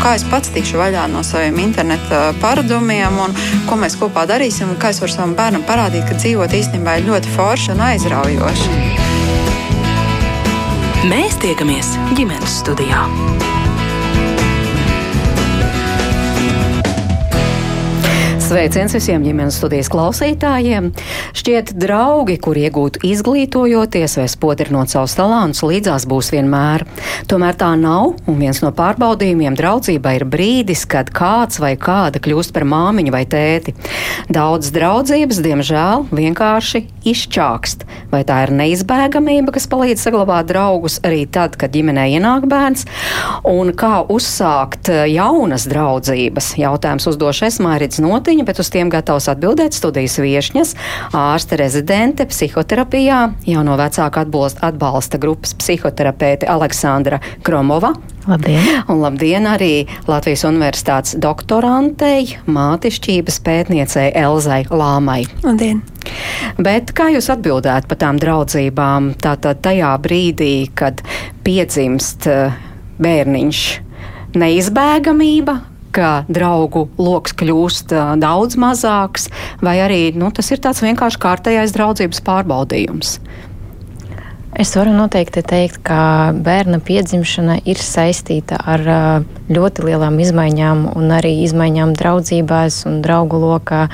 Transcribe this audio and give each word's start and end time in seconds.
kā 0.00 0.14
es 0.16 0.24
pats 0.30 0.52
tikšu 0.54 0.80
vaļā 0.80 1.04
no 1.12 1.22
saviem 1.26 1.58
interneta 1.60 2.30
paradumiem 2.40 3.18
un 3.24 3.36
ko 3.68 3.76
mēs 3.80 3.98
kopā 4.00 4.24
darīsim 4.30 4.72
un 4.72 4.80
kā 4.80 4.94
es 4.94 5.00
varu 5.02 5.12
savam 5.12 5.36
bērnam 5.38 5.66
parādīt, 5.68 6.06
ka 6.08 6.16
dzīvot 6.16 6.56
īstenībā 6.60 6.98
ir 7.00 7.08
ļoti 7.10 7.36
forši 7.36 7.74
un 7.76 7.84
aizraujoši. 7.90 8.80
Mēs 11.10 11.38
tiekamies 11.44 11.94
ģimenes 12.16 12.60
studijā. 12.62 13.06
Sveiciens 18.50 18.90
visiem 18.96 19.22
ģimenes 19.22 19.60
studijas 19.60 19.86
klausītājiem. 19.92 20.88
Šķiet, 21.38 21.68
draugi, 21.78 22.34
kur 22.42 22.58
iegūtu 22.58 22.98
izglītojoties 23.06 24.16
vai 24.18 24.24
spotrinot 24.26 24.90
savus 24.90 25.14
talantus, 25.14 25.62
līdzās 25.62 26.02
būs 26.10 26.32
vienmēr. 26.34 26.82
Tomēr 27.30 27.54
tā 27.60 27.68
nav, 27.78 28.16
un 28.26 28.40
viens 28.42 28.58
no 28.64 28.72
pārbaudījumiem 28.74 29.54
draudzībai 29.54 30.16
ir 30.18 30.24
brīdis, 30.26 30.82
kad 30.90 31.12
kāds 31.14 31.60
vai 31.62 31.76
kāda 31.78 32.18
kļūst 32.18 32.50
par 32.56 32.66
māmiņu 32.66 33.14
vai 33.14 33.22
tēti. 33.30 33.76
Daudz 34.34 34.72
draudzības, 34.74 35.38
diemžēl, 35.46 36.08
vienkārši 36.10 36.82
izčākst. 37.06 37.86
Vai 38.10 38.24
tā 38.26 38.40
ir 38.48 38.54
neizbēgamība, 38.58 39.54
kas 39.54 39.70
palīdz 39.70 40.02
saglabāt 40.08 40.50
draugus 40.50 40.98
arī 41.06 41.22
tad, 41.30 41.54
kad 41.54 41.70
ģimenē 41.70 42.08
ienāk 42.16 42.50
bērns, 42.50 42.82
un 43.46 43.70
kā 43.78 44.02
uzsākt 44.10 44.90
jaunas 45.06 45.70
draudzības? 45.70 46.56
Jautājums 46.58 47.06
uzdošu 47.14 47.46
es 47.46 47.62
Mārīdz 47.62 48.02
Jautājumi, 48.40 48.48
bet 48.48 48.60
uz 48.60 48.70
tiem 48.72 48.88
gatavs 48.88 49.28
atbildēt 49.28 49.74
studijas 49.76 50.16
viešņas, 50.18 50.70
ārste 51.12 51.58
rezidente 51.60 52.24
psihoterapijā, 52.24 53.34
jauno 53.44 53.76
vecāku 53.76 54.22
atbalsta, 54.22 54.70
atbalsta 54.70 55.18
grupas 55.20 55.52
psihoterapeite 55.54 56.48
Aleksandra 56.48 57.20
Kromova. 57.44 57.92
Labdien! 58.26 58.64
Un 58.88 59.02
labdien 59.02 59.44
arī 59.44 59.86
Latvijas 60.08 60.46
Universitātes 60.48 61.18
doktorantei, 61.20 62.38
mātišķības 62.46 63.40
pētniecei 63.44 64.08
Elzai 64.16 64.64
Lāmai. 64.70 65.26
Labdien! 65.44 65.82
Bet 66.56 66.94
kā 66.96 67.10
jūs 67.12 67.28
atbildētu 67.32 67.90
par 67.90 68.00
tām 68.00 68.20
draudzībām 68.20 69.14
tātad 69.20 69.60
tajā 69.60 69.92
brīdī, 70.00 70.70
kad 70.72 71.04
piedzimst 71.44 72.30
eh, 72.30 72.56
bērniņš? 73.00 73.66
Neizbēgamība 74.40 75.58
ka 75.94 76.24
draugu 76.30 76.86
lokus 76.98 77.34
kļūst 77.40 77.94
daudz 78.22 78.58
mazāks, 78.60 79.28
vai 79.64 79.78
arī 79.84 80.02
nu, 80.16 80.30
tas 80.34 80.50
ir 80.54 80.62
tāds 80.62 80.82
vienkārši 80.84 81.22
kārtējais 81.22 81.76
draudzības 81.76 82.22
pārbaudījums. 82.26 83.18
Es 84.60 84.72
varu 84.74 84.90
noteikti 84.90 85.44
teikt, 85.46 85.78
ka 85.86 86.32
bērna 86.34 86.80
piedzimšana 86.82 87.60
ir 87.70 87.78
saistīta 87.78 88.58
ar 88.58 88.82
ļoti 89.46 89.84
lielām 89.86 90.18
izmaiņām, 90.24 90.88
un 90.98 91.14
arī 91.14 91.36
izmaiņām 91.44 91.94
draudzībās 91.98 92.82
un 92.90 92.98
draugu 93.04 93.38
lokā. 93.38 93.86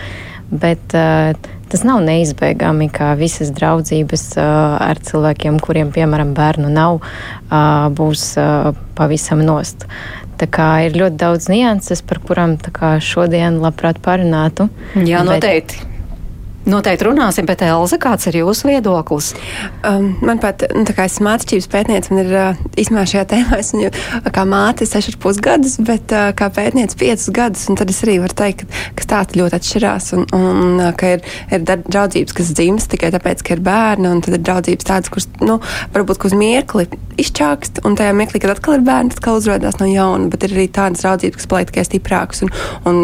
Bet 0.47 0.95
uh, 0.97 1.37
tas 1.69 1.83
nav 1.85 2.01
neizbēgami, 2.07 2.89
ka 2.95 3.13
visas 3.19 3.51
draudzības 3.53 4.27
uh, 4.39 4.79
ar 4.81 5.01
cilvēkiem, 5.03 5.59
kuriem, 5.61 5.91
piemēram, 5.93 6.33
bērnu 6.39 6.71
nav, 6.73 7.03
uh, 7.03 7.89
būs 7.93 8.31
pavisam 8.97 9.43
nost. 9.45 9.85
Ir 10.87 10.97
ļoti 11.01 11.21
daudz 11.21 11.51
nianses, 11.53 12.03
par 12.07 12.21
kurām 12.25 12.57
šodien 13.01 13.61
labprāt 13.63 14.01
parunātu. 14.05 14.69
Jā, 14.95 15.25
noteikti. 15.27 15.81
Bet, 15.83 15.96
Noteikti 16.67 17.07
runāsim, 17.07 17.47
bet 17.47 17.61
Elza, 17.63 17.95
kāds 18.03 18.27
ir 18.27 18.41
jūsu 18.41 18.67
viedoklis? 18.67 19.29
Um, 19.87 20.09
man 20.27 20.41
pat, 20.43 20.65
nu, 20.75 20.83
tā 20.89 20.97
kā 20.97 21.05
es 21.07 21.21
mācības 21.23 21.69
pētniece, 21.71 22.11
man 22.11 22.25
ir 22.25 22.33
uh, 22.35 22.63
īstenībā 22.75 23.05
šajā 23.07 23.23
tēmā, 23.31 23.61
es 23.63 23.71
viņu 23.71 23.91
kā 24.35 24.43
māte 24.51 24.89
seši 24.91 25.13
ar 25.15 25.19
pus 25.23 25.39
gadus, 25.39 25.77
bet 25.87 26.11
uh, 26.11 26.33
kā 26.35 26.49
pētniece 26.51 26.99
piecus 26.99 27.31
gadus, 27.31 27.69
un 27.71 27.79
tad 27.79 27.93
es 27.93 28.03
arī 28.03 28.17
varu 28.25 28.35
teikt, 28.41 28.65
ka, 28.65 28.83
ka 28.99 29.07
stāsti 29.07 29.39
ļoti 29.39 29.59
atšķirās, 29.61 30.09
un, 30.17 30.27
un 30.35 30.81
uh, 30.81 30.91
ka 30.99 31.13
ir, 31.15 31.23
ir 31.55 31.63
draudzības, 31.71 32.35
kas 32.35 32.51
dzimst 32.59 32.91
tikai 32.97 33.13
tāpēc, 33.15 33.47
ka 33.47 33.55
ir 33.55 33.63
bērni, 33.69 34.11
un 34.11 34.25
tad 34.27 34.35
ir 34.35 34.43
draudzības 34.49 34.89
tādas, 34.91 35.13
kuras, 35.15 35.29
nu, 35.47 35.61
varbūt 35.95 36.27
uz 36.27 36.35
mirkli 36.35 36.89
izčākst, 37.23 37.85
un 37.87 37.95
tajā 37.95 38.11
mirklī, 38.19 38.43
kad 38.43 38.57
atkal 38.57 38.81
ir 38.81 38.83
bērni, 38.89 39.15
atkal 39.15 39.39
uzrādās 39.39 39.79
no 39.79 39.87
jauna, 39.87 40.27
bet 40.35 40.49
ir 40.49 40.57
arī 40.59 40.67
tādas 40.67 41.07
draudzības, 41.07 41.39
kas 41.39 41.53
paliek 41.53 41.71
tikai 41.71 41.87
stiprākas 41.87 42.43
un, 42.43 42.51
un, 42.91 42.99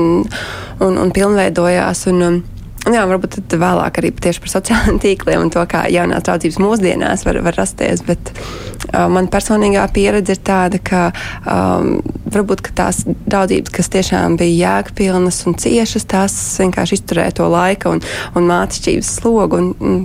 un, 0.82 0.98
un 0.98 1.14
pilnveidojās. 1.14 2.08
Un, 2.10 2.26
um, 2.26 2.42
Jā, 2.82 3.04
varbūt 3.06 3.36
tad 3.36 3.54
vēlāk 3.62 4.00
arī 4.00 4.10
tieši 4.10 4.42
par 4.42 4.50
sociālajiem 4.56 4.96
tīkliem 5.04 5.44
un 5.44 5.52
to, 5.54 5.62
kā 5.70 5.84
jaunās 5.92 6.24
draudzības 6.26 6.58
mūsdienās 6.58 7.22
var, 7.28 7.38
var 7.46 7.54
rasties. 7.60 8.02
Bet 8.06 8.32
uh, 8.34 9.06
man 9.12 9.30
personīgā 9.30 9.84
pieredze 9.94 10.34
ir 10.34 10.42
tāda, 10.42 10.80
ka 10.82 11.04
um, 11.46 12.00
varbūt 12.34 12.64
ka 12.66 12.74
tās 12.82 13.04
draudzības, 13.06 13.74
kas 13.76 13.92
tiešām 13.94 14.34
bija 14.40 14.56
jēgpilnas 14.80 15.38
un 15.46 15.54
ciešas, 15.62 16.08
tās 16.10 16.34
vienkārši 16.58 16.98
izturēja 16.98 17.38
to 17.38 17.46
laika 17.52 17.94
un, 17.94 18.02
un 18.34 18.50
mātišķības 18.50 19.14
slogu. 19.20 19.62
Un, 19.62 19.72
un, 19.78 20.02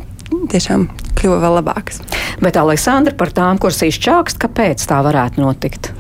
tiešām 0.52 0.86
kļuva 1.18 1.38
vēl 1.42 1.58
labākas. 1.62 2.02
Bet, 2.44 2.60
Aleksandra, 2.60 3.16
par 3.18 3.32
tām, 3.36 3.60
kuras 3.62 3.82
izčākst, 3.88 4.38
kāpēc 4.44 4.84
tā 4.90 5.00
varētu 5.06 5.42
notikt? 5.42 5.92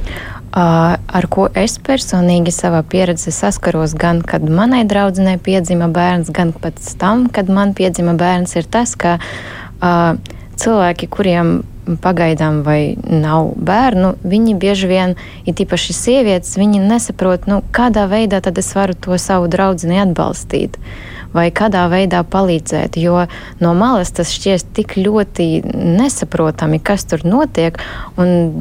Ar 0.51 1.27
ko 1.29 1.47
es 1.55 1.77
personīgi 1.83 2.53
savā 2.55 2.83
pieredzē 2.87 3.33
saskaros, 3.35 3.95
gan 3.97 4.21
kad 4.25 4.45
manai 4.49 4.83
draudzenei 4.87 5.37
piedzima 5.43 5.89
bērns, 5.91 6.31
gan 6.33 6.53
pēc 6.55 6.93
tam, 7.01 7.27
kad 7.33 7.49
man 7.49 7.73
piedzima 7.77 8.15
bērns, 8.17 8.55
ir 8.55 8.69
tas, 8.71 8.95
ka 8.95 9.17
uh, 9.19 10.15
cilvēki, 10.57 11.09
kuriem 11.11 11.59
pagaidām 12.03 12.63
vai 12.67 12.97
nav 13.07 13.53
bērnu, 13.55 14.15
viņi 14.27 14.55
bieži 14.59 14.89
vien, 14.91 15.13
ir 15.47 15.55
tīpaši 15.55 15.95
sievietes, 15.95 16.57
viņi 16.59 16.83
nesaprot, 16.83 17.47
nu, 17.47 17.61
kādā 17.71 18.07
veidā 18.11 18.41
tad 18.43 18.59
es 18.59 18.73
varu 18.75 18.95
to 18.95 19.15
savu 19.21 19.47
draugu 19.51 19.87
atbalstīt. 20.01 20.75
Uh, 20.75 21.16
vai 21.35 21.47
kādā 21.51 21.85
veidā 21.91 22.23
palīdzēt. 22.27 22.97
Jo 23.01 23.25
no 23.63 23.73
malas 23.77 24.11
tas 24.15 24.31
šķiet 24.33 24.71
tik 24.77 24.97
ļoti 24.99 25.47
nesaprotami, 25.73 26.79
kas 26.79 27.05
tur 27.09 27.25
notiek. 27.27 27.79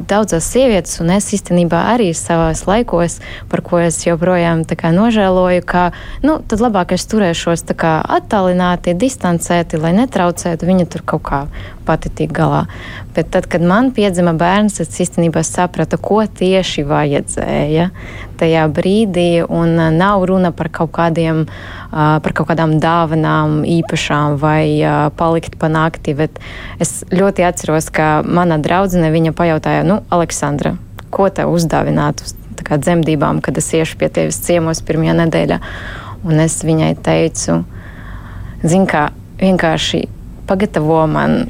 Daudzas 0.09 0.47
sievietes, 0.51 0.99
un 1.03 1.13
es 1.15 1.29
īstenībā 1.35 1.83
arī 1.93 2.11
savās 2.17 2.65
laikos, 2.69 3.19
par 3.51 3.63
ko 3.65 3.81
es 3.83 3.99
joprojām 4.05 4.65
nožēloju, 4.67 5.63
ka 5.67 5.91
nu, 6.23 6.39
tad 6.47 6.61
labāk 6.63 6.93
es 6.95 7.05
turēšos 7.09 7.65
attālināti, 7.67 8.95
distancēti, 8.97 9.79
lai 9.81 9.93
netraucētu 9.97 10.65
viņa 10.67 10.87
tur 10.91 11.03
kaut 11.05 11.23
kā 11.27 11.41
pati 11.87 12.11
tik 12.11 12.33
galā. 12.35 12.65
Bet 13.15 13.31
tad, 13.33 13.47
kad 13.49 13.63
man 13.63 13.91
piedzima 13.95 14.33
bērns, 14.37 14.81
es 14.83 14.99
īstenībā 15.03 15.43
sapratu, 15.47 15.97
ko 15.97 16.21
tieši 16.27 16.83
vajadzēja 16.87 17.89
tajā 18.39 18.65
brīdī. 18.73 19.43
Un 19.43 19.75
uh, 19.77 19.89
nav 19.93 20.25
runa 20.29 20.51
par 20.55 20.69
kaut, 20.73 20.91
kādiem, 20.95 21.45
uh, 21.45 22.17
par 22.23 22.35
kaut 22.37 22.49
kādām 22.51 22.77
dāvanām, 22.83 23.61
īpašām 23.67 24.37
vai 24.41 24.79
uh, 24.81 25.07
palikt 25.17 25.57
pa 25.61 25.69
nakti. 25.71 26.15
Bet 26.17 26.41
es 26.83 27.01
ļoti 27.11 27.47
atceros, 27.47 27.91
ka 27.93 28.21
mana 28.25 28.59
draudzene 28.61 29.11
viņa 29.13 29.35
pajautāja, 29.37 29.85
nu, 29.87 30.01
Aleksandra, 30.13 30.75
ko 31.13 31.29
tev 31.33 31.53
uzdāvināt 31.55 32.23
uz 32.25 32.35
dzemdībām, 32.67 33.39
kad 33.41 33.57
es 33.57 33.69
iešu 33.73 33.99
pie 34.01 34.09
tevis 34.11 34.41
ciemos 34.43 34.81
pirmajā 34.83 35.13
nedēļā. 35.21 35.59
Un 36.27 36.41
es 36.43 36.57
viņai 36.65 36.95
teicu, 37.05 37.61
zini, 38.63 38.87
kā 38.89 39.07
vienkārši 39.39 40.01
pagatavo 40.49 41.05
man 41.11 41.45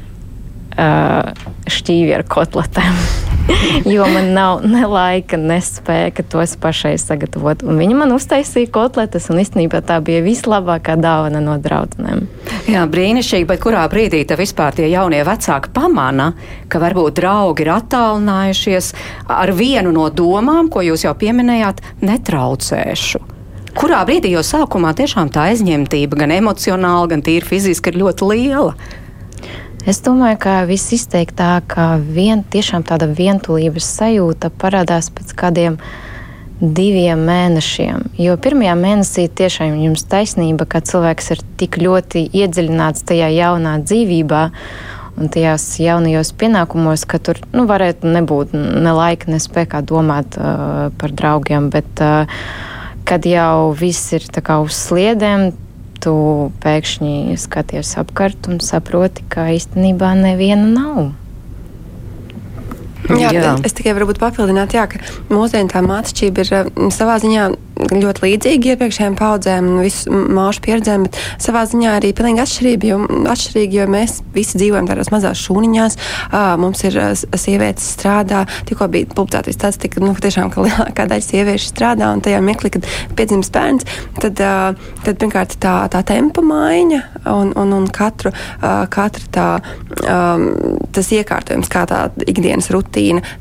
šķīvi 0.78 2.14
ar 2.14 2.28
kotletēm. 2.28 3.02
jo 3.94 4.06
man 4.12 4.32
nav 4.34 4.60
ne 4.66 4.84
laika, 4.86 5.38
ne 5.40 5.58
spēka 5.64 6.24
tos 6.30 6.54
pašai 6.60 6.96
sagatavot. 7.00 7.62
Un 7.66 7.80
viņa 7.80 7.96
man 7.98 8.12
uztaisīja 8.16 8.70
kotletes, 8.74 9.28
un 9.32 9.40
īstenībā 9.42 9.80
tā 9.86 9.98
bija 10.04 10.22
vislabākā 10.24 10.98
dāvana 11.00 11.40
no 11.44 11.56
draudzenēm. 11.62 12.26
Jā, 12.68 12.84
brīnišķīgi, 12.90 13.48
bet 13.48 13.62
kurā 13.62 13.86
brīdī 13.90 14.24
te 14.28 14.36
vispār 14.38 14.76
tie 14.76 14.90
jaunie 14.92 15.22
vecāki 15.26 15.72
pamana, 15.74 16.32
ka 16.68 16.82
varbūt 16.82 17.18
draugi 17.20 17.64
ir 17.64 17.72
attālinājušies 17.78 18.92
ar 19.32 19.54
vienu 19.56 19.94
no 19.94 20.08
domām, 20.12 20.70
ko 20.72 20.84
jūs 20.84 21.06
jau 21.08 21.16
pieminējāt, 21.18 21.82
netraucēšu? 22.04 23.24
Kurā 23.78 24.00
brīdī 24.08 24.32
jau 24.32 24.42
sākumā 24.42 24.90
tiešām 24.98 25.28
tā 25.30 25.50
aizņemtība, 25.52 26.18
gan 26.18 26.32
emocionāli, 26.34 27.12
gan 27.12 27.22
tīri 27.22 27.46
fiziski, 27.46 27.92
ir 27.92 28.02
ļoti 28.02 28.32
liela? 28.32 28.72
Es 29.88 30.02
domāju, 30.04 30.36
ka 30.42 30.54
visizteiktāk 30.68 31.72
vien, 32.12 32.42
tāda 32.44 33.06
vientulības 33.08 33.86
sajūta 33.96 34.50
parādās 34.52 35.06
pēc 35.08 35.30
kādiem 35.32 35.78
diviem 36.60 37.22
mēnešiem. 37.24 38.02
Jo 38.20 38.34
pirmajā 38.36 38.74
mēnesī 38.76 39.24
tiešām 39.32 39.78
jums 39.80 40.04
taisnība, 40.04 40.66
ka 40.68 40.82
cilvēks 40.84 41.30
ir 41.32 41.40
tik 41.62 41.78
ļoti 41.80 42.26
iedziļināts 42.36 43.06
tajā 43.08 43.30
jaunā 43.32 43.78
dzīvībā. 43.86 44.42
Un 45.18 45.32
tajās 45.32 45.64
jaunajos 45.80 46.34
pienākumos, 46.36 47.06
ka 47.08 47.16
tur 47.24 47.40
nu, 47.56 47.64
varētu 47.70 48.12
nebūt 48.12 48.52
ne 48.52 48.92
laika, 48.92 49.32
ne 49.32 49.40
spēkā 49.40 49.80
domāt 49.88 50.36
uh, 50.36 50.92
par 51.00 51.16
draugiem, 51.16 51.72
bet 51.72 52.04
uh, 52.04 52.28
kad 53.08 53.24
jau 53.24 53.72
viss 53.72 54.12
ir 54.12 54.28
uz 54.28 54.76
sliedēm, 54.84 55.48
tu 56.04 56.14
pēkšņi 56.62 57.36
skaties 57.40 57.94
apkārt 58.00 58.48
un 58.50 58.60
saproti, 58.64 59.24
ka 59.30 59.48
īstenībā 59.54 60.14
neviena 60.18 60.66
nav. 60.66 61.00
Jā, 63.08 63.30
jā. 63.32 63.54
Es 63.64 63.72
tikai 63.76 63.94
varbūt 63.96 64.20
papildinātu, 64.20 64.76
jā, 64.76 64.84
ka 64.90 65.00
mūsdienu 65.32 65.72
tā 65.72 65.80
mācība 65.84 66.44
ir 66.44 66.52
mm, 66.68 66.92
savā 66.92 67.16
ziņā 67.22 67.48
ļoti 67.78 68.24
līdzīga 68.24 68.72
iepriekšējām 68.74 69.16
paudzēm 69.18 69.68
visu 69.80 70.10
māšu 70.10 70.62
pieredzēm, 70.64 71.06
bet 71.06 71.18
savā 71.40 71.62
ziņā 71.70 71.94
arī 72.00 72.10
pilnīgi 72.16 72.42
atšķirība, 72.42 72.88
jo, 72.90 72.98
atšķirīgi, 73.32 73.78
jo 73.78 73.86
mēs 73.94 74.16
visi 74.34 74.58
dzīvojam 74.58 74.88
tādās 74.90 75.12
mazās 75.14 75.40
šūniņās, 75.46 75.96
mums 76.60 76.82
ir 76.88 76.98
sievietes 77.38 77.86
strādā, 77.94 78.42
tikko 78.68 78.90
bija 78.92 79.08
publicēts 79.14 79.60
tāds, 79.62 79.78
ka 79.78 80.02
nu, 80.02 80.10
tiešām 80.18 80.50
ka 80.52 80.66
lielākā 80.66 81.06
daļa 81.08 81.26
sieviešu 81.28 81.70
strādā, 81.70 82.10
un 82.12 82.24
tajā 82.24 82.42
mirklī, 82.44 82.72
kad 82.74 82.88
piedzimst 83.16 83.54
bērns, 83.54 83.86
tad, 84.18 84.42
tad 85.06 85.22
pirmkārt 85.22 85.54
tā, 85.62 85.76
tā 85.92 86.02
tempa 86.08 86.42
maiņa 86.44 87.00
un, 87.30 87.54
un, 87.54 87.76
un 87.78 87.88
katru, 87.94 88.34
katra 88.90 89.32
tā, 89.38 89.48
tas 90.98 91.14
iekārtojums, 91.14 91.70
kā 91.72 91.86
tā 91.88 92.08
ikdienas 92.26 92.72
rutīna 92.74 92.97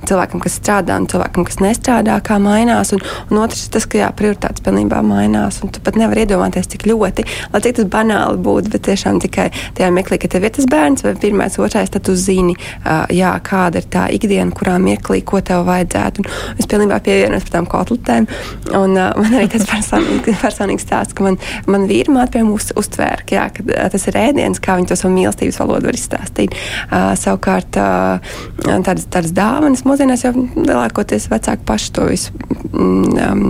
cilvēkam, 0.07 0.41
kas 0.43 0.57
strādā 0.59 0.97
un 0.99 1.07
cilvēkam, 1.09 1.45
kas 1.47 1.59
nestrādā, 1.63 2.17
kā 2.25 2.37
mainās, 2.41 2.93
un, 2.95 3.03
un 3.31 3.41
otrs 3.43 3.65
ir 3.65 3.73
tas, 3.75 3.87
ka 3.89 4.01
jā, 4.01 4.09
prioritātes 4.17 4.63
pilnībā 4.65 5.01
mainās. 5.05 5.59
Tu 5.61 5.83
pat 5.83 5.97
nevari 5.99 6.25
iedomāties, 6.25 6.69
cik 6.73 6.87
ļoti, 6.89 7.25
lai 7.53 7.61
cik 7.63 7.79
tas 7.79 7.89
banāli 7.91 8.41
būtu, 8.43 8.71
bet 8.73 8.85
tiešām 8.87 9.21
tikai 9.23 9.49
tajā 9.77 9.89
meklī, 9.93 10.19
ka 10.21 10.31
tev 10.31 10.47
ir 10.47 10.55
tas 10.55 10.67
bērns 10.69 11.05
vai 11.05 11.15
pirmais, 11.19 11.57
otrais, 11.61 11.91
tad 11.93 12.05
tu 12.07 12.15
zini, 12.17 12.55
uh, 12.83 13.05
jā, 13.13 13.33
kāda 13.45 13.81
ir 13.81 13.89
tā 13.93 14.07
ikdiena, 14.15 14.53
kurā 14.55 14.77
mirklī, 14.81 15.21
ko 15.27 15.41
tev 15.45 15.65
vajadzētu. 15.67 16.23
Un 16.23 16.61
es 16.61 16.69
pilnībā 16.69 16.99
pievienojos 17.05 17.47
par 17.47 17.55
tām 17.57 17.69
kotletēm. 17.71 18.29
Un, 18.77 18.95
uh, 18.95 19.11
man 19.17 19.37
arī 19.39 19.49
tas 19.53 19.67
personīgi, 19.73 20.35
personīgs 20.41 20.87
stāsts, 20.87 21.17
ka 21.17 21.25
man, 21.27 21.39
man 21.69 21.87
vīra 21.89 22.13
māte 22.15 22.37
pie 22.37 22.45
mums 22.47 22.71
uztvēra, 22.77 23.23
ka, 23.23 23.37
jā, 23.37 23.47
ka 23.55 23.65
uh, 23.67 23.87
tas 23.93 24.07
ir 24.09 24.19
ēdiens, 24.21 24.61
kā 24.63 24.77
viņi 24.79 24.91
to 24.91 24.99
savu 24.99 25.15
mīlestības 25.15 25.61
valodu 25.63 25.91
var 25.91 25.99
izstāstīt. 25.99 26.55
Uh, 26.87 27.11
savukārt 27.19 27.79
uh, 27.81 28.37
tādas, 28.63 29.07
tādas 29.11 29.33
dāvanas 29.47 29.85
mūsdienās 29.87 30.27
jau 30.27 30.35
lielākoties 30.35 31.31
vecāki 31.31 31.65
paši 31.67 31.93
to 31.95 32.11
visu 32.11 32.35
mm, 32.35 33.17
um, 33.31 33.45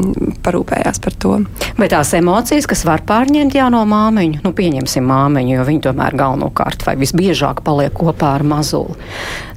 parūpē 0.46 0.78
parūpējās 0.78 1.02
par 1.02 1.16
to. 1.18 1.38
Bet 1.78 1.92
tās 1.92 2.14
emocijas, 2.18 2.68
kas 2.68 2.86
var 2.86 3.04
pārņemt 3.08 3.56
jau 3.56 3.70
no 3.74 3.84
māmiņu, 3.88 4.42
nu 4.44 4.54
pieņemsim 4.54 5.06
māmiņu, 5.06 5.58
jo 5.58 5.66
viņi 5.68 5.84
tomēr 5.88 6.16
galvenokārt 6.18 6.86
vai 6.86 6.96
visbiežāk 6.98 7.64
paliek 7.64 7.94
kopā 7.94 8.36
ar 8.38 8.44
mazuli. 8.44 8.98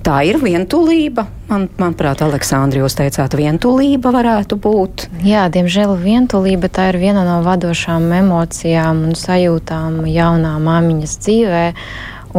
Tā 0.01 0.23
ir 0.25 0.39
vientulība. 0.41 1.27
Man, 1.51 1.69
manuprāt, 1.77 2.23
Aleksandri, 2.25 2.81
jūs 2.81 2.97
teicāt, 2.97 3.35
vientulība 3.37 4.13
varētu 4.15 4.57
būt. 4.57 5.09
Jā, 5.27 5.49
diemžēl 5.53 5.97
vientulība 6.01 6.71
tā 6.73 6.89
ir 6.93 7.01
viena 7.03 7.25
no 7.27 7.41
vadošām 7.45 8.09
emocijām 8.23 9.05
un 9.11 9.19
sajūtām 9.19 10.07
jaunā 10.09 10.55
māmiņas 10.63 11.19
dzīvē. 11.21 11.65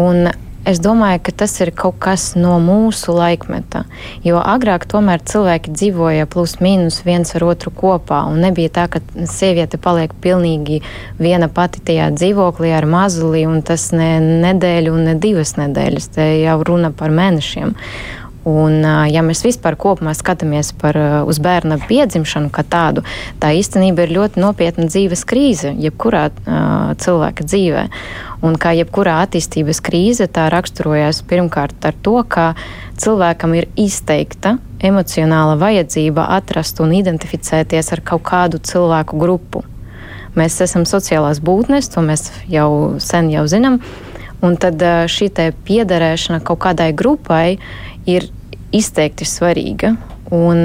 Un 0.01 0.31
Es 0.61 0.77
domāju, 0.77 1.23
ka 1.25 1.31
tas 1.41 1.55
ir 1.63 1.71
kaut 1.73 1.95
kas 2.03 2.35
no 2.37 2.59
mūsu 2.61 3.15
laikmeta. 3.17 3.81
Jo 4.21 4.37
agrāk 4.45 4.85
tomēr 4.85 5.23
cilvēki 5.25 5.73
dzīvoja 5.73 6.27
plus 6.29 6.59
mīnus 6.61 6.99
viens 7.01 7.33
ar 7.33 7.47
otru 7.47 7.73
kopā. 7.73 8.21
Un 8.29 8.43
nebija 8.45 8.69
tā, 8.75 8.85
ka 8.93 9.01
sieviete 9.25 9.81
paliek 9.81 10.13
pilnīgi 10.21 10.83
viena 11.17 11.49
pati 11.49 11.81
tajā 11.89 12.11
dzīvoklī 12.13 12.75
ar 12.77 12.85
mazuli, 12.85 13.47
un 13.49 13.65
tas 13.65 13.89
ne 13.95 14.13
nedēļu 14.21 14.95
ne 15.01 15.17
divas 15.17 15.57
nedēļas. 15.57 16.11
Te 16.13 16.29
jau 16.43 16.59
runa 16.67 16.93
par 16.93 17.09
mēnešiem. 17.09 17.73
Un, 18.41 18.79
ja 19.09 19.21
mēs 19.21 19.43
vispār 19.45 19.75
kopumā 19.77 20.15
skatāmies 20.17 20.71
par, 20.81 20.97
uz 21.29 21.37
bērna 21.41 21.77
piedzimšanu 21.85 22.49
kā 22.53 22.63
tādu, 22.65 23.03
tā 23.41 23.51
īstenībā 23.53 24.07
ir 24.07 24.15
ļoti 24.15 24.41
nopietna 24.41 24.87
dzīves 24.89 25.21
krīze, 25.29 25.75
jebkurā 25.77 26.23
uh, 26.31 26.95
cilvēka 26.97 27.45
dzīvē. 27.45 27.85
Un 28.41 28.55
kā 28.57 28.71
jebkurā 28.73 29.19
attīstības 29.21 29.81
krīze, 29.85 30.25
tā 30.25 30.47
raksturojas 30.49 31.21
pirmkārt 31.29 31.85
ar 31.85 31.97
to, 32.01 32.15
ka 32.25 32.53
cilvēkam 33.01 33.53
ir 33.59 33.67
izteikta 33.77 34.55
emocionāla 34.81 35.59
vajadzība 35.61 36.25
atrast 36.37 36.81
un 36.81 36.95
identificēties 36.97 37.93
ar 37.93 38.01
kaut 38.05 38.25
kādu 38.25 38.57
cilvēku 38.57 39.19
grupu. 39.21 39.61
Mēs 40.33 40.57
esam 40.63 40.87
sociālās 40.87 41.41
būtnes, 41.43 41.91
to 41.91 42.01
mēs 42.05 42.29
jau 42.49 42.97
sen 43.03 43.29
jau 43.29 43.45
zinām. 43.51 43.81
Un 44.41 44.55
tad 44.57 44.81
šī 45.11 45.29
piederēšana 45.67 46.41
kaut 46.41 46.63
kādai 46.63 46.89
grupai 46.97 47.59
ir 48.09 48.25
izteikti 48.73 49.27
svarīga. 49.27 49.93
Un, 50.31 50.63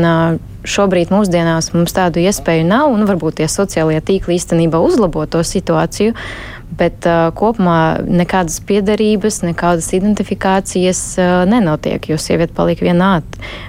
šobrīd 0.66 1.12
mūsdienās 1.14 1.72
mums 1.74 1.94
tādu 1.96 2.22
iespēju 2.24 2.66
nav, 2.68 2.90
un 2.92 3.06
varbūt 3.08 3.40
tie 3.40 3.48
sociālie 3.50 4.00
tīkli 4.04 4.36
īstenībā 4.36 4.80
uzlabo 4.82 5.24
to 5.30 5.42
situāciju, 5.46 6.14
bet 6.76 7.06
uh, 7.06 7.30
kopumā 7.36 8.02
nekādas 8.04 8.58
piederības, 8.66 9.40
nekādas 9.46 9.92
identifikācijas 9.96 11.02
uh, 11.22 11.34
nenotiek, 11.48 12.10
jo 12.10 12.18
sieviete 12.20 12.56
paliek 12.56 12.82
vienā, 12.82 13.20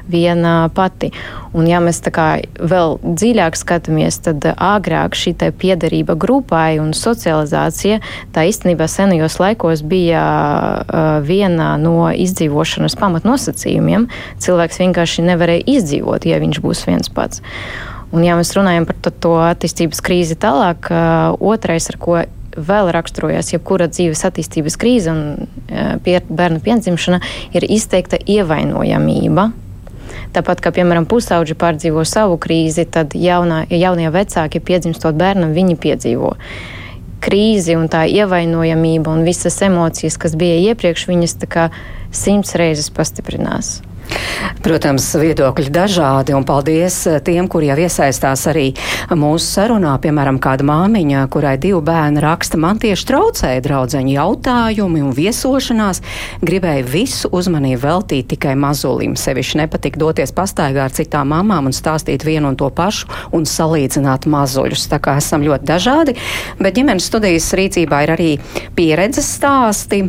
viena 0.09 0.55
pati. 0.75 1.13
Un, 1.57 1.65
ja 1.65 1.79
mēs 1.81 1.99
tā 2.05 2.11
kā 2.13 2.27
vēl 2.57 2.97
dziļāk 3.01 3.57
skatāmies, 3.57 4.19
tad 4.27 4.45
uh, 4.45 4.53
agrāk 4.77 5.17
šī 5.17 5.33
piederība 5.57 6.13
grupai 6.19 6.77
un 6.81 6.93
socializācija 6.93 7.99
tā 8.35 8.45
īstenībā 8.49 8.85
senajos 8.91 9.39
laikos 9.41 9.81
bija 9.81 10.21
uh, 10.21 11.09
viena 11.25 11.73
no 11.81 12.11
izdzīvošanas 12.13 12.97
pamatnosacījumiem. 13.01 14.07
Cilvēks 14.43 14.81
vienkārši 14.83 15.25
nevarēja 15.31 15.65
izdzīvot, 15.79 16.29
ja 16.29 16.41
viņš 16.43 16.61
būs 16.61 16.85
viens 16.89 17.09
pats. 17.09 17.41
Un, 18.13 18.21
ja 18.23 18.37
mēs 18.39 18.53
runājam 18.55 18.85
par 18.87 19.01
to, 19.01 19.11
to 19.11 19.35
attīstības 19.49 20.03
krīzi 20.05 20.37
tālāk, 20.39 20.91
uh, 20.93 21.33
otrais, 21.41 21.89
ar 21.89 21.97
ko 22.01 22.21
vēl 22.57 22.89
raksturojas 22.93 23.51
jebkura 23.53 23.89
dzīves 23.91 24.23
attīstības 24.29 24.77
krīze 24.81 25.13
un 25.13 25.47
bērnu 25.69 26.61
piedzimšana, 26.65 27.19
ir 27.53 27.67
izteikta 27.69 28.17
ievainojamība. 28.17 29.51
Tāpat 30.35 30.61
kā, 30.61 30.71
piemēram, 30.75 31.07
pusauģi 31.09 31.55
pārdzīvo 31.57 32.03
savu 32.05 32.37
krīzi, 32.41 32.85
tad 32.91 33.15
jaunā, 33.17 33.63
jaunie 33.71 34.09
vecāki 34.13 34.61
piedzimstot 34.63 35.17
bērnam, 35.17 35.55
viņi 35.55 35.77
piedzīvo 35.81 36.33
krīzi 37.23 37.77
un 37.77 37.87
tā 37.91 38.03
ievainojamība 38.11 39.11
un 39.11 39.25
visas 39.25 39.57
emocijas, 39.65 40.19
kas 40.21 40.37
bija 40.37 40.59
iepriekš, 40.71 41.07
viņas 41.09 41.37
tā 41.41 41.49
kā 41.49 41.67
simts 42.13 42.55
reizes 42.59 42.91
pastiprinās. 42.93 43.79
Protams, 44.67 45.05
viedokļi 45.15 45.69
dažādi, 45.71 46.33
un 46.35 46.45
paldies 46.47 46.97
eh, 47.07 47.19
tiem, 47.23 47.45
kur 47.51 47.63
jau 47.63 47.77
iesaistās 47.79 48.41
arī 48.51 48.65
mūsu 49.15 49.45
sarunā. 49.45 49.93
Piemēram, 50.03 50.39
kāda 50.43 50.65
māmiņa, 50.67 51.23
kurai 51.31 51.55
divi 51.61 51.79
bērni 51.85 52.19
raksta, 52.23 52.59
man 52.59 52.81
tieši 52.81 53.07
traucēja 53.07 53.63
draudzeņu 53.63 54.15
jautājumi 54.17 55.05
un 55.05 55.15
viesošanās, 55.15 56.03
gribēja 56.43 56.83
visu 56.89 57.31
uzmanību 57.31 57.81
veltīt 57.85 58.31
tikai 58.33 58.57
mazulim. 58.59 59.15
Sevišķi 59.19 59.61
nepatika 59.63 60.03
doties 60.03 60.35
pastaigā 60.35 60.87
ar 60.87 60.95
citām 60.95 61.31
mamām 61.31 61.71
un 61.71 61.75
stāstīt 61.75 62.27
vienu 62.27 62.51
un 62.51 62.59
to 62.59 62.67
pašu 62.67 63.07
un 63.37 63.47
salīdzināt 63.47 64.27
mazuļus. 64.27 64.89
Tā 64.91 64.99
kā 64.99 65.17
esam 65.21 65.45
ļoti 65.47 65.69
dažādi, 65.69 66.19
bet 66.59 66.75
ģimenes 66.75 67.07
studijas 67.07 67.53
rīcībā 67.55 68.03
ir 68.03 68.15
arī 68.17 68.31
pieredzes 68.75 69.37
stāsti. 69.39 70.07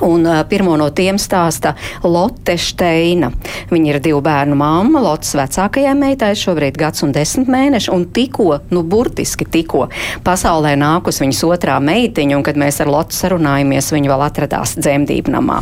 Un 0.00 0.24
pirmo 0.48 0.72
no 0.80 0.88
tiem 0.96 1.18
stāsta 1.20 1.74
Lotte 2.06 2.56
Steina. 2.56 3.28
Viņa 3.70 3.90
ir 3.92 3.98
divu 4.02 4.22
bērnu 4.24 4.56
mamma, 4.56 5.02
Lottes 5.04 5.34
vecākajai 5.36 5.92
meitai 5.98 6.32
šobrīd 6.38 6.78
gads 6.80 7.04
un 7.04 7.12
desmit 7.12 7.50
mēneši, 7.52 7.90
un 7.92 8.06
tikko, 8.14 8.62
nu 8.72 8.82
burtiski 8.88 9.44
tikko, 9.44 9.84
pasaulē 10.24 10.72
nākus 10.80 11.20
viņas 11.22 11.42
otrā 11.44 11.76
meitiņa, 11.84 12.38
un 12.38 12.46
kad 12.46 12.58
mēs 12.60 12.80
ar 12.82 12.90
Lotu 12.92 13.18
sarunājamies, 13.18 13.92
viņa 13.92 14.12
vēl 14.14 14.24
atradās 14.26 14.74
dzemdību 14.80 15.34
namā. 15.36 15.60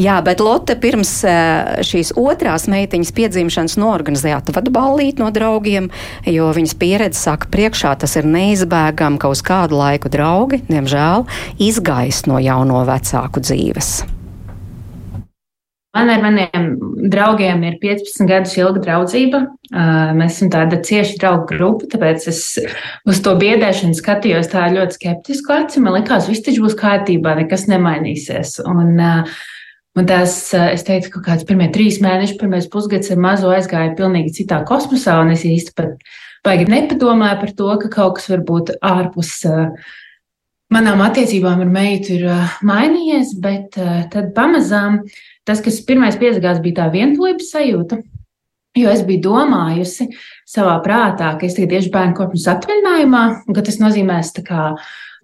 Jā, 0.00 0.18
bet 0.26 0.42
Lotte 0.42 0.74
pirms 0.80 1.14
šīs 1.86 2.14
otrās 2.18 2.66
meitiņas 2.72 3.14
piedzimšanas 3.14 3.78
norganizēja 3.78 4.40
atvadu 4.42 4.74
ballīt 4.74 5.22
no 5.22 5.30
draugiem, 5.34 5.90
jo 6.26 6.50
viņas 6.56 6.76
pieredze 6.80 7.20
saka 7.20 7.48
priekšā 7.54 7.94
tas 8.02 8.18
ir 8.18 8.26
neizbēgam, 8.28 9.20
ka 9.22 9.30
uz 9.30 9.44
kādu 9.46 9.78
laiku 9.78 10.10
draugi, 10.12 10.64
diemžēl, 10.66 11.28
izgaist 11.62 12.26
no 12.30 12.42
jauno 12.42 12.82
vecāku 12.88 13.43
dzīves? 13.44 13.96
Man 15.94 16.10
ar 16.10 16.22
maniem 16.24 16.64
draugiem 17.10 17.60
ir 17.68 17.76
15 17.78 18.26
gadus 18.26 18.56
ilga 18.58 18.80
draudzība. 18.82 19.44
Mēs 20.18 20.40
esam 20.40 20.50
tāda 20.50 20.80
cieša 20.82 21.20
draugu 21.22 21.46
grupa, 21.52 21.86
tāpēc 21.92 22.26
es 22.32 22.40
uz 23.06 23.20
to 23.22 23.36
biedēšanu 23.38 23.94
skatījos 23.94 24.50
tā 24.50 24.66
ļoti 24.74 24.98
skeptisku 24.98 25.54
aci. 25.54 25.82
Man 25.84 25.94
liekas, 26.00 26.26
viss 26.30 26.42
taču 26.42 26.64
būs 26.66 26.74
kārtībā, 26.80 27.36
nekas 27.38 27.68
nemainīsies. 27.70 28.56
Un, 28.66 28.98
un 28.98 30.10
tās, 30.10 30.40
es 30.66 30.82
teicu, 30.88 31.14
ka 31.14 31.24
kāds 31.30 31.46
pirmie 31.46 31.70
trīs 31.74 32.00
mēneši, 32.02 32.40
pirmais 32.42 32.66
pusgads 32.72 33.14
ar 33.14 33.22
mazo 33.22 33.54
aizgāja 33.54 33.94
pilnīgi 33.94 34.34
citā 34.40 34.64
kosmosā, 34.66 35.20
un 35.22 35.30
es 35.36 35.46
īsti 35.46 35.78
pat 35.78 35.94
baigi 36.44 36.66
nepadomāju 36.74 37.38
par 37.44 37.54
to, 37.60 37.70
ka 37.84 37.94
kaut 38.00 38.18
kas 38.18 38.32
var 38.34 38.42
būt 38.50 38.74
ārpus 38.82 39.36
uh, 39.46 39.94
manām 40.74 41.02
attiecībām 41.04 41.62
ar 41.64 41.70
meitu 41.70 42.18
ir 42.18 42.26
uh, 42.30 42.58
mainījies, 42.66 43.36
bet 43.42 43.78
uh, 43.80 44.02
tad 44.12 44.32
pamazām 44.36 45.02
tas, 45.46 45.62
kas 45.64 45.82
pirmais 45.86 46.18
piesakās, 46.20 46.60
bija 46.64 46.82
tā 46.82 46.90
vientulības 46.94 47.52
sajūta. 47.54 48.00
Jo 48.74 48.90
es 48.90 49.04
biju 49.06 49.22
domājusi 49.28 50.08
savā 50.50 50.74
prātā, 50.82 51.36
ka 51.38 51.46
es 51.46 51.54
tagad 51.54 51.76
iešu 51.76 51.92
bērnu 51.94 52.16
kopšanas 52.18 52.48
atvaļinājumā, 52.56 53.22
un 53.46 53.54
ka 53.54 53.62
tas 53.62 53.78
nozīmēs 53.78 54.32
kā, 54.42 54.72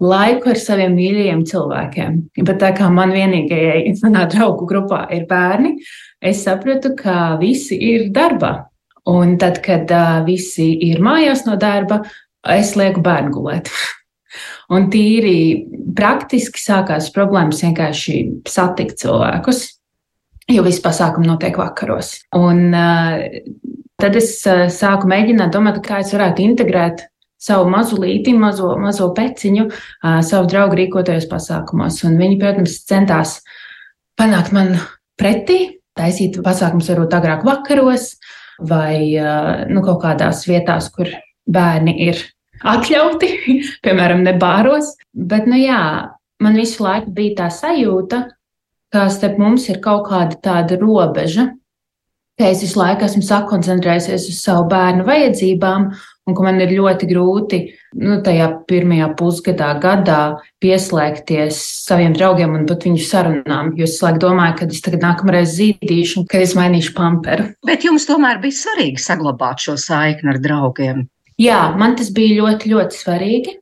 laiku 0.01 0.53
ar 0.53 0.61
saviem 0.61 0.95
mīļajiem 0.95 1.43
cilvēkiem. 1.51 2.19
Bet 2.47 2.61
tā 2.63 2.71
kā 2.79 2.87
man 2.95 3.11
vienīgajai 3.17 3.97
manā 4.05 4.25
draugu 4.31 4.69
grupā 4.71 5.03
ir 5.17 5.27
bērni, 5.31 5.77
es 6.23 6.45
sapratu, 6.47 6.95
ka 6.99 7.37
visi 7.43 7.79
ir 7.91 8.09
darbā. 8.15 8.55
Un 9.11 9.35
tad, 9.41 9.59
kad 9.65 9.91
uh, 9.91 10.21
visi 10.27 10.71
ir 10.87 11.01
mājās 11.03 11.43
no 11.49 11.57
darba, 11.59 12.05
es 12.55 12.77
lieku 12.79 13.03
bērnu 13.03 13.35
gulēt. 13.35 13.73
Un 14.71 14.87
tīri 14.93 15.67
praktiski 15.99 16.63
sākās 16.63 17.11
problēmas 17.15 17.63
vienkārši 17.65 18.17
satikt 18.49 19.01
cilvēkus, 19.03 19.65
jo 20.51 20.63
visi 20.67 20.83
pasākumi 20.85 21.27
notiek 21.27 21.59
vakaros. 21.59 22.13
Un 22.39 22.69
uh, 22.71 23.25
tad 24.01 24.19
es 24.21 24.37
uh, 24.47 24.69
sāku 24.71 25.11
mēģināt 25.11 25.57
domāt, 25.57 25.81
kā 25.87 26.03
es 26.05 26.15
varētu 26.15 26.45
integrēt 26.47 27.07
savu 27.41 27.67
mazulīti, 27.73 28.37
mazo, 28.37 28.75
mazo 28.79 29.11
peciņu, 29.17 29.67
uh, 29.71 30.21
savu 30.27 30.47
draugu 30.53 30.79
rīkotajos 30.79 31.27
pasākumos. 31.31 32.03
Un 32.07 32.19
viņi, 32.21 32.39
protams, 32.43 32.79
centās 32.87 33.41
panākt 34.21 34.55
man 34.55 34.77
pretī, 35.19 35.81
taisīt 35.99 36.39
pasākumus 36.45 36.93
varbūt 36.93 37.17
agrāk 37.19 37.47
vakaros 37.49 38.13
vai 38.61 39.17
nu, 39.73 39.81
kaut 39.81 40.03
kādās 40.03 40.45
vietās, 40.45 40.91
kur 40.93 41.09
bērni 41.49 41.95
ir 42.05 42.19
atļauti, 42.67 43.31
piemēram, 43.85 44.25
nebāros. 44.27 44.95
Bet, 45.13 45.49
nu 45.51 45.59
jā, 45.61 45.81
man 46.43 46.59
visu 46.59 46.85
laiku 46.85 47.15
bija 47.17 47.45
tā 47.45 47.49
sajūta, 47.55 48.25
ka 48.91 49.07
starp 49.13 49.39
mums 49.39 49.69
ir 49.71 49.81
kaut 49.85 50.09
kāda 50.11 50.39
tāda 50.43 50.79
robeža, 50.81 51.51
ka 52.41 52.49
es 52.49 52.63
visu 52.65 52.81
laiku 52.81 53.05
esmu 53.07 53.21
sakoncentrējusies 53.27 54.31
uz 54.33 54.39
savu 54.41 54.65
bērnu 54.71 55.05
vajadzībām, 55.07 55.91
un 56.31 56.37
ka 56.37 56.47
man 56.47 56.61
ir 56.63 56.73
ļoti 56.73 57.09
grūti 57.11 57.61
nu, 58.01 58.19
tajā 58.25 58.47
pirmajā 58.71 59.11
pusgadā, 59.19 59.71
gadā 59.83 60.21
pieslēgties 60.63 61.59
saviem 61.85 62.15
draugiem 62.17 62.55
un 62.57 62.67
pat 62.71 62.87
viņu 62.87 63.05
sarunām. 63.05 63.75
Jo 63.79 63.89
es 63.89 63.99
laikam 64.03 64.25
domāju, 64.25 64.57
ka 64.61 64.71
es 64.71 64.85
tagad 64.87 65.05
nākamreiz 65.05 65.55
zīdīšu, 65.59 66.25
ka 66.31 66.43
es 66.47 66.57
mainīšu 66.59 66.97
pamperu. 66.97 67.51
Bet 67.67 67.87
jums 67.87 68.09
tomēr 68.09 68.41
bija 68.43 68.57
svarīgi 68.63 69.03
saglabāt 69.05 69.67
šo 69.67 69.77
saikni 69.81 70.33
ar 70.35 70.41
draugiem. 70.43 71.09
Jā, 71.41 71.61
man 71.81 71.97
tas 71.97 72.11
bija 72.13 72.43
ļoti, 72.43 72.73
ļoti 72.75 72.99
svarīgi. 73.01 73.57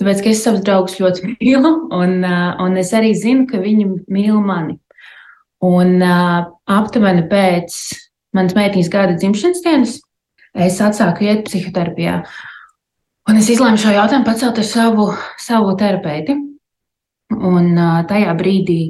Tāpēc, 0.00 0.24
es 0.26 0.40
savus 0.42 0.64
draugus 0.66 0.98
ļoti 0.98 1.28
mīlu, 1.30 1.74
un, 1.94 2.24
un 2.24 2.80
es 2.80 2.90
arī 2.96 3.12
zinu, 3.18 3.46
ka 3.50 3.62
viņi 3.62 3.86
mīl 4.10 4.40
mani. 4.42 4.80
Un 5.64 6.02
aptuveni 6.04 7.22
pēc 7.30 7.76
manas 8.36 8.56
meitiņas 8.58 8.90
gada 8.92 9.14
dzimšanas 9.16 9.62
dienas 9.64 9.94
es 10.54 10.80
atsāku 10.82 11.24
iet 11.26 11.46
psihoterapijā. 11.46 12.18
Un 13.30 13.38
es 13.40 13.48
izlēmu 13.48 13.80
šo 13.80 13.94
jautājumu 13.94 14.26
pacelt 14.26 14.58
ar 14.60 14.66
savu, 14.68 15.06
savu 15.40 15.72
terapeiti. 15.80 16.36
Un 17.34 17.70
tajā 18.10 18.34
brīdī, 18.36 18.80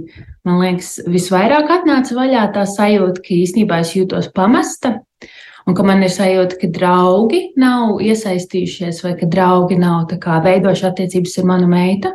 man 0.44 0.58
liekas, 0.64 0.96
visvairāk 1.06 1.70
atnāca 1.70 2.16
vaļā 2.16 2.48
tā 2.56 2.64
sajūta, 2.68 3.22
ka 3.22 3.36
īstenībā 3.36 3.78
es 3.84 3.94
jūtos 3.94 4.32
pamesta 4.34 4.96
un 5.66 5.76
ka 5.76 5.87
man 5.87 6.02
ir 6.04 6.12
sajūta, 6.12 6.59
ka 6.61 6.71
draugi 6.73 7.40
nav 7.61 8.02
iesaistījušies, 8.04 9.00
vai 9.04 9.14
ka 9.21 9.28
draugi 9.30 9.78
nav 9.80 10.12
veidojuši 10.44 10.88
attiecības 10.90 11.38
ar 11.40 11.49
manu 11.52 11.71
meitu. 11.71 12.12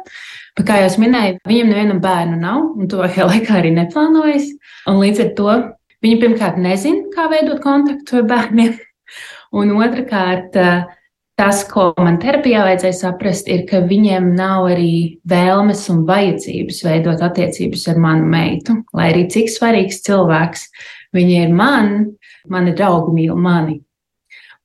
Bet, 0.58 0.65
kā 0.68 0.79
jau 0.82 0.91
minēju, 1.00 1.39
viņam 1.48 1.70
nevienam 1.72 2.00
bērnu 2.03 2.38
nav, 2.41 2.63
un 2.75 2.89
to 2.91 3.01
jau 3.15 3.29
laikā 3.29 3.60
arī 3.62 3.74
neplānojas. 3.75 4.50
Un 4.89 5.01
līdz 5.01 5.25
ar 5.25 5.34
to 5.38 5.58
viņi 6.03 6.22
pirmkārt 6.22 6.62
nezina, 6.62 7.08
kā 7.15 7.29
veidot 7.32 7.62
kontaktu 7.63 8.22
ar 8.22 8.29
bērniem. 8.29 8.77
Un 9.60 9.72
otrkārt, 9.82 10.53
tas, 11.39 11.63
ko 11.65 11.88
man 11.98 12.20
terapijā 12.22 12.62
vajadzēja 12.68 12.98
saprast, 13.00 13.48
ir, 13.50 13.63
ka 13.65 13.79
viņiem 13.88 14.27
nav 14.38 14.68
arī 14.75 14.91
vēlmes 15.29 15.88
un 15.89 16.03
vajadzības 16.06 16.84
veidot 16.86 17.24
attiecības 17.25 17.88
ar 17.89 17.98
manu 18.03 18.27
meitu. 18.29 18.75
Lai 18.94 19.10
arī 19.13 19.25
cik 19.32 19.50
svarīgs 19.50 20.03
cilvēks 20.06 20.68
viņa 21.15 21.43
ir 21.45 21.53
man, 21.55 21.93
mani 22.49 22.73
draugi 22.77 23.15
mīl 23.15 23.37
mani. 23.39 23.79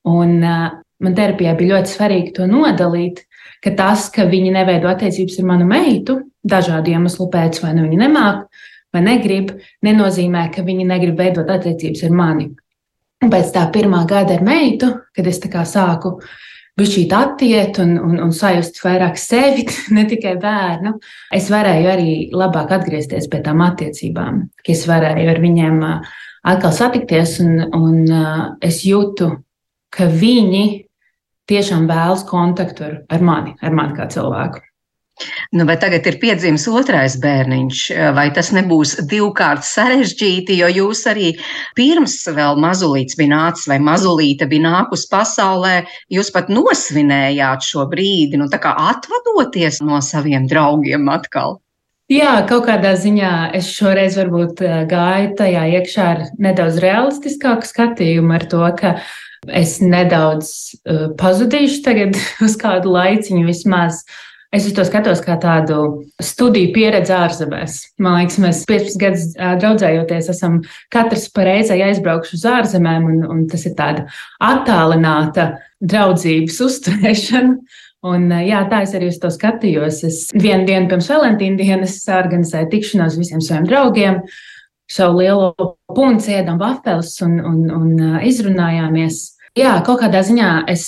Un 0.05 0.37
uh, 0.43 0.67
man 1.01 1.17
terapijā 1.17 1.55
bija 1.57 1.75
ļoti 1.75 1.93
svarīgi 1.95 2.35
to 2.37 2.47
nodalīt, 2.49 3.23
ka 3.63 3.73
tas, 3.77 4.09
ka 4.13 4.27
viņi 4.29 4.53
neveido 4.53 4.89
attiecības 4.91 5.39
ar 5.41 5.49
manu 5.49 5.67
meitu, 5.69 6.19
dažādu 6.45 6.93
iemeslu 6.93 7.29
pēc, 7.33 7.61
vai 7.63 7.73
nu 7.77 7.87
viņi 7.87 8.01
nemāk, 8.03 8.45
vai 8.93 9.01
negrib, 9.05 9.55
nenozīmē, 9.85 10.47
ka 10.53 10.63
viņi 10.65 10.87
negrib 10.87 11.17
veidot 11.19 11.49
attiecības 11.51 12.05
ar 12.05 12.13
mani. 12.15 12.51
Un 13.23 13.31
pēc 13.31 13.53
tā 13.55 13.63
pirmā 13.73 14.03
gada 14.07 14.35
ar 14.37 14.43
meitu, 14.45 14.91
kad 15.15 15.27
es 15.27 15.39
sāku 15.71 16.19
bišķīt 16.75 17.13
attiet 17.15 17.79
un, 17.79 17.95
un, 17.97 18.19
un 18.27 18.33
sajust 18.35 18.81
vairāk 18.83 19.17
sevi, 19.17 19.65
ne 19.95 20.05
tikai 20.09 20.35
bērnu, 20.41 20.97
es 21.33 21.49
varēju 21.49 21.89
arī 21.91 22.11
labāk 22.35 22.75
atgriezties 22.75 23.29
pie 23.31 23.41
tām 23.41 23.63
attiecībām, 23.65 24.43
ka 24.61 24.75
es 24.75 24.85
varēju 24.89 25.31
ar 25.31 25.41
viņiem 25.41 25.81
uh, 25.87 26.13
atkal 26.45 26.73
satikties, 26.75 27.39
un, 27.43 27.65
un 27.73 27.97
uh, 28.05 28.45
es 28.63 28.83
jūtu, 28.85 29.31
ka 29.95 30.07
viņi 30.11 30.65
tiešām 31.49 31.89
vēlas 31.89 32.25
kontaktu 32.29 32.87
ar, 32.87 32.95
ar 33.09 33.25
mani, 33.25 33.57
ar 33.61 33.75
mani 33.75 33.97
kā 33.97 34.07
cilvēku. 34.11 34.63
Nu, 35.55 35.63
bet 35.63 35.79
tagad 35.79 36.03
ir 36.09 36.17
piedzimis 36.19 36.65
otrais 36.67 37.13
bērniņš. 37.23 37.81
Vai 38.17 38.25
tas 38.35 38.49
nebūs 38.55 38.97
divkārt 39.07 39.63
sarežģīti, 39.63 40.57
jo 40.59 40.67
jūs 40.81 41.05
arī 41.07 41.29
pirms 41.77 42.17
vēl 42.35 42.59
mazulīts 42.59 43.15
bija 43.15 43.31
nācis 43.31 43.69
vai 43.71 43.79
mazulīte 43.79 44.49
bija 44.51 44.65
nākus 44.67 45.05
pasaulē, 45.11 45.77
jūs 46.11 46.33
pat 46.35 46.51
nosvinējāt 46.51 47.63
šo 47.63 47.87
brīdi, 47.91 48.41
nu 48.41 48.49
tā 48.51 48.59
kā 48.59 48.75
atvadoties 48.91 49.79
no 49.87 50.01
saviem 50.03 50.49
draugiem 50.51 51.07
atkal? 51.13 51.61
Jā, 52.05 52.35
kaut 52.45 52.67
kādā 52.67 52.91
ziņā 53.01 53.29
es 53.57 53.71
šoreiz 53.73 54.13
varbūt 54.19 54.59
eh, 54.61 54.83
gāju 54.89 55.31
tajā 55.39 55.63
iekšā 55.79 56.03
ar 56.11 56.19
nedaudz 56.37 56.77
realistiskāku 56.83 57.65
skatījumu, 57.65 58.35
ar 58.35 58.45
to, 58.51 58.61
ka 58.77 58.91
es 59.45 59.79
nedaudz 59.81 60.51
uh, 60.85 61.07
pazudīšu 61.17 61.81
tagad 61.85 62.15
uz 62.45 62.55
kādu 62.61 62.93
laiciņu 62.93 63.43
vismaz. 63.45 64.03
Es 64.53 64.67
to 64.71 64.85
skatos 64.87 65.19
kā 65.25 65.35
tādu 65.41 66.05
studiju 66.23 66.69
pieredzi 66.77 67.11
ārzemēs. 67.11 67.79
Man 67.99 68.19
liekas, 68.21 68.37
mēs 68.39 68.61
15 68.69 69.01
gadus 69.01 69.25
draudzējoties, 69.35 70.29
esam 70.31 70.61
katrs 70.93 71.25
pareizai 71.35 71.81
aizbraukuši 71.89 72.37
uz 72.37 72.45
ārzemēm, 72.53 73.09
un, 73.09 73.25
un 73.33 73.41
tas 73.51 73.65
ir 73.67 73.73
tāda 73.75 74.05
attālināta 74.45 75.49
draudzības 75.83 76.61
uzturēšana. 76.69 77.57
Un, 78.05 78.27
jā, 78.45 78.59
tā 78.69 78.83
es 78.85 78.93
arī 78.97 79.09
uz 79.09 79.17
to 79.21 79.31
skatījos. 79.33 80.03
Es 80.05 80.17
vienu 80.35 80.67
dienu 80.67 80.89
pirms 80.91 81.07
Valentīna 81.09 81.57
dienas 81.57 81.97
organizēju 82.11 82.69
tikšanos 82.73 83.17
visiem 83.17 83.41
saviem 83.41 83.65
draugiem, 83.69 84.19
savu 84.91 85.23
lielo 85.23 85.53
punktu, 85.95 86.35
ēdam 86.35 86.59
vafeles 86.61 87.15
un, 87.25 87.39
un, 87.41 87.63
un 87.73 88.19
izrunājāmies. 88.27 89.23
Jā, 89.57 89.79
kaut 89.87 90.03
kādā 90.03 90.21
ziņā 90.27 90.51
es 90.69 90.85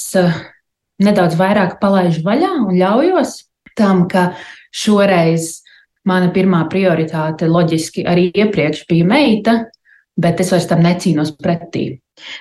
nedaudz 1.01 1.37
vairāk 1.39 1.79
palaidu 1.81 2.21
vaļā 2.25 2.51
un 2.67 2.75
ļaujos 2.77 3.33
tam, 3.77 4.05
ka 4.11 4.31
šoreiz 4.75 5.63
mana 6.07 6.29
pirmā 6.33 6.63
prioritāte 6.71 7.49
loģiski 7.49 8.05
arī 8.07 8.29
iepriekš 8.31 8.85
bija 8.89 9.07
meita, 9.07 9.57
bet 10.17 10.41
es 10.43 10.51
vairs 10.53 10.67
tam 10.69 10.83
necīnos 10.85 11.33
pretī. 11.37 11.87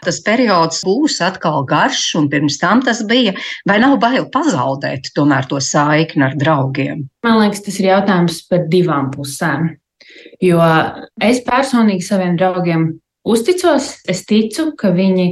Tas 0.05 0.23
periods 0.25 0.81
būs 0.87 1.19
atkal 1.25 1.67
garš, 1.69 2.03
un 2.17 2.31
pirms 2.33 2.57
tam 2.61 2.81
tas 2.85 3.03
bija. 3.09 3.35
Vai 3.69 3.77
nav 3.83 3.99
bail 4.01 4.25
pazaudēt 4.33 5.11
tomēr 5.17 5.49
to 5.51 5.61
saikni 5.61 6.25
ar 6.25 6.37
draugiem? 6.41 7.05
Man 7.27 7.43
liekas, 7.43 7.65
tas 7.67 7.77
ir 7.83 7.91
jautājums 7.91 8.41
par 8.49 8.65
divām 8.73 9.11
pusēm. 9.13 9.75
Jo 10.41 10.63
es 11.21 11.43
personīgi 11.45 12.07
saviem 12.07 12.39
draugiem 12.41 12.89
uzticos, 13.29 13.99
es 14.09 14.25
ticu, 14.29 14.71
ka 14.79 14.95
viņi 14.97 15.29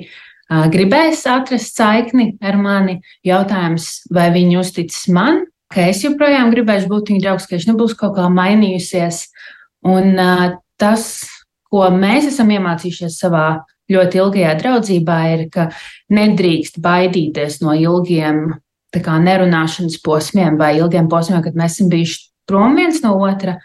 gribēs 0.75 1.25
atrast 1.31 1.79
saikni 1.79 2.35
ar 2.45 2.59
mani. 2.61 2.99
Jautājums, 3.25 4.05
vai 4.13 4.29
viņi 4.35 4.59
uzticas 4.61 5.07
man, 5.09 5.47
ka 5.73 5.89
es 5.89 6.05
joprojām 6.05 6.53
gribēšu 6.53 6.91
būt 6.91 7.13
viņa 7.13 7.25
draugs, 7.25 7.49
ka 7.49 7.57
viņš 7.57 7.71
nebūs 7.71 7.97
kaut 7.99 8.19
kā 8.19 8.29
mainījusies. 8.33 9.25
Un 9.85 10.15
uh, 10.21 10.45
tas, 10.81 11.25
ko 11.75 11.89
mēs 11.91 12.29
esam 12.31 12.53
iemācījušies 12.55 13.17
savā 13.19 13.47
ļoti 13.91 14.21
ilgajā 14.23 14.53
draudzībā 14.61 15.17
ir, 15.35 15.49
ka 15.51 15.69
nedrīkst 16.15 16.79
baidīties 16.85 17.59
no 17.65 17.75
ilgiem 17.75 18.47
kā, 18.95 19.17
nerunāšanas 19.19 19.99
posmiem 20.05 20.59
vai 20.61 20.77
ilgiem 20.79 21.11
posmiem, 21.11 21.43
kad 21.43 21.59
mēs 21.59 21.79
esam 21.79 21.91
bijuši 21.91 22.21
prom 22.47 22.79
viens 22.79 23.01
no 23.03 23.17
otra. 23.27 23.59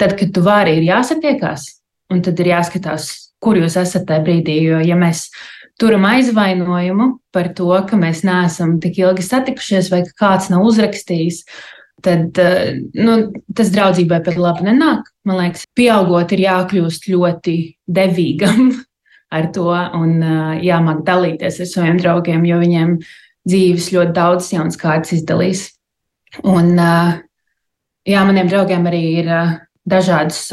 Tad, 0.00 0.16
kad 0.16 0.32
tu 0.32 0.40
vari, 0.40 0.78
ir 0.78 0.86
jāsatiekās, 0.88 1.66
un 2.08 2.22
tad 2.24 2.40
ir 2.40 2.54
jāskatās, 2.54 3.10
kur 3.44 3.60
jūs 3.60 3.76
esat 3.76 4.06
tajā 4.08 4.24
brīdī. 4.24 4.56
Jo, 4.64 4.78
ja 4.80 4.96
mēs 4.96 5.26
turam 5.80 6.06
aizvainojumu 6.08 7.10
par 7.34 7.50
to, 7.56 7.68
ka 7.88 8.00
mēs 8.00 8.24
neesam 8.24 8.78
tik 8.80 9.02
ilgi 9.02 9.26
satikušies, 9.26 9.92
vai 9.92 10.00
ka 10.08 10.16
kāds 10.24 10.48
nav 10.52 10.64
uzrakstījis, 10.64 11.42
tad 12.04 12.38
nu, 12.96 13.16
tas 13.56 13.72
draudzībai 13.74 14.20
pat 14.26 14.38
labi 14.40 14.66
nenāk. 14.68 15.08
Man 15.28 15.40
liekas, 15.40 15.66
pieaugot, 15.76 16.32
ir 16.34 16.44
jākļūst 16.46 17.08
ļoti 17.12 17.56
devīgam 17.86 18.70
ar 19.36 19.50
to 19.54 19.68
un 19.98 20.16
jāmāk 20.64 21.04
dalīties 21.06 21.60
ar 21.64 21.70
saviem 21.70 22.00
draugiem, 22.00 22.46
jo 22.48 22.60
viņiem 22.62 22.96
dzīves 23.48 23.90
ļoti 23.94 24.16
daudz 24.16 24.52
jaunas 24.52 24.78
kārtas 24.80 25.14
izdalīs. 25.16 25.66
Un, 26.46 26.74
jā, 26.76 28.24
maniem 28.26 28.50
draugiem 28.50 28.86
arī 28.90 29.04
ir 29.22 29.30
dažādas 29.88 30.44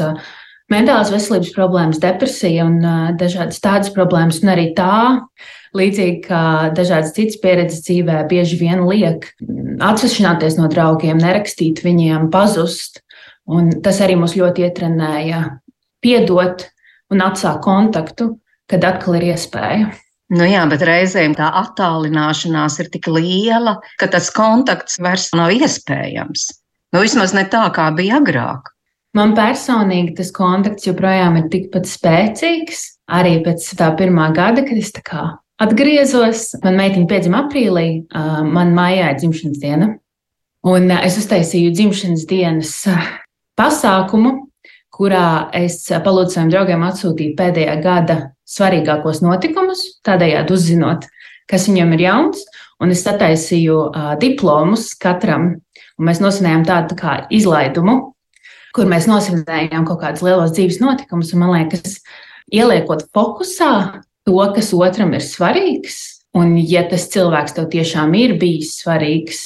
mentālās 0.72 1.12
veselības 1.14 1.54
problēmas, 1.56 2.00
depresija 2.02 2.66
un 2.68 2.80
dažādas 3.20 3.62
tādas 3.64 3.92
problēmas, 3.94 4.42
un 4.44 4.52
arī 4.54 4.70
tā 4.76 5.18
Līdzīgi 5.76 6.22
kā 6.24 6.42
dažādas 6.72 7.12
citas 7.16 7.36
pieredzes 7.42 7.82
dzīvē, 7.84 8.22
bieži 8.30 8.56
vien 8.60 8.86
liek 8.88 9.26
atsevišķināties 9.84 10.56
no 10.56 10.68
draugiem, 10.72 11.20
nerakstīt 11.20 11.82
viņiem, 11.84 12.30
pazust. 12.32 13.02
Un 13.48 13.70
tas 13.84 14.00
arī 14.04 14.16
mūs 14.20 14.36
ļoti 14.36 14.64
ietrenēja 14.64 15.42
piedot 16.04 16.64
un 17.12 17.24
atsākt 17.24 17.62
kontaktu, 17.64 18.30
kad 18.68 18.84
atkal 18.84 19.18
ir 19.18 19.30
iespēja. 19.32 19.90
Nu 20.32 20.44
jā, 20.44 20.64
bet 20.68 20.84
reizēm 20.84 21.34
tā 21.36 21.48
attālināšanās 21.62 22.76
ir 22.82 22.90
tik 22.92 23.08
liela, 23.08 23.78
ka 24.00 24.10
tas 24.12 24.28
kontakts 24.32 24.98
vairs 25.00 25.30
nav 25.36 25.52
iespējams. 25.56 26.48
Nu, 26.92 27.00
vismaz 27.04 27.32
ne 27.36 27.44
tā, 27.48 27.64
kā 27.72 27.88
bija 27.96 28.20
agrāk. 28.20 28.72
Man 29.16 29.32
personīgi 29.36 30.14
tas 30.18 30.30
kontakts 30.34 30.86
joprojām 30.88 31.38
ir 31.40 31.48
tikpat 31.52 31.88
spēcīgs. 31.88 32.84
Arī 33.08 33.38
pēc 33.44 33.64
tā 33.78 33.88
pirmā 33.96 34.28
gada, 34.36 34.62
kad 34.66 34.76
es 34.76 34.92
atgriezos. 35.58 36.50
Man 36.64 36.76
meitiņa 36.78 37.08
piedzima 37.08 37.44
aprīlī, 37.46 37.88
man 38.44 38.74
mājā 38.76 39.12
ir 39.12 39.22
dzimšanas 39.22 39.62
diena. 39.62 39.88
Un 40.68 40.90
es 40.92 41.16
uztaisīju 41.20 41.72
dzimšanas 41.72 42.26
dienas 42.28 42.74
pasākumu, 43.58 44.34
kurā 44.92 45.48
es 45.56 45.80
palūdzu 45.88 46.34
saviem 46.34 46.52
draugiem 46.52 46.84
atsūtīt 46.88 47.36
pēdējā 47.38 47.76
gada 47.82 48.18
svarīgākos 48.48 49.22
notikumus, 49.22 49.84
tādējādi 50.06 50.54
uzzinot, 50.56 51.06
kas 51.48 51.68
viņiem 51.70 51.94
ir 51.96 52.04
jauns. 52.08 52.44
Un 52.78 52.92
es 52.94 53.00
sataisīju 53.02 53.76
uh, 53.88 54.12
diplomus 54.20 54.92
katram, 55.02 55.48
un 55.98 56.06
mēs 56.06 56.20
nosinājām 56.22 56.62
tādu 56.68 56.92
tā 56.92 56.98
kā 57.00 57.14
izlaidumu, 57.34 57.96
kur 58.76 58.88
mēs 58.90 59.08
nosvinējām 59.10 59.86
kaut 59.88 60.02
kādus 60.02 60.24
lielos 60.26 60.54
dzīves 60.56 60.80
notikumus. 60.82 61.34
Man 61.38 61.52
liekas, 61.54 61.98
ieliekot 62.52 63.06
fokusā 63.14 63.72
to, 64.28 64.38
kas 64.54 64.72
otram 64.76 65.14
ir 65.16 65.24
svarīgs, 65.24 66.00
un 66.36 66.56
ja 66.60 66.84
tas 66.90 67.08
cilvēks 67.12 67.56
tev 67.56 67.70
tiešām 67.72 68.14
ir 68.18 68.36
bijis 68.40 68.76
svarīgs, 68.82 69.44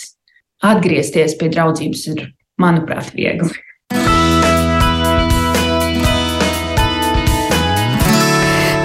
atgriezties 0.63 1.37
pie 1.39 1.51
draudzības 1.53 2.07
ir, 2.15 2.25
manuprāt, 2.61 3.13
viegli. 3.17 3.55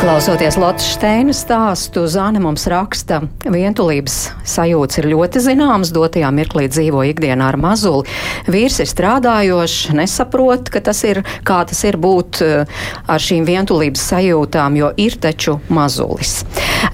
Klausoties 0.07 0.55
Lotte 0.55 0.85
Steina 0.87 1.33
stāstu, 1.35 2.05
Zāne 2.07 2.39
mums 2.39 2.63
raksta, 2.71 3.17
vientulības 3.43 4.13
sajūts 4.47 5.01
ir 5.01 5.09
ļoti 5.11 5.41
zināms, 5.43 5.89
dotajā 5.91 6.29
mirklī 6.31 6.69
dzīvo 6.71 7.01
ikdienā 7.09 7.49
ar 7.51 7.57
mazuli. 7.59 8.07
Vīrs 8.47 8.79
ir 8.79 8.87
strādājošs, 8.87 9.91
nesaprot, 9.99 10.71
ka 10.71 10.79
tas 10.85 11.03
ir, 11.03 11.19
kā 11.43 11.57
tas 11.67 11.83
ir 11.83 11.97
būt 11.99 12.39
eh, 12.45 12.79
ar 13.03 13.25
šīm 13.25 13.43
vientulības 13.49 14.05
sajūtām, 14.13 14.77
jo 14.79 14.93
ir 14.95 15.17
taču 15.19 15.57
mazulis. 15.67 16.37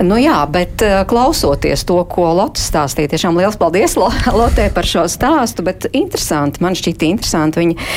Nu 0.01 0.17
jā, 0.17 0.39
bet 0.49 0.81
eh, 0.81 1.03
klausoties 1.05 1.85
to, 1.85 1.99
ko 2.09 2.31
Lotte 2.39 2.65
stāstīja, 2.65 3.13
tiešām 3.13 3.37
liels 3.37 3.59
paldies 3.61 3.93
Lotē 3.93 4.71
par 4.73 4.89
šo 4.89 5.05
stāstu, 5.05 5.61
bet 5.69 5.85
interesanti, 5.93 6.65
man 6.65 6.73
šķita 6.81 7.11
interesanti, 7.11 7.61
viņa, 7.61 7.93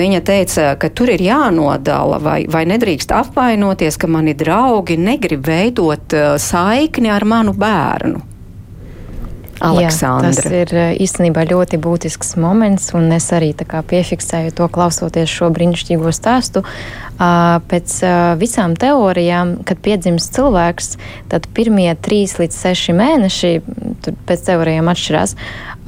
viņa 0.00 0.24
teica, 0.24 0.72
ka 0.80 0.88
tur 0.88 1.12
ir 1.12 1.28
jānodala 1.28 2.22
vai, 2.24 2.40
vai 2.48 2.64
nedrīkst 2.72 3.12
apvainoties, 3.12 4.00
ka 4.00 4.08
man 4.08 4.32
ir 4.32 4.40
draugi 4.40 4.53
draugi 4.54 4.96
negrib 5.00 5.48
veidot 5.48 6.14
uh, 6.14 6.36
saikni 6.38 7.10
ar 7.10 7.26
manu 7.26 7.54
bērnu. 7.58 8.22
Aleksandra. 9.64 10.28
Jā, 10.28 10.34
tas 10.34 10.52
ir 10.52 10.72
uh, 10.74 10.90
īstenībā 11.00 11.44
ļoti 11.48 11.78
būtisks 11.82 12.34
moments, 12.42 12.90
un 12.94 13.10
es 13.14 13.30
arī 13.34 13.52
piefiksēju 13.54 14.54
to 14.54 14.68
klausoties 14.68 15.30
šo 15.30 15.50
brīnišķīgo 15.54 16.12
stāstu. 16.14 16.62
Uh, 16.62 17.58
pēc 17.70 17.96
visām 18.40 18.74
teorijām, 18.78 19.56
kad 19.66 19.78
piedzimst 19.82 20.34
cilvēks, 20.34 20.96
tad 21.30 21.46
pirmie 21.54 21.90
trīs 22.02 22.38
līdz 22.38 22.58
seši 22.66 22.94
mēneši, 22.98 23.52
tur 24.04 24.18
pēc 24.28 24.46
teorijām 24.50 24.90
atšķirās, 24.90 25.36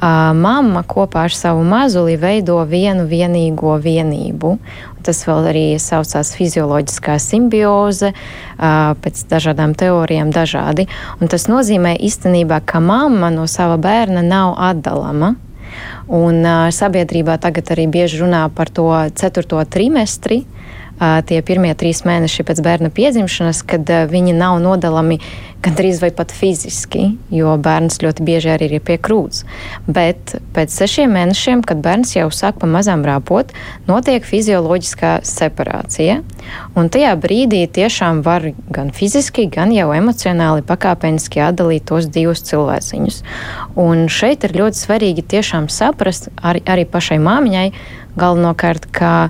mamma 0.01 0.83
kopā 0.83 1.25
ar 1.25 1.33
savu 1.33 1.63
mazuli 1.65 2.17
veido 2.17 2.59
vienu 2.65 3.07
vienīgo 3.09 3.77
vienību. 3.81 4.57
Tas 5.03 5.23
vēl 5.23 5.49
arī 5.49 5.65
saucās 5.79 6.33
fizioloģiskā 6.35 7.15
simbioze, 7.21 8.11
pēc 8.57 9.23
dažādām 9.31 9.73
teorijām 9.77 10.33
dažādi. 10.35 10.87
Un 11.21 11.31
tas 11.31 11.47
nozīmē 11.47 11.95
īstenībā, 11.97 12.61
ka 12.65 12.81
mamma 12.83 13.31
no 13.31 13.47
sava 13.47 13.77
bērna 13.77 14.21
nav 14.21 14.55
atdalama. 14.59 15.35
Un 16.07 16.43
sabiedrībā 16.71 17.37
tagad 17.43 17.71
arī 17.75 17.87
bieži 17.91 18.21
runā 18.21 18.45
par 18.55 18.69
to 18.71 18.87
ceturto 19.15 19.59
trimestri, 19.65 20.45
tie 20.99 21.41
pirmie 21.45 21.73
trīs 21.77 22.03
mēneši 22.07 22.45
pēc 22.47 22.61
bērna 22.65 22.89
piedzimšanas, 22.93 23.61
kad 23.67 23.89
viņi 24.11 24.33
nav 24.37 24.57
nodalami 24.63 25.19
gandrīz 25.65 25.99
vai 26.01 26.11
pat 26.13 26.31
fiziski, 26.33 27.15
jo 27.33 27.55
bērns 27.61 27.99
ļoti 28.03 28.25
bieži 28.25 28.51
arī 28.53 28.69
ir 28.77 28.83
pie 28.85 28.97
krūts. 29.01 29.43
Bet 29.89 30.35
pēc 30.55 30.73
sešiem 30.73 31.11
mēnešiem, 31.17 31.63
kad 31.65 31.81
bērns 31.85 32.13
jau 32.15 32.27
sāk 32.33 32.59
pamazām 32.61 33.05
rāpot, 33.07 33.53
notiek 33.89 34.25
fizioloģiskā 34.25 35.17
separācija. 35.27 36.19
Un 36.77 36.91
tajā 36.93 37.15
brīdī 37.19 37.63
tiešām 37.73 38.21
var 38.25 38.51
gan 38.73 38.93
fiziski, 38.95 39.47
gan 39.51 39.73
jau 39.75 39.89
emocionāli 39.97 40.65
pakāpeniski 40.67 41.41
atdalīt 41.49 41.87
tos 41.89 42.09
divus 42.13 42.45
cilvēciņus. 42.47 43.21
Un 43.81 44.07
šeit 44.13 44.45
ir 44.47 44.55
ļoti 44.61 44.85
svarīgi 44.85 45.25
tiešām 45.35 45.71
saprast 45.73 46.29
arī, 46.37 46.63
arī 46.69 46.85
pašai 46.89 47.19
māmiņai 47.23 47.67
galvenokārt, 48.17 48.89
ka 48.93 49.29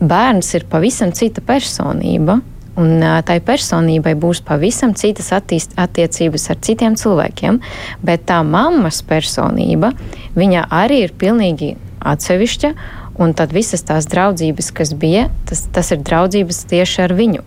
bērns 0.00 0.52
ir 0.58 0.66
pavisam 0.70 1.12
cita 1.16 1.44
personība. 1.44 2.40
Un 2.76 3.00
tai 3.24 3.38
personībai 3.40 4.12
būs 4.20 4.42
pavisam 4.44 4.92
citas 4.92 5.30
attīst, 5.32 5.72
attiecības 5.80 6.42
ar 6.52 6.58
citiem 6.60 6.98
cilvēkiem, 7.00 7.62
bet 8.04 8.26
tā 8.28 8.42
mammas 8.44 9.00
personība, 9.00 9.94
viņa 10.36 10.66
arī 10.76 11.06
ir 11.06 11.14
pilnīgi 11.16 11.72
atsevišķa. 12.04 12.74
Un 13.16 13.32
tad 13.32 13.54
visas 13.56 13.80
tās 13.80 14.04
draudzības, 14.12 14.68
kas 14.76 14.92
bija, 14.92 15.30
tas, 15.48 15.62
tas 15.72 15.88
ir 15.94 16.02
draudzības 16.04 16.66
tieši 16.68 17.06
ar 17.06 17.14
viņu. 17.16 17.46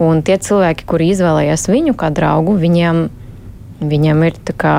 Un 0.00 0.22
tie 0.24 0.38
cilvēki, 0.40 0.86
kuri 0.88 1.10
izvēlējās 1.12 1.66
viņu 1.68 1.92
kā 2.00 2.08
draugu, 2.16 2.54
viņiem, 2.56 3.02
viņiem 3.84 4.22
ir 4.30 4.38
kā, 4.56 4.76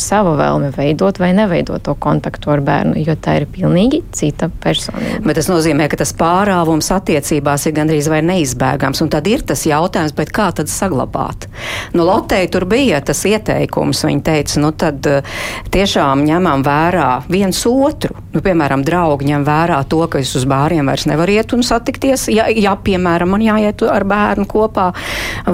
sava 0.00 0.34
vēlme 0.38 0.70
veidot 0.76 1.18
vai 1.20 1.32
neveidot 1.36 1.82
to 1.86 1.94
kontaktu 1.98 2.52
ar 2.54 2.62
bērnu, 2.64 2.96
jo 3.06 3.16
tā 3.20 3.38
ir 3.40 3.46
pilnīgi 3.50 4.02
cita 4.16 4.48
personība. 4.62 5.22
Bet 5.26 5.38
tas 5.40 5.50
nozīmē, 5.50 5.88
ka 5.90 6.00
tas 6.00 6.12
pārāvums 6.16 6.90
attiecībās 6.94 7.66
ir 7.68 7.76
gandrīz 7.76 8.10
vai 8.12 8.22
neizbēgams. 8.26 9.02
Un 9.04 9.12
tad 9.12 9.28
ir 9.30 9.44
tas 9.46 9.64
jautājums, 9.68 10.14
kā 10.36 10.50
tad 10.56 10.70
saglabāt? 10.70 11.48
Nu, 11.96 12.04
Lotei 12.06 12.46
tur 12.52 12.66
bija 12.68 13.00
tas 13.04 13.22
ieteikums. 13.26 14.04
Viņa 14.06 14.22
teica, 14.26 14.60
nu 14.62 14.72
tad 14.76 15.06
eh, 15.10 15.36
tiešām 15.74 16.24
ņemam 16.26 16.64
vērā 16.66 17.10
viens 17.32 17.62
otru. 17.66 18.14
Nu, 18.34 18.42
piemēram, 18.44 18.84
draugi 18.86 19.30
ņem 19.30 19.46
vērā 19.46 19.80
to, 19.90 20.02
ka 20.10 20.20
es 20.20 20.34
uz 20.38 20.44
bāriem 20.48 20.90
vairs 20.90 21.06
nevaru 21.08 21.38
iet 21.38 21.54
un 21.56 21.64
satikties, 21.66 22.28
ja, 22.34 22.46
ja 22.52 22.74
piemēram, 22.76 23.32
man 23.32 23.44
jāiet 23.44 23.82
ar 23.88 24.04
bērnu 24.08 24.46
kopā, 24.50 24.90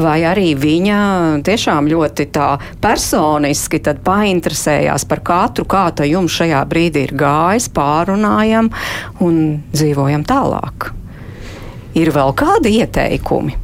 vai 0.03 0.19
arī 0.27 0.53
viņa 0.59 0.99
tiešām 1.47 1.89
ļoti 1.93 2.29
tā 2.35 2.49
personiski 2.83 3.81
paņem 4.03 4.32
interesējās 4.33 5.07
par 5.09 5.23
katru, 5.27 5.67
kā 5.69 5.87
tā 5.97 6.09
jums 6.09 6.35
šajā 6.41 6.63
brīdī 6.69 7.07
ir 7.09 7.17
gājis, 7.23 7.71
pārunājam 7.77 8.73
un 9.25 9.43
dzīvojam 9.73 10.27
tālāk. 10.29 10.91
Ir 11.99 12.13
vēl 12.15 12.33
kādi 12.37 12.79
ieteikumi? 12.81 13.62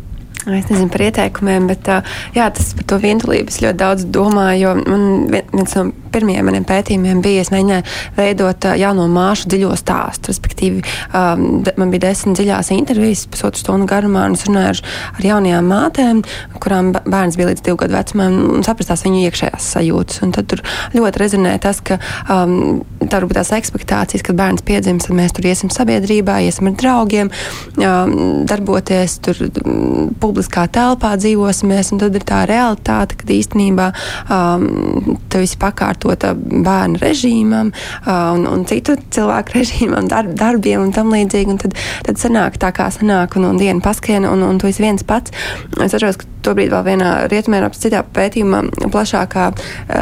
Es 0.48 0.68
nezinu 0.70 0.88
par 0.88 1.02
ieteikumiem, 1.04 1.66
bet 1.68 1.88
jā, 2.32 2.46
tas 2.54 2.70
par 2.76 2.87
to 2.88 2.96
vientulību 3.02 3.52
es 3.52 3.61
ļoti 3.61 3.78
daudz 3.82 4.04
domāju. 4.14 4.74
Man 4.88 5.02
viens 5.28 5.74
no 5.76 5.82
pirmajiem 6.12 6.46
maniem 6.48 6.64
pētījumiem 6.68 7.20
bija, 7.24 7.42
es 7.44 7.50
mēģināju 7.52 7.84
veidot 8.16 8.66
jauno 8.80 9.04
māšu 9.12 9.50
dziļo 9.52 9.74
stāstu. 9.76 10.32
Respektīvi, 10.32 10.80
man 11.12 11.92
bija 11.92 12.06
desmit 12.06 12.38
dziļās 12.38 12.72
intervijas, 12.76 13.26
pusotru 13.28 13.61
stundu 13.61 13.88
garumā, 13.90 14.24
un 14.30 14.38
es 14.38 14.46
runāju 14.48 14.70
ar, 14.72 14.80
ar 15.18 15.28
jaunajām 15.28 15.68
mātēm, 15.68 16.22
kurām 16.64 16.94
bērns 16.96 17.37
bija 17.37 17.50
līdz 17.50 17.64
divu 17.66 17.80
gadu 17.82 17.98
vecumam, 17.98 18.38
un 18.56 18.64
saprast 18.66 19.04
viņu 19.04 19.26
iekšējās 19.28 19.68
sajūtas. 19.74 20.22
Un 20.24 20.32
tad 20.37 20.48
tur 20.48 20.64
ļoti 20.96 21.22
rezonē 21.22 21.54
tas, 21.62 21.82
ka 21.84 22.00
um, 22.32 22.80
tā 23.04 23.20
varbūt 23.20 23.37
tās 23.42 23.52
ekspektācijas, 23.58 24.24
kad 24.24 24.40
bērns 24.40 24.64
piedzims, 24.64 25.11
tad 25.11 25.18
mēs 25.20 25.37
tur 25.37 25.50
iesim 25.50 25.72
sabiedrībā, 25.74 26.40
iesim 26.48 26.72
ar 26.72 26.78
draugiem, 26.80 27.32
um, 27.76 28.18
darboties 28.48 29.20
tur. 29.28 29.44
Um, 29.61 30.08
publiskā 30.38 30.68
telpā 30.70 31.16
dzīvosimies, 31.18 31.90
un 31.90 31.98
tad 31.98 32.14
ir 32.14 32.22
tā 32.27 32.44
realitāte, 32.46 33.16
ka 33.18 33.27
īstenībā 33.35 33.88
um, 34.31 35.16
tu 35.27 35.40
esi 35.42 35.59
pakārtota 35.59 36.31
bērnu 36.38 37.01
režīmam 37.03 37.72
uh, 37.72 38.37
un, 38.37 38.46
un 38.46 38.62
citu 38.70 38.94
cilvēku 39.11 39.55
režīmam, 39.59 40.07
darb, 40.11 40.37
darbiem 40.38 40.87
un 40.87 40.94
tam 40.94 41.11
līdzīgi. 41.11 41.51
Un 41.51 41.59
tad, 41.59 41.74
tad 42.07 42.22
sanāk 42.22 42.61
tā, 42.62 42.70
kā 42.77 42.87
sanāk, 42.94 43.35
un, 43.40 43.51
un 43.51 43.59
diena 43.59 43.83
paskiena, 43.83 44.31
un, 44.31 44.46
un 44.46 44.62
tu 44.62 44.70
esi 44.70 44.85
viens 44.85 45.03
pats. 45.03 45.35
Es 45.74 45.90
atceros, 45.90 46.20
ka 46.20 46.38
tobrīd 46.46 46.70
vēl 46.72 46.85
vienā 46.87 47.11
Rietumēropas 47.31 47.83
citā 47.83 48.03
pētījumā 48.14 48.62
plašākā 48.92 49.48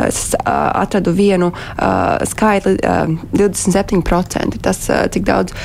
es 0.06 0.20
atradu 0.44 1.14
vienu 1.16 1.50
skaitli 2.28 2.76
27%. 3.32 4.60
Tas, 4.62 4.82
cik 5.14 5.26
daudz 5.26 5.56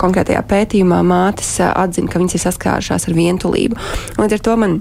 konkrētajā 0.00 0.42
pētījumā 0.48 1.00
mātes 1.06 1.54
atzina, 1.68 2.10
ka 2.10 2.20
viņas 2.22 2.38
ir 2.38 2.44
saskārušās 2.44 3.08
ar 3.08 3.16
vientulību. 3.18 3.78
Līdz 4.18 4.38
ar 4.38 4.46
to 4.46 4.56
man 4.60 4.80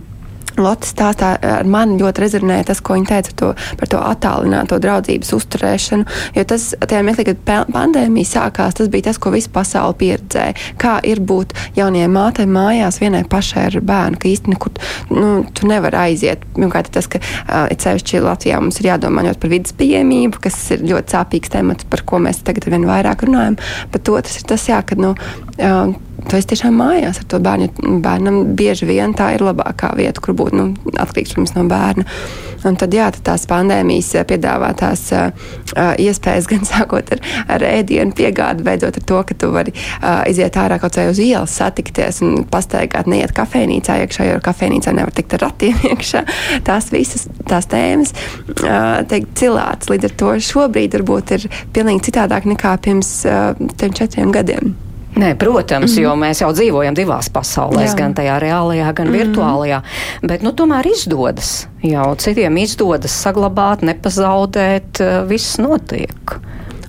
Lotte 0.57 0.87
stāstā 0.89 1.35
ar 1.37 1.67
mani 1.69 1.99
ļoti 2.01 2.23
rezonēja 2.23 2.65
tas, 2.71 2.79
ko 2.81 2.95
viņa 2.97 3.09
teica 3.11 3.33
to, 3.37 3.49
par 3.77 3.89
to 3.91 3.99
attālināto 4.01 4.79
draudzības 4.81 5.29
uzturēšanu. 5.37 6.07
Jo 6.33 6.45
tas, 6.49 6.71
tajā 6.81 7.03
mirklī, 7.05 7.27
kad 7.29 7.43
pandēmija 7.73 8.29
sākās, 8.31 8.77
tas 8.79 8.89
bija 8.93 9.09
tas, 9.09 9.19
ko 9.21 9.31
visa 9.35 9.51
pasaule 9.53 9.93
pieredzēja. 9.99 10.55
Kā 10.81 10.95
ir 11.05 11.21
būt 11.21 11.53
jaunajai 11.77 12.09
mātei 12.09 12.47
mājās 12.49 12.97
vienai 13.03 13.21
pašai 13.29 13.67
ar 13.69 13.77
bērnu, 13.85 14.17
ka 14.21 14.31
īstenībā 14.31 14.55
nekur 14.57 14.81
nu, 15.13 15.29
tu 15.53 15.69
nevari 15.69 15.99
aiziet. 16.07 16.45
Pirmkārt, 16.55 16.89
tas, 16.95 17.09
ka 17.11 17.21
uh, 17.21 17.67
sevišķi 17.69 18.23
Latvijā 18.25 18.61
mums 18.63 18.81
ir 18.81 18.89
jādomā 18.89 19.27
ļoti 19.27 19.43
par 19.43 19.53
vidas 19.53 19.77
pieejamību, 19.77 20.41
kas 20.41 20.57
ir 20.73 20.87
ļoti 20.89 21.17
sāpīgs 21.17 21.53
temats, 21.53 21.85
par 21.91 22.01
ko 22.07 22.23
mēs 22.23 22.41
tagad 22.47 22.65
vien 22.71 22.87
vairāk 22.89 23.27
runājam. 23.27 23.59
Bet 23.93 24.09
otrs 24.09 24.39
ir 24.41 24.49
tas, 24.49 24.65
jā, 24.71 24.81
ka 24.81 24.97
nu, 24.97 25.13
tu 25.57 26.37
esi 26.37 26.49
tiešām 26.51 26.75
mājās 26.77 27.21
ar 27.21 27.29
to 27.31 27.39
bērnu. 27.43 27.69
Bērnam 28.03 28.41
bieži 28.57 28.87
vien 28.89 29.13
tā 29.17 29.31
ir 29.35 29.45
labākā 29.45 29.93
vieta, 29.97 30.21
kur 30.23 30.35
būt 30.37 30.55
nu, 30.57 30.67
atkarīgs 30.93 31.35
protams, 31.35 31.55
no 31.57 31.65
bērna. 31.69 32.05
Un 32.65 32.75
tad, 32.79 32.93
jā, 32.95 33.07
tad 33.13 33.23
tās 33.25 33.45
pandēmijas 33.49 34.09
piedāvātās 34.27 35.03
uh, 35.15 35.51
iespējas, 36.01 36.47
gan 36.51 36.65
sākot 36.67 37.13
ar, 37.15 37.21
ar 37.53 37.65
ēdienu 37.69 38.15
piegādi, 38.17 38.65
beidzot 38.65 38.97
ar 38.99 39.05
to, 39.11 39.19
ka 39.29 39.37
tu 39.37 39.51
vari 39.53 39.73
uh, 39.75 40.23
iziet 40.29 40.57
ārā 40.59 40.79
kaut 40.81 40.97
vai 40.97 41.07
uz 41.11 41.21
ielas, 41.21 41.53
satikties 41.59 42.21
un 42.25 42.41
pastaigāt, 42.51 43.09
neiet 43.09 43.35
kafejnīcā 43.37 43.99
iekšā, 44.03 44.31
jo 44.31 44.41
kafejnīcā 44.43 44.95
nevar 44.97 45.13
tikt 45.15 45.37
ar 45.37 45.45
ratiem 45.47 45.85
iekšā. 45.91 46.25
Tās 46.67 46.89
visas 46.93 47.27
tās 47.47 47.69
tēmas 47.71 48.15
uh, 48.15 49.05
tiek 49.09 49.29
cilāts. 49.37 49.91
Līdz 49.93 50.09
ar 50.09 50.17
to 50.23 50.33
šobrīd 50.49 50.97
varbūt 50.97 51.37
ir 51.37 51.47
pilnīgi 51.77 52.09
citādāk 52.09 52.49
nekā 52.49 52.75
pirms 52.83 53.13
uh, 53.29 53.53
tiem 53.77 53.95
četriem 53.95 54.33
gadiem. 54.35 54.75
Nē, 55.17 55.35
protams, 55.35 55.91
mm 55.91 55.97
-hmm. 55.97 56.03
jo 56.03 56.15
mēs 56.15 56.41
jau 56.41 56.51
dzīvojam 56.53 56.95
divās 56.95 57.29
pasaulēs, 57.33 57.91
Jā. 57.91 57.97
gan 57.97 58.13
tajā 58.13 58.39
reālajā, 58.39 58.93
gan 58.93 59.07
mm 59.07 59.13
-hmm. 59.13 59.21
virtuālajā. 59.21 59.81
Bet 60.21 60.41
nu, 60.41 60.51
tomēr 60.51 60.87
izdodas. 60.87 61.67
Jau 61.81 62.15
citiem 62.15 62.57
izdodas 62.57 63.23
saglabāt, 63.23 63.81
nepazaudēt, 63.81 65.01
viss 65.27 65.57
notiek 65.57 66.39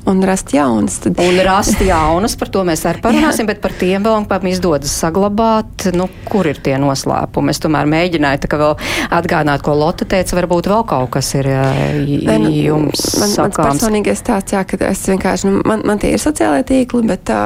un 0.09 0.23
rast 0.25 0.53
jaunas. 0.55 0.99
Tad... 1.05 1.19
Un 1.23 1.41
rast 1.45 1.81
jaunas, 1.85 2.37
par 2.41 2.51
to 2.53 2.65
mēs 2.67 2.85
arī 2.89 3.03
parunāsim, 3.05 3.49
bet 3.49 3.61
par 3.65 3.75
tiem 3.79 4.05
vēl 4.05 4.25
mums 4.25 4.49
izdodas 4.51 4.95
saglabāt, 5.03 5.89
nu, 5.97 6.09
kur 6.29 6.49
ir 6.49 6.61
tie 6.65 6.77
noslēpumi. 6.81 7.53
Es 7.53 7.61
tomēr 7.63 7.89
mēģināju 7.91 8.43
tā 8.45 8.51
kā 8.51 8.61
vēl 8.61 8.75
atgādināt, 9.19 9.65
ko 9.67 9.77
Lotte 9.79 10.09
teica, 10.09 10.37
varbūt 10.39 10.71
vēl 10.71 10.85
kaut 10.89 11.13
kas 11.17 11.33
ir 11.39 11.49
nu, 11.49 12.53
jums 12.53 13.05
man, 13.21 13.35
sakāms. 13.35 13.59
Mans 13.59 13.83
personīgais 13.83 14.25
tāds, 14.27 14.55
jā, 14.57 14.65
ka 14.69 14.81
es 14.89 15.05
vienkārši, 15.11 15.49
nu, 15.51 15.63
man, 15.69 15.85
man 15.89 16.01
tie 16.03 16.15
ir 16.15 16.23
sociālai 16.23 16.65
tīkli, 16.69 17.05
bet 17.09 17.27
tā, 17.29 17.43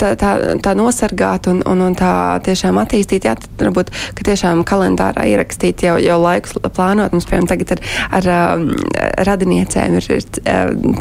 tā, 0.00 0.14
tā, 0.20 0.34
tā 0.64 0.76
nosargāt 0.78 1.48
un, 1.50 1.62
un, 1.70 1.84
un 1.88 1.98
tā 1.98 2.12
tiešām 2.46 2.78
attīstīt, 2.82 3.28
jā, 3.28 3.36
tad 3.40 3.66
varbūt, 3.66 3.92
ka 4.16 4.28
tiešām 4.30 4.64
kalendārā 4.68 5.26
ierakstīt 5.34 5.84
jau, 5.86 5.96
jau 6.02 6.18
laikus 6.22 6.56
plānot. 6.64 7.14
Mums, 7.14 7.26
piemēram, 7.28 7.50
tagad 7.50 7.74
ar, 7.76 7.84
ar, 8.20 8.30
ar 8.30 9.28
radiniecēm 9.30 9.98
ir, 9.98 10.08
ir 10.18 10.26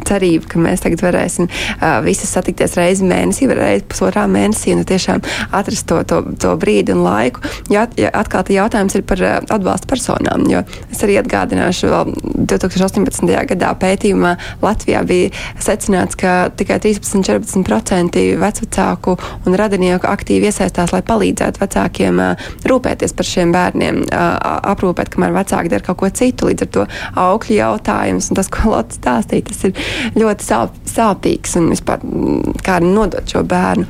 cerība, 0.08 0.50
ka 0.52 0.62
mēs 0.62 0.84
tagad 0.84 1.03
varēsim 1.04 1.50
uh, 1.50 2.00
visas 2.06 2.32
satikties 2.34 2.78
reizi 2.80 3.08
mēnesī, 3.08 3.48
vai 3.52 3.60
reizi 3.60 3.88
pusotrā 3.92 4.26
mēnesī, 4.32 4.74
un 4.74 4.84
nu, 4.84 4.88
tiešām 4.90 5.24
atrast 5.52 5.88
to, 5.90 6.02
to, 6.08 6.22
to 6.40 6.54
brīdi 6.60 6.96
un 6.96 7.04
laiku. 7.06 7.44
Jā, 7.74 7.86
jā, 8.00 8.12
atkal 8.14 8.48
jautājums 8.54 8.98
ir 8.98 9.06
par 9.08 9.22
uh, 9.24 9.38
atbalsta 9.54 9.90
personām, 9.90 10.46
jo 10.52 10.64
es 10.92 11.04
arī 11.06 11.18
atgādināšu, 11.22 11.92
vēl 11.94 12.14
2018. 12.54 13.30
gadā 13.54 13.74
pētījumā 13.80 14.36
Latvijā 14.64 15.04
bija 15.08 15.32
secināts, 15.62 16.18
ka 16.20 16.50
tikai 16.58 16.80
13-14% 16.84 18.24
vecvecāku 18.42 19.18
un 19.48 19.58
radinieku 19.60 20.10
aktīvi 20.10 20.50
iesaistās, 20.50 20.94
lai 20.96 21.04
palīdzētu 21.08 21.64
vecākiem 21.64 22.22
uh, 22.24 22.50
rūpēties 22.70 23.16
par 23.18 23.28
šiem 23.28 23.54
bērniem, 23.56 24.04
uh, 24.08 24.34
aprūpēt, 24.74 25.12
kamēr 25.14 25.36
vecāki 25.36 25.72
dara 25.74 25.86
kaut 25.86 26.02
ko 26.02 26.10
citu. 26.14 26.50
Līdz 26.50 26.66
ar 26.66 26.72
to 26.76 26.86
augļu 27.24 27.58
jautājums 27.60 28.30
un 28.32 28.40
tas, 28.40 28.50
ko 28.52 28.74
Lotte 28.74 28.98
stāstīja, 28.98 29.48
tas 29.50 29.64
ir 29.68 29.76
ļoti 30.20 30.48
sāp, 30.48 30.78
sāpīgs 30.90 31.58
un 31.60 31.70
vispār 31.74 32.04
mm, 32.04 32.58
kā 32.66 32.80
nodot 32.84 33.28
šo 33.30 33.44
bērnu. 33.48 33.86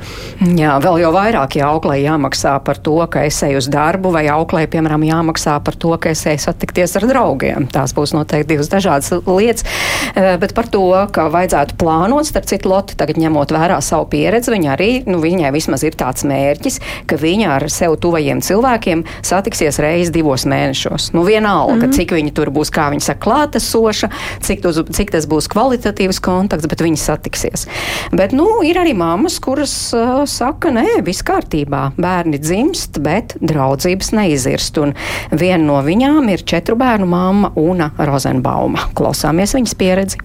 Jā, 0.58 0.76
vēl 0.82 1.00
jau 1.04 1.12
vairāk 1.14 1.58
ja 1.58 1.70
auklē 1.72 1.98
jāmaksā 2.02 2.56
par 2.64 2.80
to, 2.84 2.96
ka 3.10 3.24
es 3.28 3.40
eju 3.46 3.60
uz 3.62 3.68
darbu, 3.72 4.12
vai 4.14 4.26
auklē, 4.32 4.66
piemēram, 4.70 5.06
jāmaksā 5.06 5.56
par 5.64 5.78
to, 5.80 5.94
ka 6.00 6.12
es 6.14 6.24
eju 6.30 6.42
satikties 6.46 6.96
ar 7.00 7.08
draugiem. 7.10 7.68
Tās 7.72 7.94
būs 7.96 8.14
noteikti 8.16 8.54
divas 8.54 8.70
dažādas 8.72 9.12
lietas, 9.26 9.66
eh, 10.14 10.36
bet 10.40 10.54
par 10.54 10.68
to, 10.70 10.84
ka 11.12 11.28
vajadzētu 11.32 11.78
plānot, 11.80 12.28
starp 12.28 12.48
citu, 12.50 12.70
Loti 12.74 12.96
tagad 12.96 13.18
ņemot 13.20 13.52
vērā 13.52 13.76
savu 13.84 14.06
pieredzi, 14.10 14.52
viņa 14.54 14.70
arī, 14.72 14.90
nu, 15.06 15.20
viņai 15.22 15.52
vismaz 15.54 15.84
ir 15.84 15.96
tāds 15.98 16.24
mērķis, 16.26 16.80
ka 17.10 17.18
viņa 17.20 17.50
ar 17.58 17.68
sev 17.72 17.96
tuvajiem 18.00 18.40
cilvēkiem 18.44 19.04
satiksies 19.22 19.78
reizi 19.82 20.14
divos 20.14 20.46
mēnešos. 20.48 21.12
Nu, 21.14 21.24
vienalga, 21.28 21.74
mm 21.74 21.82
-hmm. 21.82 21.96
cik 21.96 22.14
viņi 22.16 22.32
tur 22.34 22.50
būs, 22.50 22.72
kā 22.72 22.88
viņi 22.90 23.04
saka, 23.04 23.20
klātesoša, 23.26 24.10
cik, 24.40 24.62
tuz, 24.62 24.80
cik 24.90 25.10
tas 25.10 25.26
būs 25.26 25.48
kvalitatīvs 25.52 26.20
kontakts, 26.20 26.66
bet 26.66 26.83
viņi 26.84 27.00
satiksies. 27.00 27.66
Bet 28.14 28.34
nu, 28.36 28.46
ir 28.66 28.78
arī 28.80 28.94
mammas, 28.98 29.40
kuras 29.42 29.74
uh, 29.96 30.22
saka, 30.28 30.72
nē, 30.74 31.00
viss 31.06 31.24
kārtībā. 31.26 31.86
Bērni 32.00 32.40
dzimst, 32.42 33.00
bet 33.04 33.36
draudzības 33.40 34.12
neizirst. 34.16 34.78
Un 34.82 34.94
viena 35.32 35.62
no 35.64 35.80
viņām 35.84 36.30
ir 36.34 36.46
četru 36.46 36.78
bērnu 36.80 37.08
mamma 37.08 37.54
Una 37.60 37.90
Rozenbauma. 37.98 38.90
Klausāmies 38.98 39.56
viņas 39.56 39.76
pieredzi. 39.80 40.22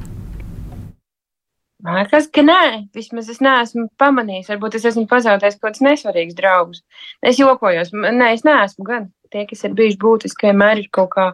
Man 1.79 1.95
liekas, 1.95 2.25
ka 2.35 2.43
nē, 2.43 2.63
vismaz 2.95 3.29
es 3.31 3.37
neesmu 3.39 3.85
pamanījis. 4.01 4.49
Varbūt 4.51 4.75
es 4.75 4.87
esmu 4.89 5.05
pazaudējis 5.07 5.55
kaut 5.55 5.69
kādus 5.69 5.85
nesvarīgus 5.85 6.35
draugus. 6.35 6.81
Es 7.23 7.39
jokojos, 7.39 7.93
nē, 7.95 8.33
es 8.35 8.43
neesmu 8.43 8.83
gan. 8.87 9.07
Tie, 9.31 9.45
kas 9.47 9.63
ir 9.63 9.77
bijuši 9.77 9.99
būtiski, 10.01 10.49
vienmēr 10.49 10.81
ir 10.81 10.89
kaut 10.91 11.13
kā 11.13 11.27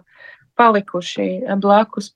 palikuši 0.60 1.58
blakus. 1.64 2.12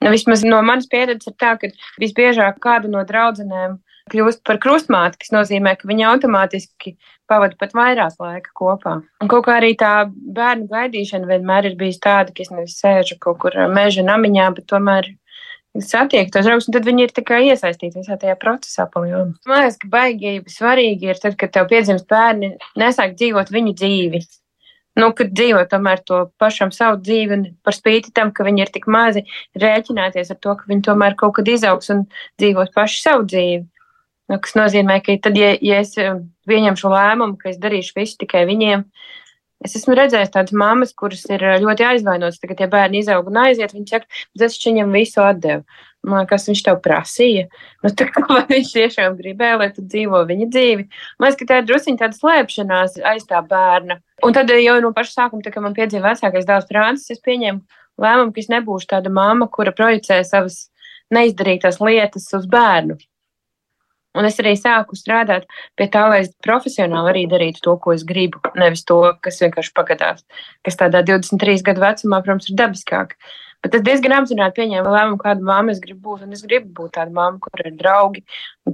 Nu, 0.00 0.10
vismaz 0.14 0.42
no 0.46 0.62
manas 0.64 0.88
pieredzes 0.88 1.28
ir 1.28 1.36
tā, 1.40 1.54
ka 1.60 1.68
visbiežāk 2.00 2.60
kāda 2.64 2.88
no 2.88 3.04
draudzenēm 3.04 3.78
kļūst 4.10 4.42
par 4.48 4.58
krustmāti, 4.62 5.20
kas 5.20 5.32
nozīmē, 5.34 5.76
ka 5.78 5.88
viņi 5.90 6.06
automātiski 6.08 6.94
pavada 7.30 7.54
pat 7.60 7.76
vairāk 7.76 8.16
laika 8.18 8.54
kopā. 8.56 8.96
Un 9.22 9.30
kaut 9.30 9.44
kā 9.46 9.58
arī 9.60 9.74
tā 9.78 10.08
bērnu 10.08 10.66
gaidīšana 10.72 11.28
vienmēr 11.30 11.70
ir 11.70 11.78
bijusi 11.78 12.02
tāda, 12.06 12.34
ka 12.34 12.42
es 12.42 12.50
nevis 12.50 12.78
sēžu 12.80 13.20
kaut 13.22 13.38
kur 13.44 13.56
meža 13.70 14.02
namiņā, 14.06 14.48
bet 14.56 14.66
tomēr 14.72 15.12
satiek 15.78 16.32
tos 16.32 16.48
draugus, 16.48 16.66
un 16.66 16.74
tad 16.74 16.88
viņi 16.88 17.06
ir 17.06 17.14
iesaistīti 17.52 18.00
visā 18.00 18.16
tajā 18.18 18.34
procesā. 18.40 18.88
Man 18.96 19.36
liekas, 19.46 19.78
ka 19.78 19.92
baigi 19.92 20.40
svarīgi 20.50 21.12
ir 21.12 21.22
tad, 21.22 21.36
kad 21.38 21.52
tev 21.54 21.68
piedzimst 21.70 22.08
bērni, 22.10 22.56
nesāk 22.80 23.14
dzīvot 23.20 23.52
viņu 23.54 23.76
dzīvi 23.78 24.24
nu, 25.00 25.10
kad 25.16 25.32
dzīvo 25.34 25.64
tomēr 25.70 26.02
to 26.06 26.22
pašam 26.40 26.70
savu 26.74 27.00
dzīvi, 27.00 27.36
un 27.36 27.44
par 27.66 27.76
spīti 27.76 28.12
tam, 28.14 28.32
ka 28.36 28.46
viņi 28.46 28.64
ir 28.64 28.72
tik 28.74 28.88
mazi, 28.90 29.24
rēķināties 29.58 30.32
ar 30.34 30.38
to, 30.38 30.56
ka 30.58 30.70
viņi 30.70 30.86
tomēr 30.86 31.16
kaut 31.20 31.38
kad 31.38 31.48
izaugs 31.50 31.90
un 31.94 32.06
dzīvos 32.40 32.72
paši 32.76 33.02
savu 33.04 33.26
dzīvi. 33.30 33.64
Nu, 34.30 34.38
kas 34.38 34.54
nozīmē, 34.54 35.00
ka 35.02 35.16
tad, 35.24 35.38
ja, 35.38 35.54
ja 35.58 35.80
es 35.82 35.96
eh, 35.98 36.20
pieņemšu 36.46 36.92
lēmumu, 36.92 37.38
ka 37.40 37.50
es 37.50 37.58
darīšu 37.62 37.96
visu 37.96 38.20
tikai 38.20 38.44
viņiem, 38.46 38.84
es 39.66 39.74
esmu 39.80 39.96
redzējis 39.98 40.30
tādas 40.36 40.54
mammas, 40.54 40.94
kuras 40.94 41.24
ir 41.32 41.42
eh, 41.42 41.58
ļoti 41.64 41.86
aizvainotas. 41.88 42.38
Tagad, 42.42 42.62
ja 42.62 42.70
bērni 42.70 43.02
izaug 43.02 43.26
un 43.32 43.40
aiziet, 43.42 43.74
viņi 43.74 43.90
saka, 43.90 44.20
es 44.38 44.60
viņam 44.62 44.94
visu 44.94 45.24
atdevu. 45.24 45.66
Man 46.06 46.22
liekas, 46.22 46.46
viņš 46.48 46.62
tev 46.64 46.78
prasīja. 46.84 47.48
Nu, 47.84 47.90
tā, 47.92 48.06
vai 48.30 48.44
viņš 48.54 48.70
tiešām 48.72 49.18
gribēja, 49.18 49.58
lai 49.60 49.68
tu 49.76 49.84
dzīvo 49.84 50.22
viņa 50.30 50.48
dzīvi? 50.48 50.86
Man 51.18 51.28
liekas, 51.28 51.40
ka 51.42 51.48
tā 51.50 51.60
ir 51.60 51.68
druskuļi 51.68 52.00
tāda 52.00 52.16
slēpšanās 52.16 52.96
aiz 53.12 53.26
tā 53.28 53.42
bērna. 53.44 53.98
Un 54.24 54.36
tad 54.36 54.52
jau 54.54 54.78
no 54.80 54.94
paša 54.96 55.16
sākuma, 55.18 55.44
tā, 55.44 55.52
kad 55.52 55.64
man 55.64 55.76
piedzīvoja 55.76 56.16
vecākais 56.16 56.48
dēls 56.48 56.68
Francis, 56.72 57.18
es 57.18 57.24
pieņēmu 57.26 57.60
lēmumu, 58.00 58.32
ka 58.32 58.40
es 58.40 58.50
nebūšu 58.52 58.90
tāda 58.94 59.12
mamma, 59.12 59.48
kura 59.52 59.76
projicē 59.76 60.22
savas 60.24 60.66
neizdarītās 61.12 61.80
lietas 61.84 62.28
uz 62.36 62.48
bērnu. 62.48 62.96
Un 64.18 64.26
es 64.26 64.40
arī 64.42 64.56
sāku 64.58 64.96
strādāt 64.98 65.44
pie 65.78 65.86
tā, 65.92 66.02
lai 66.10 66.24
es 66.24 66.32
profesionāli 66.42 67.12
arī 67.12 67.20
darītu 67.30 67.62
to, 67.62 67.76
ko 67.82 67.92
es 67.94 68.02
gribu. 68.06 68.40
Nevis 68.58 68.82
to, 68.88 68.98
kas 69.22 69.38
vienkārši 69.42 69.74
pagadās, 69.76 70.24
kas 70.66 70.80
tādā 70.80 71.04
23 71.06 71.62
gadu 71.68 71.84
vecumā, 71.84 72.18
protams, 72.24 72.48
ir 72.50 72.58
dabiskāk. 72.58 73.14
Bet 73.60 73.74
es 73.76 73.82
diezgan 73.84 74.14
apzināti 74.16 74.62
pieņēmu 74.62 74.92
lēmumu, 74.94 75.18
kādu 75.20 75.44
māmu 75.44 75.74
es 75.74 75.80
gribu 75.84 76.14
būt. 76.14 76.28
Es 76.32 76.44
gribu 76.46 76.70
būt 76.78 76.94
tāda 76.96 77.12
māma, 77.12 77.36
kur 77.44 77.60
ir 77.64 77.74
draugi, 77.76 78.22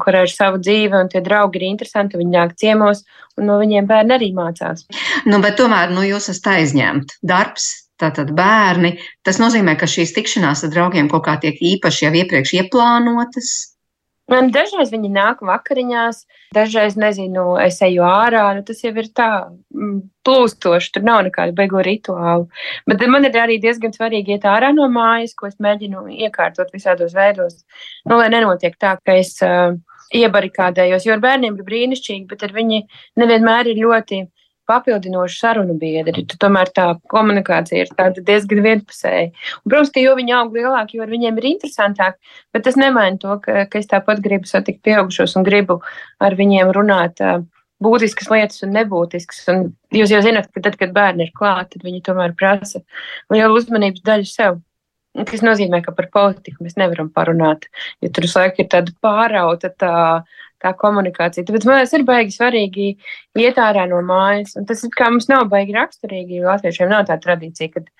kur 0.02 0.14
ir 0.14 0.30
sava 0.30 0.60
dzīve, 0.62 1.00
un 1.02 1.10
tie 1.10 1.22
draugi 1.26 1.58
ir 1.58 1.66
interesanti. 1.72 2.20
Viņi 2.20 2.36
nāk 2.36 2.54
ciemos, 2.60 3.02
un 3.36 3.50
no 3.50 3.58
viņiem 3.62 3.88
bērni 3.90 4.14
arī 4.18 4.30
mācās. 4.36 4.86
Nu, 5.26 5.42
tomēr 5.42 5.90
nu, 5.94 6.06
jūs 6.06 6.30
esat 6.30 6.52
aizņemti. 6.54 7.18
Darbs, 7.26 7.66
tātad 8.00 8.30
bērni. 8.36 8.94
Tas 9.26 9.40
nozīmē, 9.42 9.74
ka 9.80 9.90
šīs 9.90 10.14
tikšanās 10.16 10.62
ar 10.66 10.74
draugiem 10.74 11.10
kaut 11.10 11.26
kā 11.26 11.38
tiek 11.42 11.58
īpaši 11.74 12.06
jau 12.06 12.14
iepriekš 12.22 12.54
ieplānotas. 12.60 13.54
Man 14.30 14.50
dažreiz 14.50 14.90
viņi 14.90 15.08
nāk 15.14 15.42
vakariņās, 15.46 16.24
dažreiz, 16.54 16.96
nezinu, 16.98 17.44
es 17.62 17.78
eju 17.86 18.02
ārā. 18.02 18.42
Nu, 18.56 18.64
tas 18.66 18.82
jau 18.82 18.90
ir 18.98 19.06
tā 19.14 19.28
mm, 19.46 20.00
plūstoši, 20.26 20.92
tur 20.96 21.06
nav 21.06 21.20
nekādu 21.28 21.54
beigu 21.54 21.82
rituālu. 21.86 22.48
Bet 22.90 23.04
man 23.06 23.28
ir 23.28 23.38
arī 23.38 23.60
diezgan 23.62 23.94
svarīgi 23.94 24.34
iet 24.34 24.48
ārā 24.50 24.72
no 24.74 24.88
mājas, 24.90 25.36
ko 25.38 25.46
es 25.46 25.60
mēģinu 25.62 26.08
iekārtot 26.26 26.74
visādos 26.74 27.14
veidos. 27.14 27.62
Nu, 28.02 28.18
lai 28.18 28.26
nenotiek 28.34 28.74
tā, 28.82 28.96
ka 28.98 29.14
es 29.14 29.36
uh, 29.46 29.78
iebarikādējos, 30.14 31.06
jo 31.06 31.14
ar 31.14 31.22
bērniem 31.22 31.58
ir 31.58 31.66
brīnišķīgi, 31.70 32.26
bet 32.30 32.42
ar 32.46 32.54
viņi 32.56 32.82
nevienmēr 33.22 33.70
ir 33.70 33.82
ļoti 33.84 34.24
papildinošu 34.68 35.38
sarunu 35.38 35.76
biedri. 35.80 36.24
Tu 36.28 36.38
tomēr 36.42 36.70
tā 36.74 36.86
komunikācija 37.12 37.86
ir 37.86 38.20
diezgan 38.26 38.62
vienpusēja. 38.66 39.30
Un, 39.30 39.70
protams, 39.70 39.92
ka 39.94 40.04
jo 40.04 40.14
viņi 40.18 40.36
aug 40.38 40.56
lielāki, 40.56 40.98
jo 40.98 41.06
ar 41.06 41.12
viņiem 41.12 41.40
ir 41.40 41.48
interesantāk, 41.54 42.18
bet 42.54 42.66
tas 42.66 42.78
nemaina 42.80 43.20
to, 43.22 43.38
ka, 43.44 43.66
ka 43.70 43.82
es 43.82 43.90
tāpat 43.90 44.22
gribu 44.24 44.48
satikt 44.50 44.82
pieaugušos 44.86 45.36
un 45.38 45.46
gribu 45.46 45.80
ar 46.22 46.38
viņiem 46.38 46.72
runāt. 46.76 47.22
Būtiskas 47.82 48.30
lietas 48.32 48.62
un 48.64 48.72
nebūtiskas. 48.72 49.42
Un 49.52 49.66
jūs 49.92 50.14
jau 50.14 50.22
zināt, 50.24 50.48
ka 50.48 50.62
tad, 50.64 50.78
kad 50.80 50.94
bērni 50.96 51.26
ir 51.26 51.34
klāti, 51.36 51.76
tad 51.76 51.84
viņi 51.84 52.06
tomēr 52.06 52.32
prasa 52.38 52.80
lielu 53.32 53.58
uzmanības 53.58 54.06
daļu 54.06 54.30
sev. 54.30 54.62
Tas 55.16 55.40
nozīmē, 55.44 55.80
ka 55.84 55.94
par 55.96 56.10
politiku 56.12 56.64
mēs 56.64 56.76
nevaram 56.76 57.08
parunāt, 57.12 57.70
jo 58.04 58.10
tur 58.12 58.26
visu 58.26 58.36
laiku 58.40 58.60
ir 58.62 58.68
tāda 58.72 58.92
pārauta 59.04 59.70
tā 59.72 59.92
tā 60.62 60.72
komunikācija. 60.78 61.46
Tāpēc 61.46 61.66
man 61.68 61.80
liekas, 61.80 61.94
ir 61.96 62.04
baigi 62.08 62.34
svarīgi 62.34 62.86
iet 63.40 63.58
ārā 63.60 63.86
no 63.90 64.00
mājas. 64.06 64.54
Un 64.58 64.68
tas 64.68 64.84
kā 64.96 65.10
mums 65.12 65.28
nav 65.30 65.46
baigi 65.52 65.76
raksturīgi, 65.76 66.40
jo 66.40 66.48
latviešiem 66.50 66.92
nav 66.92 67.06
tā 67.10 67.18
tradīcija, 67.22 67.72
kad 67.74 67.90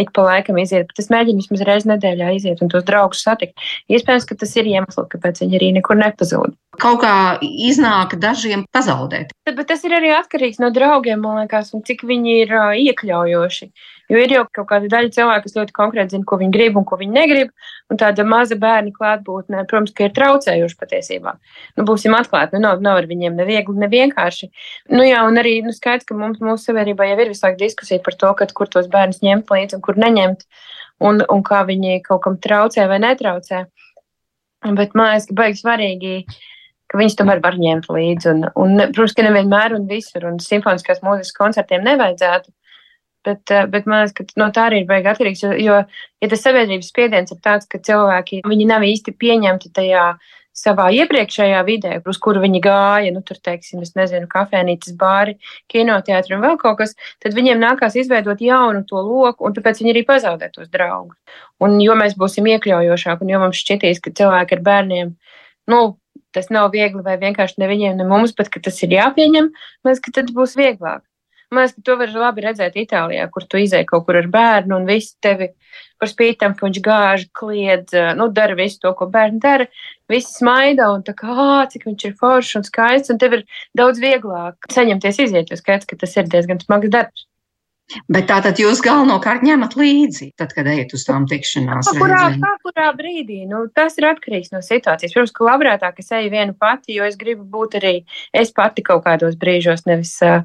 ik 0.00 0.12
pa 0.14 0.26
laikam 0.26 0.58
iziet. 0.62 0.88
Bet 0.90 1.02
es 1.02 1.10
mēģinu 1.12 1.42
vismaz 1.42 1.64
reizi 1.68 1.90
nedēļā 1.90 2.34
iziet 2.38 2.62
un 2.64 2.70
tos 2.72 2.86
draugus 2.86 3.24
satikt. 3.26 3.58
Iespējams, 3.92 4.28
ka 4.28 4.38
tas 4.40 4.54
ir 4.58 4.70
iemesls, 4.70 5.10
kāpēc 5.12 5.42
viņi 5.44 5.58
arī 5.60 5.72
nekur 5.78 5.98
nepazūd. 6.00 6.54
Kaut 6.82 7.02
kā 7.04 7.14
iznāk 7.42 8.16
dažiem 8.22 8.64
pazaudēt. 8.74 9.34
Bet 9.46 9.66
tas 9.70 9.84
ir 9.86 9.94
arī 9.94 10.10
atkarīgs 10.16 10.58
no 10.62 10.72
draugiem, 10.74 11.22
man 11.22 11.44
liekas, 11.44 11.74
un 11.76 11.84
cik 11.86 12.06
viņi 12.08 12.40
ir 12.44 12.56
iekļaujoši. 12.84 13.70
Jo 14.12 14.20
ir 14.20 14.32
jau 14.34 14.42
kaut 14.52 14.66
kāda 14.68 14.88
daļa 14.92 15.12
cilvēku, 15.14 15.46
kas 15.46 15.56
ļoti 15.56 15.74
konkrēti 15.76 16.14
zina, 16.14 16.26
ko 16.28 16.36
viņi 16.40 16.52
grib 16.52 16.76
un 16.76 16.84
ko 16.88 16.98
viņi 17.00 17.14
negrib. 17.14 17.52
Un 17.92 18.00
tāda 18.00 18.26
maza 18.28 18.58
bērna 18.60 18.92
klātbūtne, 18.92 19.64
protams, 19.70 19.94
ka 19.96 20.08
ir 20.08 20.14
traucējuši 20.16 20.78
patiesībā. 20.80 21.34
Nu, 21.78 21.86
būsim 21.88 22.16
atklāti, 22.16 22.56
nu, 22.56 22.64
nav, 22.66 22.84
nav 22.84 23.00
ar 23.00 23.08
viņiem 23.08 23.36
ne 23.40 23.48
viegli, 23.48 23.76
ne 23.80 23.88
vienkārši. 23.92 24.50
Nu, 24.92 25.04
jā, 25.08 25.24
un 25.28 25.40
arī 25.40 25.56
nu, 25.64 25.72
skaidrs, 25.76 26.08
ka 26.08 26.16
mums, 26.18 26.42
mūsu 26.44 26.70
sabiedrībā 26.70 27.08
jau 27.10 27.20
ir 27.24 27.32
visāk 27.32 27.60
diskusija 27.60 28.02
par 28.04 28.18
to, 28.20 28.32
kad, 28.40 28.52
kur 28.56 28.72
tos 28.72 28.90
bērnus 28.92 29.22
ņemt 29.24 29.52
līdzi 29.56 29.78
un 29.78 29.84
kur 29.84 30.00
neņemt, 30.00 30.44
un, 31.04 31.24
un 31.24 31.44
kā 31.46 31.64
viņi 31.68 32.02
kaut 32.04 32.24
kam 32.26 32.40
traucē 32.40 32.88
vai 32.90 33.00
netraucē. 33.04 33.64
Bet 34.64 34.96
man 34.96 35.12
liekas, 35.12 35.28
ka 35.28 35.40
baigi 35.40 35.60
svarīgi 35.60 36.18
ka 36.94 37.00
viņas 37.00 37.16
tomēr 37.18 37.40
var 37.42 37.56
ņemt 37.58 37.88
līdzi. 37.90 38.30
Un, 38.30 38.44
un, 38.60 38.82
protams, 38.94 39.16
ka 39.16 39.26
nevienmēr 39.26 39.74
un 39.78 39.88
visur, 39.90 40.28
un 40.28 40.38
simfoniskās 40.42 41.02
mūzikas 41.04 41.34
koncertiem 41.36 41.82
nevajadzētu. 41.86 42.52
Bet, 43.24 43.50
eh, 43.50 43.66
bet 43.72 43.86
man 43.88 44.04
liekas, 44.04 44.14
ka 44.18 44.40
no 44.40 44.50
tā 44.52 44.68
arī 44.68 44.82
ir 44.82 44.88
baigi 44.88 45.10
atkarīgs. 45.12 45.42
Jo, 45.46 45.52
jo, 45.56 45.80
ja 46.20 46.30
tas 46.30 46.44
sabiedrības 46.44 46.90
spiediens 46.92 47.32
ir 47.32 47.40
tāds, 47.44 47.68
ka 47.68 47.80
cilvēki 47.80 48.42
nav 48.44 48.84
īsti 48.84 49.16
pieņemti 49.16 49.72
tajā 49.72 50.06
savā 50.54 50.86
iepriekšējā 50.94 51.62
vidē, 51.66 51.96
uz 52.06 52.18
kuru 52.22 52.42
viņi 52.44 52.60
gāja, 52.62 53.10
nu, 53.14 53.22
tur, 53.26 53.40
teiksim, 53.42 53.82
es 53.82 53.96
nezinu, 53.98 54.28
kafejnīcas, 54.30 54.94
bāri, 55.00 55.34
kinoteātri 55.72 56.36
un 56.36 56.44
vēl 56.44 56.58
kaut 56.60 56.78
kas, 56.78 56.94
tad 57.24 57.34
viņiem 57.34 57.58
nākās 57.58 57.96
izveidot 57.98 58.44
jaunu 58.44 58.84
to 58.86 59.02
loku, 59.02 59.48
un 59.48 59.56
tāpēc 59.56 59.82
viņi 59.82 59.94
arī 59.96 60.04
pazaudē 60.06 60.52
tos 60.54 60.70
draugus. 60.70 61.18
Un 61.58 61.80
jo 61.82 61.96
mēs 61.98 62.14
būsim 62.20 62.46
iekļaujošāki, 62.52 63.26
un 63.26 63.34
jo 63.34 63.42
mums 63.42 63.64
šķitīs, 63.64 63.98
ka 64.04 64.14
cilvēki 64.14 64.58
ar 64.58 64.62
bērniem, 64.68 65.10
nu, 65.74 65.80
tas 66.34 66.50
nav 66.54 66.70
viegli 66.74 67.02
vai 67.02 67.16
vienkārši 67.18 67.58
ne 67.62 67.70
viņiem, 67.70 67.98
ne 67.98 68.06
mums, 68.06 68.34
bet 68.38 68.52
ka 68.54 68.62
tas 68.62 68.78
ir 68.86 68.94
jāpieņem, 68.94 69.50
mēs, 69.86 70.02
ka 70.04 70.14
tad 70.14 70.30
būs 70.36 70.54
vieglāk. 70.60 71.02
Man 71.54 71.64
liekas, 71.64 71.76
ka 71.78 71.84
to 71.86 71.96
var 72.00 72.14
labi 72.18 72.44
redzēt 72.44 72.78
Itālijā, 72.80 73.26
kur 73.32 73.46
tu 73.46 73.60
izēji 73.62 73.86
kaut 73.90 74.06
kur 74.08 74.18
ar 74.18 74.28
bērnu 74.32 74.76
un 74.76 74.88
visi 74.88 75.14
tevi 75.22 75.52
par 76.02 76.10
spīti 76.10 76.40
tam, 76.42 76.56
ka 76.58 76.66
viņš 76.66 76.80
gāž, 76.84 77.26
kliedz, 77.38 77.94
nu, 78.18 78.28
dara 78.34 78.56
visu 78.58 78.80
to, 78.82 78.92
ko 78.98 79.08
bērni 79.10 79.40
dara. 79.42 79.68
Visi 80.10 80.34
smaida 80.40 80.90
un 80.92 81.04
tā 81.06 81.14
kā, 81.18 81.64
cik 81.72 81.86
viņš 81.88 82.08
ir 82.08 82.16
foršs 82.20 82.58
un 82.60 82.66
skaists, 82.66 83.12
un 83.14 83.20
tev 83.22 83.38
ir 83.38 83.46
daudz 83.78 84.02
vieglāk 84.02 84.72
saņemties 84.74 85.22
iziet, 85.28 85.52
jo 85.52 85.60
skaidrs, 85.60 85.88
ka 85.90 86.00
tas 86.02 86.18
ir 86.18 86.28
diezgan 86.34 86.60
smags 86.64 86.92
darbs. 86.92 87.28
Bet 88.08 88.26
tā 88.30 88.38
tad 88.44 88.58
jūs 88.58 88.80
galvenokārt 88.84 89.44
ņemat 89.44 89.74
līdzi, 89.76 90.30
tad, 90.40 90.54
kad 90.56 90.66
ejat 90.70 90.94
uz 90.96 91.04
tām 91.06 91.26
tikšanās. 91.28 91.90
Kurā, 91.98 92.22
kā 92.40 92.52
kurā 92.64 92.86
brīdī? 92.96 93.42
Nu, 93.50 93.66
tas 93.76 93.98
ir 94.00 94.08
atkarīgs 94.08 94.54
no 94.54 94.62
situācijas. 94.64 95.12
Protams, 95.12 95.34
ka 95.36 95.46
labprātāk 95.50 96.00
es 96.00 96.08
eju 96.16 96.32
vienu 96.32 96.56
pati, 96.58 96.96
jo 96.96 97.04
es 97.06 97.18
gribu 97.20 97.44
būt 97.44 97.76
arī 97.82 97.94
es 98.32 98.54
pati 98.56 98.82
kaut 98.86 99.04
kādos 99.04 99.36
brīžos, 99.40 99.84
nevis 99.86 100.16
uh, 100.24 100.42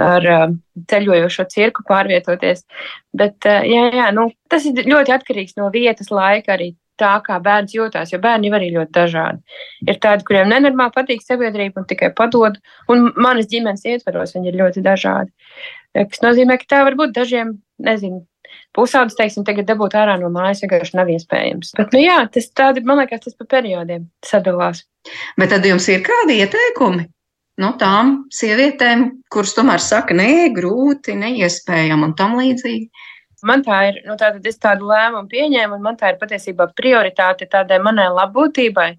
ar 0.00 0.28
uh, 0.32 0.48
ceļojošo 0.88 1.46
cirku 1.52 1.84
pārvietoties. 1.88 2.64
Bet, 3.12 3.36
uh, 3.44 3.60
jā, 3.68 3.88
jā, 4.00 4.10
nu, 4.16 4.30
tas 4.50 4.66
ir 4.66 4.88
ļoti 4.88 5.14
atkarīgs 5.20 5.60
no 5.60 5.68
vietas, 5.74 6.08
laika 6.14 6.56
arī 6.56 6.72
tā, 7.00 7.12
kā 7.24 7.38
bērns 7.42 7.74
jūtās, 7.76 8.12
jo 8.12 8.20
bērni 8.22 8.52
arī 8.54 8.70
ļoti 8.74 8.94
dažādi. 8.94 9.60
Ir 9.86 10.00
tādi, 10.02 10.26
kuriem 10.28 10.50
nenormāli 10.52 10.94
patīk 10.94 11.24
sabiedrība 11.24 11.82
un 11.82 11.88
tikai 11.90 12.12
padod, 12.16 12.58
un 12.92 13.10
manas 13.16 13.50
ģimenes 13.50 13.86
ietvaros 13.88 14.34
viņi 14.36 14.52
ir 14.52 14.58
ļoti 14.62 14.84
dažādi. 14.86 15.32
Tas 15.96 16.22
nozīmē, 16.24 16.58
ka 16.60 16.74
tā 16.74 16.82
var 16.86 16.98
būt 16.98 17.14
dažiem, 17.16 17.56
nezinu, 17.82 18.22
pusaudzis, 18.76 19.16
teiksim, 19.18 19.44
tagad 19.46 19.68
dabūt 19.68 19.96
ārā 19.98 20.16
no 20.20 20.30
mājas 20.32 20.62
vienkārši 20.64 20.96
nav 20.98 21.10
iespējams. 21.12 21.74
Bet, 21.78 21.94
nu 21.94 22.02
jā, 22.02 22.18
tas 22.32 22.50
tādi, 22.56 22.84
man 22.86 23.00
liekas, 23.02 23.24
tas 23.26 23.38
pa 23.38 23.48
periodiem 23.56 24.08
sadalās. 24.26 24.84
Bet 25.40 25.54
tad 25.54 25.66
jums 25.66 25.88
ir 25.92 26.04
kādi 26.06 26.40
ieteikumi? 26.42 27.08
No 27.58 27.72
nu, 27.72 27.76
tām 27.80 28.10
sievietēm, 28.30 29.00
kuras 29.34 29.56
tomēr 29.56 29.82
saka, 29.82 30.14
nē, 30.14 30.52
grūti, 30.54 31.16
neiespējami 31.18 32.06
un 32.06 32.12
tam 32.18 32.36
līdzīgi. 32.38 32.86
Man 33.46 33.62
tā 33.62 33.78
ir, 33.90 34.00
nu, 34.06 34.16
tātad 34.18 34.46
es 34.50 34.58
tādu 34.58 34.88
lēmumu 34.90 35.30
pieņēmu, 35.30 35.78
un 35.78 35.84
man 35.84 35.98
tā 35.98 36.12
ir 36.12 36.18
patiesībā 36.18 36.70
prioritāte 36.78 37.46
tādai 37.50 37.78
manai 37.82 38.08
labbūtībai. 38.10 38.92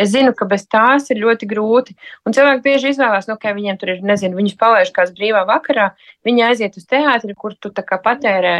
Es 0.00 0.12
zinu, 0.14 0.32
ka 0.36 0.46
bez 0.48 0.64
tās 0.70 1.10
ir 1.12 1.20
ļoti 1.20 1.48
grūti. 1.50 1.96
Un 2.24 2.36
cilvēki 2.36 2.62
bieži 2.64 2.92
izvēlās, 2.94 3.26
nu, 3.28 3.36
ka 3.40 3.52
viņiem 3.56 3.80
tur 3.80 3.94
ir, 3.96 4.04
nezinu, 4.06 4.38
viņus 4.38 4.56
palaiž 4.60 4.92
kāds 4.96 5.12
brīvā 5.16 5.42
vakarā, 5.48 5.90
viņi 6.24 6.44
aiziet 6.46 6.78
uz 6.80 6.86
teātri, 6.88 7.34
kur 7.36 7.56
tu 7.58 7.72
tā 7.74 7.84
kā 7.84 7.98
patērē. 8.00 8.54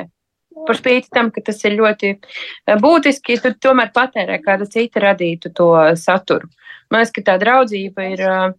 Par 0.67 0.77
spīti 0.77 1.09
tam, 1.15 1.31
ka 1.31 1.41
tas 1.47 1.63
ir 1.65 1.79
ļoti 1.79 2.09
eh, 2.11 2.75
būtiski, 2.83 3.39
tu 3.41 3.55
tomēr 3.69 3.93
patērē 3.95 4.41
kāda 4.43 4.67
cita 4.69 5.01
radītu 5.07 5.53
to 5.55 5.71
saturu. 5.97 6.51
Man 6.91 7.05
liekas, 7.05 7.15
ka 7.15 7.23
tā 7.29 7.37
draudzība 7.39 8.09
ir 8.11 8.25
uh, 8.27 8.51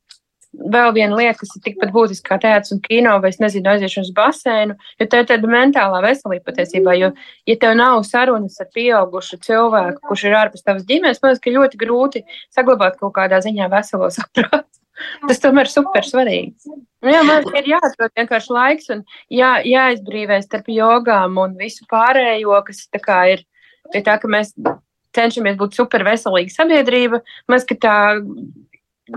vēl 0.52 0.92
viena 0.96 1.18
lieta, 1.18 1.38
kas 1.40 1.54
ir 1.56 1.64
tikpat 1.66 1.94
būtiska 1.96 2.34
kā 2.34 2.38
teātris 2.44 2.74
un 2.76 2.82
kino, 2.84 3.14
vai 3.24 3.32
es 3.32 3.40
nezinu, 3.42 3.70
aiziešana 3.72 4.08
uz 4.08 4.12
basēnu, 4.18 4.76
jo 5.00 5.08
tā 5.08 5.22
ir 5.22 5.30
tāda 5.30 5.52
mentālā 5.52 6.02
veselība 6.04 6.52
patiesībā. 6.52 6.96
Jo, 7.00 7.12
ja 7.50 7.56
tev 7.62 7.78
nav 7.80 8.02
sarunas 8.08 8.60
ar 8.62 8.70
pieaugušu 8.76 9.40
cilvēku, 9.46 10.04
kurš 10.10 10.28
ir 10.28 10.38
ārpus 10.42 10.66
tavas 10.68 10.86
ģimenes, 10.90 11.22
man 11.24 11.34
liekas, 11.34 11.44
ka 11.46 11.56
ļoti 11.56 11.82
grūti 11.82 12.24
saglabāt 12.54 13.00
kaut 13.00 13.16
kādā 13.18 13.42
ziņā 13.44 13.72
veselo 13.72 14.12
saprātu. 14.14 14.68
Tas 15.28 15.40
tomēr 15.42 15.66
ir 15.66 15.72
super 15.72 16.06
svarīgi. 16.06 16.52
Nu, 17.02 17.10
jā, 17.10 17.24
man 17.26 17.48
ir 17.58 17.72
jāatrod 17.72 18.12
vienkārši 18.20 18.54
laiks 18.54 18.92
un 18.94 19.00
jā, 19.34 19.56
jāizbrīvēs 19.66 20.46
starp 20.46 20.68
jogām 20.70 21.40
un 21.42 21.56
visu 21.58 21.88
pārējo, 21.90 22.60
kas 22.68 22.84
ir 23.32 23.46
pie 23.92 24.04
tā, 24.06 24.20
ka 24.22 24.30
mēs 24.30 24.54
cenšamies 25.16 25.58
būt 25.58 25.80
super 25.80 26.06
veselīga 26.06 26.54
sabiedrība. 26.54 27.24
Mēs, 27.50 27.66
ka 27.68 27.80
tā 27.82 27.96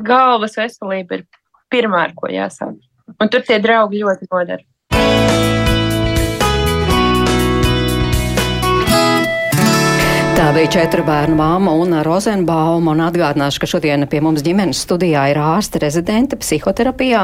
galvas 0.02 0.56
veselība 0.58 1.20
ir 1.20 1.24
pirmā, 1.72 2.04
ar 2.08 2.14
ko 2.16 2.30
jāsāk. 2.32 2.76
Un 3.20 3.30
tur 3.30 3.44
tie 3.46 3.60
draugi 3.62 4.02
ļoti 4.02 4.28
nodara. 4.30 4.64
Tā 10.34 10.48
bija 10.50 10.66
četru 10.66 11.04
bērnu 11.06 11.36
māma 11.38 11.70
Una 11.78 12.00
Rozenbauma, 12.02 12.90
un 12.90 13.02
atgādināšu, 13.04 13.60
ka 13.62 13.68
šodien 13.70 14.02
pie 14.10 14.18
mums 14.18 14.42
ģimenes 14.42 14.80
studijā 14.82 15.28
ir 15.30 15.38
ārste 15.38 15.78
rezidente 15.78 16.34
psihoterapijā, 16.40 17.20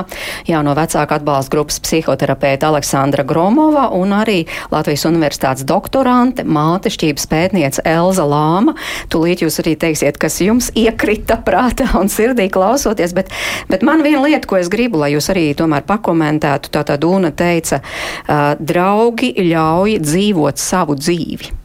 jauno 0.47 0.77
vecāku 0.79 1.17
atbalsta 1.17 1.51
grupas 1.51 1.81
psihoterapeita 1.83 2.69
Aleksandra 2.71 3.25
Gromova 3.27 3.89
un 3.99 4.15
arī 4.15 4.45
Latvijas 4.71 5.09
universitātes 5.11 5.67
doktorante, 5.67 6.45
mātešķības 6.47 7.27
pētniece 7.33 7.83
Elza 7.83 8.29
Lāma. 8.31 8.77
Tūlīt 9.11 9.43
jūs 9.43 9.59
arī 9.65 9.75
teiksiet, 9.75 10.21
kas 10.23 10.39
jums 10.45 10.71
iekrita 10.79 11.41
prātā 11.43 11.91
un 11.99 12.07
sirdī 12.13 12.47
klausoties, 12.55 13.17
bet, 13.19 13.35
bet 13.73 13.83
man 13.83 14.07
viena 14.07 14.23
lieta, 14.29 14.47
ko 14.47 14.61
es 14.63 14.71
gribu, 14.71 15.03
lai 15.03 15.17
jūs 15.17 15.33
arī 15.35 15.49
tomēr 15.59 15.83
pakomentētu, 15.89 16.71
tā 16.71 16.87
tā 16.87 16.95
Dūna 17.03 17.35
teica, 17.35 17.83
uh, 17.83 18.53
draugi 18.55 19.35
ļauj 19.51 19.99
dzīvot 19.99 20.63
savu 20.63 20.95
dzīvi. 21.01 21.60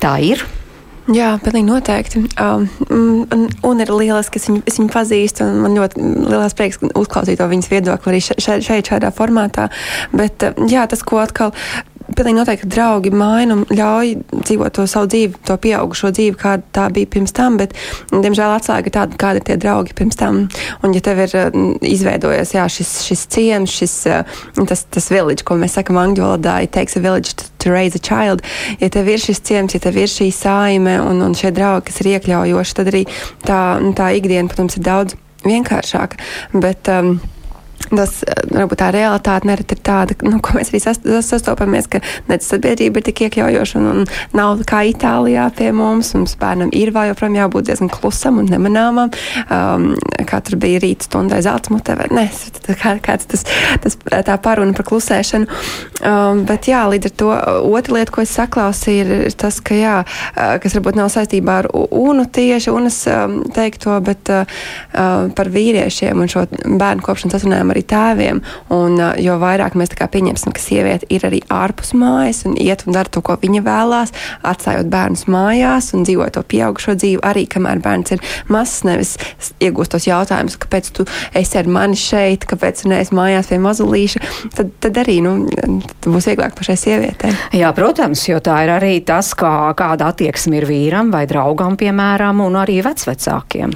Tā 0.00 0.16
ir. 0.24 0.42
Jā, 1.10 1.34
pilnīgi 1.42 1.66
noteikti. 1.66 2.20
Um, 2.38 2.66
un, 3.34 3.46
un 3.66 3.82
ir 3.82 3.90
lieliski, 3.90 4.36
ka 4.36 4.40
es 4.40 4.46
viņu, 4.48 4.62
es 4.68 4.78
viņu 4.78 4.92
pazīstu. 4.94 5.46
Man 5.64 5.74
ļoti 5.78 6.04
liels 6.30 6.56
prieks 6.56 6.80
uzklausīt 6.86 7.40
to 7.40 7.48
viņas 7.50 7.70
viedokli 7.72 8.12
arī 8.12 8.20
šeit, 8.24 8.62
šeit, 8.62 8.90
šādā 8.92 9.10
formātā. 9.14 9.68
Bet 10.14 10.44
jā, 10.70 10.86
tas, 10.90 11.02
ko 11.06 11.18
atkal 11.22 11.52
pilnīgi 12.16 12.38
noteikti 12.38 12.68
draugi 12.70 13.12
maina 13.14 13.56
un 13.56 13.64
ļauj 13.68 14.12
dzīvot 14.32 14.76
to 14.76 14.86
savu 14.90 15.08
dzīvi, 15.12 15.40
to 15.46 15.56
pieaugušo 15.60 16.12
dzīvi, 16.16 16.36
kāda 16.40 16.66
tā 16.76 16.86
bija 16.94 17.10
pirms 17.10 17.34
tam, 17.36 17.58
bet, 17.60 17.74
diemžēl, 18.12 18.54
atslēga 18.56 18.90
ir 18.90 18.94
tāda, 18.96 19.18
kādi 19.20 19.42
ir 19.42 19.46
tie 19.48 19.56
draugi 19.60 19.96
pirms 19.98 20.18
tam. 20.20 20.42
Un, 20.84 20.94
ja 20.96 21.02
tev 21.04 21.22
ir 21.24 21.34
izveidojies 21.86 22.54
jā, 22.56 22.66
šis, 22.72 22.92
šis 23.06 23.24
ciems, 23.34 23.74
šis 23.80 23.96
tas, 24.60 24.84
tas 24.84 25.10
village, 25.12 25.46
ko 25.46 25.58
mēs 25.60 25.78
sakam 25.78 26.00
angļu 26.00 26.26
valodā, 26.26 26.60
it 26.66 26.74
takes 26.76 26.98
a 26.98 27.04
village 27.04 27.34
to, 27.36 27.48
to 27.62 27.74
raise 27.74 27.98
a 27.98 28.02
child, 28.02 28.44
ja 28.80 28.90
tev 28.92 29.10
ir 29.10 29.22
šis 29.22 29.42
ciems, 29.46 29.76
ja 29.76 29.82
tev 29.82 29.98
ir 30.00 30.10
šī 30.10 30.30
saime 30.34 30.98
un, 31.02 31.22
un 31.26 31.36
šie 31.38 31.52
draugi, 31.56 31.88
kas 31.90 32.00
ir 32.02 32.14
iekļaujoši, 32.14 32.78
tad 32.78 32.92
arī 32.92 33.04
tā, 33.46 33.60
tā 33.96 34.14
ikdiena, 34.18 34.48
protams, 34.50 34.78
ir 34.78 34.86
daudz 34.86 35.18
vienkāršāka. 35.46 36.20
Bet, 36.52 36.90
um, 36.92 37.18
tas, 37.96 38.22
eh, 38.22 38.42
varbūt 38.50 38.80
tā 38.80 38.90
realitāte 38.94 39.48
nereti 39.48 39.76
ir 39.76 39.82
tāda, 39.86 40.16
nu, 40.26 40.40
ko 40.42 40.56
mēs 40.58 40.72
arī 40.72 40.80
sastopamies, 41.24 41.88
ka 41.90 42.00
nec 42.30 42.44
sabiedrība 42.46 43.00
ir 43.00 43.08
tik 43.08 43.24
iekļaujoša 43.26 43.80
un, 43.80 43.88
un 43.90 44.06
nav 44.36 44.62
kā 44.68 44.82
Itālijā 44.90 45.48
pie 45.56 45.70
mums. 45.76 46.12
Mums 46.14 46.36
bērnam 46.40 46.72
ir 46.76 46.92
vēl 46.94 47.10
joprojām 47.10 47.38
jābūt 47.38 47.70
diezgan 47.70 47.90
klusam 47.92 48.40
un 48.42 48.50
nemanāmam. 48.50 49.12
Um, 49.50 49.92
tur 50.30 50.56
bija 50.60 50.80
rīta 50.82 51.06
stundai 51.06 51.40
zelta 51.44 51.72
mutē, 51.74 51.96
vai 51.98 52.08
ne? 52.14 52.26
Kā, 52.80 52.94
kāds 53.02 53.26
tas, 53.28 53.44
tas 53.82 53.96
tā 54.00 54.36
paruna 54.42 54.74
par 54.76 54.86
klusēšanu. 54.88 55.48
Um, 56.06 56.44
bet 56.48 56.68
jā, 56.70 56.84
līdz 56.90 57.10
ar 57.10 57.14
to 57.20 57.30
otra 57.70 57.98
lieta, 57.98 58.14
ko 58.14 58.24
es 58.24 58.32
saklausīju, 58.36 59.04
ir, 59.04 59.24
ir 59.28 59.36
tas, 59.38 59.58
ka 59.64 59.76
jā, 59.76 59.96
uh, 60.06 60.54
kas 60.62 60.76
varbūt 60.78 60.98
nav 60.98 61.10
saistībā 61.12 61.58
ar 61.64 61.70
UNU 61.74 62.26
tieši 62.32 62.72
UNAS 62.72 63.00
um, 63.10 63.36
teikto, 63.54 63.96
bet 64.06 64.32
uh, 64.32 64.58
uh, 64.94 65.28
par 65.36 65.50
vīriešiem 65.52 66.22
un 66.22 66.30
šo 66.30 66.46
bērnu 66.50 67.04
kopšanas 67.04 67.40
atrunājumu 67.40 67.74
arī 67.74 67.79
tēviem. 67.86 68.42
Un, 68.74 68.98
jo 69.20 69.36
vairāk 69.40 69.76
mēs 69.78 69.94
pieņemsim, 69.96 70.54
ka 70.54 70.62
sieviete 70.62 71.08
ir 71.12 71.24
arī 71.26 71.40
ārpus 71.52 71.92
mājas 71.98 72.44
un 72.48 72.56
iet 72.60 72.84
un 72.86 72.96
dara 72.96 73.10
to, 73.12 73.22
ko 73.24 73.36
viņa 73.40 73.62
vēlās, 73.66 74.14
atstājot 74.46 74.90
bērnus 74.90 75.26
mājās 75.30 75.92
un 75.96 76.06
dzīvot 76.08 76.34
to 76.36 76.44
pieaugušo 76.50 76.96
dzīvi, 76.98 77.22
arī 77.26 77.46
kamēr 77.50 77.82
bērns 77.84 78.16
ir 78.16 78.24
mazs, 78.52 78.82
nevis 78.88 79.14
iegūst 79.62 79.94
tos 79.94 80.08
jautājumus, 80.08 80.58
kāpēc 80.60 80.90
tu 80.96 81.06
esi 81.36 81.60
ar 81.60 81.70
mani 81.70 81.98
šeit, 81.98 82.46
kāpēc 82.50 82.82
tu 82.82 82.92
neesi 82.92 83.16
mājās 83.16 83.50
pie 83.50 83.60
mazulīša, 83.62 84.24
tad, 84.56 84.74
tad 84.82 85.00
arī 85.04 85.20
nu, 85.24 85.36
būs 86.06 86.30
vieglāk 86.30 86.56
pašai 86.58 86.78
sievietei. 86.80 87.32
Jā, 87.60 87.72
protams, 87.76 88.24
jo 88.28 88.40
tā 88.44 88.62
ir 88.66 88.74
arī 88.74 88.96
tas, 89.06 89.32
kā, 89.38 89.72
kāda 89.78 90.10
attieksme 90.12 90.60
ir 90.60 90.68
vīram 90.70 91.12
vai 91.14 91.26
draugam, 91.30 91.78
piemēram, 91.80 92.42
un 92.44 92.60
arī 92.60 92.80
vecvecākiem. 92.86 93.74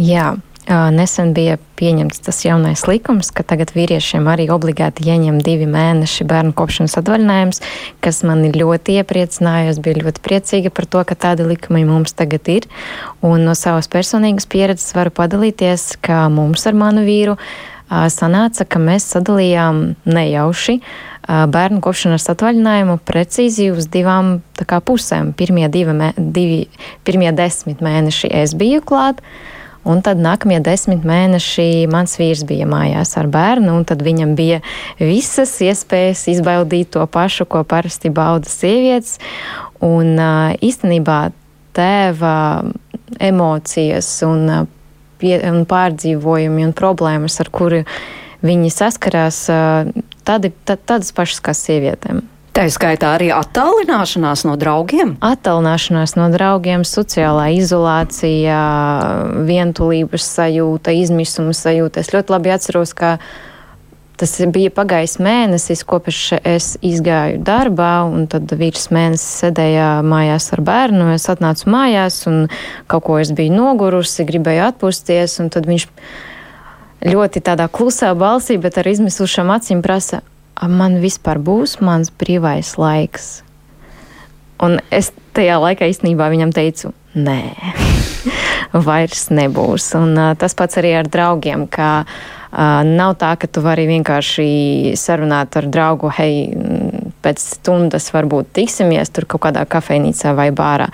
Jā, 0.00 0.32
Nesen 0.70 1.32
bija 1.34 1.56
pieņemts 1.74 2.22
tas 2.22 2.38
jaunais 2.44 2.84
likums, 2.86 3.32
ka 3.34 3.42
tagad 3.42 3.72
vīriešiem 3.74 4.28
arī 4.30 4.46
obligāti 4.54 5.08
ieņem 5.10 5.40
divi 5.42 5.66
mēneši 5.66 6.26
bērnu 6.30 6.54
kopšanas 6.54 6.94
atvaļinājums, 7.00 7.58
kas 8.04 8.22
man 8.28 8.44
ļoti 8.54 8.94
iepriecināja. 9.00 9.72
Es 9.72 9.80
biju 9.82 10.04
ļoti 10.04 10.22
priecīga 10.22 10.70
par 10.70 10.86
to, 10.86 11.02
ka 11.08 11.18
tādi 11.18 11.48
likumi 11.48 11.82
mums 11.88 12.14
tagad 12.14 12.46
ir. 12.52 12.68
Un 13.26 13.42
no 13.48 13.56
savas 13.58 13.90
personīgas 13.90 14.46
pieredzes 14.46 14.94
varu 14.94 15.10
padalīties, 15.10 15.96
ka 15.98 16.28
mums 16.30 16.68
ar 16.70 16.78
manu 16.78 17.02
vīru 17.08 17.34
sanāca, 17.90 18.62
ka 18.62 18.78
mēs 18.78 19.10
sadalījām 19.16 19.82
nejauši 20.06 20.78
bērnu 21.26 21.82
kopšanas 21.82 22.28
atvaļinājumu 22.32 23.00
precīzi 23.06 23.72
uz 23.74 23.90
divām 23.90 24.36
kā, 24.62 24.78
pusēm. 24.78 25.34
Pirmie, 25.38 25.66
divi, 25.72 25.94
divi, 26.16 26.60
pirmie 27.06 27.34
desmit 27.34 27.82
mēneši 27.82 28.30
es 28.42 28.54
biju 28.58 28.82
klāt. 28.86 29.22
Un 29.88 29.98
tad 30.04 30.20
nākamie 30.22 30.60
desmit 30.62 31.02
mēneši 31.06 31.88
mans 31.90 32.14
vīrs 32.20 32.44
bija 32.46 32.68
mājās 32.70 33.16
ar 33.18 33.26
bērnu, 33.32 33.72
un 33.80 33.86
tad 33.88 34.04
viņam 34.06 34.36
bija 34.38 34.60
visas 35.00 35.56
iespējas 35.64 36.28
izbaudīt 36.30 36.92
to 36.94 37.02
pašu, 37.10 37.48
ko 37.50 37.64
parasti 37.66 38.12
bauda 38.14 38.50
sievietes. 38.50 39.18
Un 39.82 40.14
īstenībā 40.62 41.32
tēva 41.74 42.34
emocijas 43.18 44.10
un, 44.26 44.68
pie, 45.18 45.34
un 45.50 45.64
pārdzīvojumi 45.66 46.68
un 46.68 46.76
problēmas, 46.78 47.40
ar 47.42 47.50
kuri 47.50 47.82
viņi 48.46 48.70
saskarās, 48.74 49.44
tādi, 50.28 50.52
tādas 50.70 51.10
pašas 51.16 51.42
kā 51.42 51.56
sievietēm. 51.58 52.22
Tā 52.52 52.66
skaitā 52.68 53.14
arī 53.16 53.30
attālināšanās 53.32 54.42
no 54.44 54.58
draugiem. 54.60 55.14
Attālināšanās 55.24 56.12
no 56.18 56.26
draugiem, 56.34 56.82
sociālā 56.84 57.46
izolācija, 57.56 58.58
vientulības 59.48 60.26
sajūta, 60.34 60.92
izmisuma 60.92 61.54
sajūta. 61.56 62.02
Es 62.04 62.12
ļoti 62.12 62.34
labi 62.34 62.52
atceros, 62.52 62.92
ka 62.92 63.14
tas 64.20 64.34
bija 64.52 64.68
pagājis 64.76 65.16
mēnesis, 65.24 65.80
kopš 65.88 66.18
es 66.44 66.66
izgāju 66.84 67.40
darbā, 67.40 68.04
un 68.04 68.28
tad 68.28 68.52
vīrs 68.52 68.90
mēnesis 68.92 69.40
sēdēja 69.46 69.86
mājās 70.04 70.50
ar 70.52 70.60
bērnu. 70.66 71.06
Es 71.14 71.30
atnācu 71.32 71.72
mājās, 71.72 72.20
un 72.28 72.50
kaut 72.92 73.06
ko 73.06 73.16
es 73.22 73.32
biju 73.32 73.54
nogurusi, 73.56 74.28
gribēju 74.28 74.66
atpūsties, 74.66 75.38
un 75.40 75.48
tad 75.56 75.70
viņš 75.72 75.88
ļoti 77.08 77.42
tādā 77.48 77.70
klusā 77.72 78.12
balsī, 78.12 78.60
bet 78.60 78.76
ar 78.76 78.92
izmisušām 78.92 79.56
acīm 79.56 79.80
prasa, 79.80 80.20
man 80.68 81.00
vispār 81.02 81.40
būs 81.42 81.78
mans 81.80 82.10
brīvais 82.10 82.76
laiks. 82.78 83.42
Un 84.62 84.78
es 84.94 85.10
tajā 85.34 85.58
laikā 85.58 85.88
īstenībā 85.90 86.28
viņam 86.30 86.52
teicu, 86.54 86.92
nē, 87.18 87.40
vairs 88.86 89.26
nebūs. 89.34 89.88
Un 89.98 90.14
uh, 90.14 90.32
tas 90.38 90.54
pats 90.58 90.78
arī 90.78 90.94
ar 91.00 91.10
draugiem, 91.10 91.66
ka 91.66 91.90
uh, 92.04 92.82
nav 92.86 93.16
tā, 93.20 93.34
ka 93.40 93.50
tu 93.50 93.64
vari 93.64 93.88
vienkārši 93.90 94.94
sarunāt 94.98 95.58
ar 95.58 95.66
draugu, 95.72 96.12
hei, 96.14 96.46
pēc 97.22 97.42
stundas 97.56 98.10
varbūt 98.14 98.52
tiksimies 98.56 99.12
tur 99.14 99.26
kaut 99.30 99.46
kādā 99.46 99.64
kafejnīcā 99.68 100.34
vai 100.36 100.50
bārā. 100.54 100.88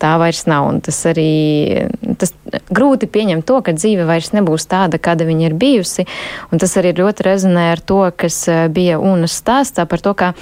Tā 0.00 0.14
vairs 0.20 0.46
nav. 0.48 0.68
Un 0.70 0.80
tas 0.84 0.96
arī 1.08 1.88
tas 2.20 2.32
grūti 2.72 3.08
pieņemt 3.10 3.46
to, 3.48 3.60
ka 3.64 3.74
dzīve 3.76 4.06
vairs 4.08 4.32
nebūs 4.36 4.68
tāda, 4.70 5.00
kāda 5.02 5.26
viņa 5.28 5.48
ir 5.50 5.56
bijusi. 5.60 6.06
Un 6.50 6.62
tas 6.62 6.76
arī 6.80 6.94
ļoti 6.98 7.26
rezonē 7.26 7.70
ar 7.74 7.82
to, 7.84 8.02
kas 8.16 8.42
eh, 8.48 8.66
bija 8.72 9.00
UNAS 9.00 9.40
stāstā 9.42 9.86
par 9.90 10.04
to, 10.04 10.14
ka 10.16 10.32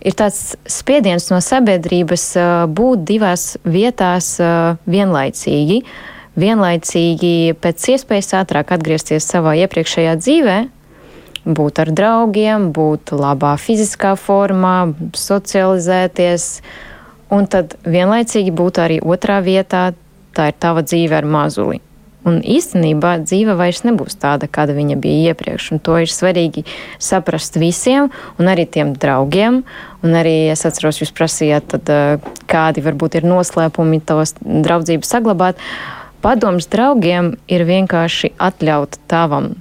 ir 0.00 0.16
tāds 0.16 0.56
spiediens 0.68 1.30
no 1.32 1.40
sabiedrības 1.44 2.26
eh, 2.36 2.50
būt 2.68 3.04
divās 3.08 3.54
vietās 3.64 4.34
eh, 4.40 4.80
vienlaicīgi. 4.90 5.82
Vienlaicīgi 6.40 7.56
pēc 7.60 7.88
iespējas 7.96 8.34
ātrāk 8.38 8.70
atgriezties 8.76 9.26
savā 9.26 9.56
iepriekšējā 9.64 10.12
dzīvē, 10.20 10.58
būt 11.44 11.80
ar 11.82 11.90
draugiem, 11.96 12.70
būt 12.76 13.14
labā 13.16 13.54
fiziskā 13.60 14.14
formā, 14.18 14.92
socializēties, 15.16 16.48
un 17.32 17.46
tad 17.50 17.76
vienlaicīgi 17.86 18.52
būt 18.54 18.82
arī 18.82 18.98
otrā 19.00 19.40
vietā, 19.44 19.90
tā 20.36 20.50
ir 20.50 20.58
tava 20.60 20.84
dzīve 20.86 21.16
ar 21.16 21.28
mazuli. 21.28 21.80
Un 22.20 22.42
īstenībā 22.44 23.14
dzīve 23.22 23.54
vairs 23.56 23.80
nebūs 23.86 24.18
tāda, 24.20 24.44
kāda 24.44 24.74
viņa 24.76 24.98
bija 25.00 25.32
iepriekš. 25.32 25.70
To 25.86 25.96
ir 26.02 26.10
svarīgi 26.12 26.66
saprast 27.00 27.56
visiem, 27.56 28.10
un 28.36 28.50
arī 28.52 28.66
tiem 28.68 28.92
draugiem. 28.92 29.62
Un 30.04 30.18
arī 30.18 30.50
es 30.52 30.66
atceros, 30.68 31.00
jūs 31.00 31.14
prasījāt, 31.16 31.70
tad, 31.72 31.88
eh, 31.88 32.18
kādi 32.46 32.84
varbūt 32.84 33.16
ir 33.16 33.24
noslēpumi 33.24 34.02
tos 34.04 34.34
draudzību 34.44 35.08
saglabāt. 35.08 35.56
Padoms 36.20 36.68
draugiem 36.68 37.38
ir 37.48 37.64
vienkārši 37.64 38.34
atļaut 38.36 39.00
tavam 39.08 39.54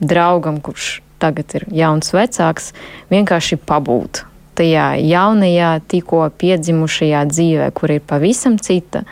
draugam, 0.00 0.62
kurš 0.64 1.02
tagad 1.22 1.58
ir 1.58 1.68
jauns 1.74 2.14
vecāks, 2.14 2.72
vienkārši 3.12 3.60
pabūt 3.68 4.24
tajā 4.58 4.92
jaunajā, 5.02 5.74
tikko 5.90 6.24
piedzimušajā 6.40 7.26
dzīvē, 7.30 7.68
kur 7.76 7.94
ir 7.94 8.02
pavisam 8.02 8.58
cita. 8.58 9.04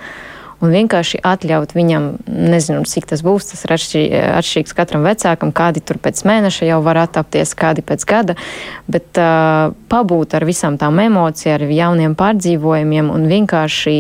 Un 0.65 0.73
vienkārši 0.73 1.21
atļaut 1.21 1.75
viņam, 1.77 2.07
nezinu, 2.27 2.87
cik 2.89 3.11
tas 3.11 3.21
būs, 3.25 3.51
tas 3.51 3.67
ir 3.67 3.75
atšķirīgs 3.77 4.73
katram 4.77 5.05
vecākam, 5.05 5.53
kādi 5.53 5.83
tur 5.85 6.01
pēc 6.01 6.23
mēneša 6.25 6.71
jau 6.71 6.79
var 6.87 7.03
attapties, 7.03 7.53
kādi 7.59 7.85
pēc 7.85 8.07
gada, 8.09 8.39
bet 8.89 9.21
uh, 9.21 9.77
pabūt 9.93 10.39
ar 10.39 10.49
visām 10.49 10.81
tām 10.81 11.03
emocijām, 11.05 11.61
ar 11.61 11.77
jauniem 11.77 12.17
pārdzīvojumiem 12.17 13.13
un 13.13 13.29
vienkārši 13.29 13.99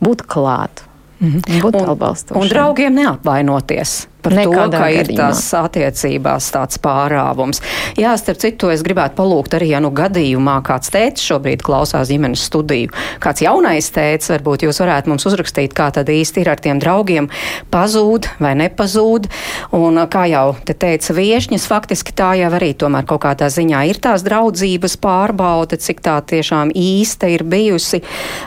būt 0.00 0.24
klāt. 0.24 0.86
Mm 1.20 1.32
-hmm. 1.32 1.60
Būt 1.62 1.76
atbalstošiem. 1.76 2.42
Un 2.42 2.48
draugiem 2.48 2.94
neapvainoties 2.94 4.06
par 4.22 4.32
Nekādā 4.36 4.70
to, 4.70 4.78
ka 4.78 4.88
ir 4.92 5.06
gadījumā. 5.06 5.16
tās 5.16 5.54
attiecībās 5.56 6.50
tāds 6.52 6.78
pārāvums. 6.82 7.60
Jā, 7.96 8.16
starp 8.16 8.38
citu, 8.38 8.70
es 8.70 8.82
gribētu 8.82 9.16
palūgt 9.20 9.56
arī, 9.56 9.70
ja 9.74 9.80
nu 9.80 9.90
gadījumā 9.90 10.62
kāds 10.66 10.92
tēts 10.92 11.24
šobrīd 11.24 11.62
klausās 11.62 12.08
ģimenes 12.08 12.44
studiju, 12.44 12.90
kāds 13.20 13.42
jaunais 13.44 13.90
tēts, 13.90 14.30
varbūt 14.32 14.62
jūs 14.62 14.80
varētu 14.80 15.08
mums 15.08 15.26
uzrakstīt, 15.26 15.74
kā 15.74 15.90
tad 15.90 16.08
īsti 16.08 16.40
ir 16.40 16.50
ar 16.50 16.60
tiem 16.60 16.78
draugiem, 16.78 17.28
pazūd 17.70 18.28
vai 18.40 18.54
nepazūd. 18.54 19.28
Un 19.72 19.96
kā 20.08 20.26
jau 20.30 20.56
te 20.64 20.74
teica 20.74 21.14
viešņas, 21.14 21.66
faktiski 21.66 22.12
tā 22.12 22.34
jau 22.40 22.50
arī 22.52 22.74
tomēr 22.74 23.04
kaut 23.04 23.22
kādā 23.24 23.48
ziņā 23.48 23.88
ir 23.88 24.00
tās 24.00 24.22
draudzības 24.22 24.96
pārbaude, 24.96 25.76
cik 25.76 26.00
tā 26.00 26.20
tiešām 26.20 26.70
īsta 26.74 27.28
ir 27.28 27.44
bijusi. 27.44 28.02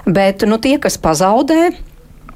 Bet, 0.06 0.42
nu, 0.46 0.58
tie, 0.58 0.78
kas 0.80 0.98
pazaudē, 0.98 1.72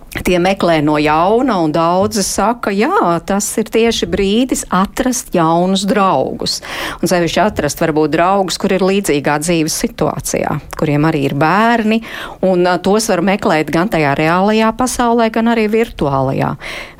Tie 0.08 0.38
meklē 0.40 0.80
no 0.82 0.96
jauna, 0.98 1.58
un 1.62 1.74
daudzi 1.76 2.24
saka, 2.24 2.72
jā, 2.72 3.20
tas 3.28 3.46
ir 3.60 3.68
tieši 3.72 4.08
brīdis 4.10 4.64
atrast 4.74 5.34
jaunus 5.36 5.84
draugus. 5.88 6.62
Un 7.02 7.12
sevišķi 7.12 7.42
atrast 7.44 7.84
varbūt 7.84 8.14
draugus, 8.16 8.58
kur 8.58 8.72
ir 8.74 8.86
līdzīgā 8.88 9.36
dzīves 9.44 9.76
situācijā, 9.84 10.54
kuriem 10.80 11.06
arī 11.10 11.26
ir 11.28 11.36
bērni, 11.38 12.00
un 12.48 12.64
tos 12.84 13.10
var 13.12 13.22
meklēt 13.28 13.72
gan 13.74 13.92
tajā 13.92 14.14
reālajā 14.18 14.72
pasaulē, 14.80 15.28
gan 15.36 15.52
arī 15.52 15.68
virtuālajā. 15.76 16.54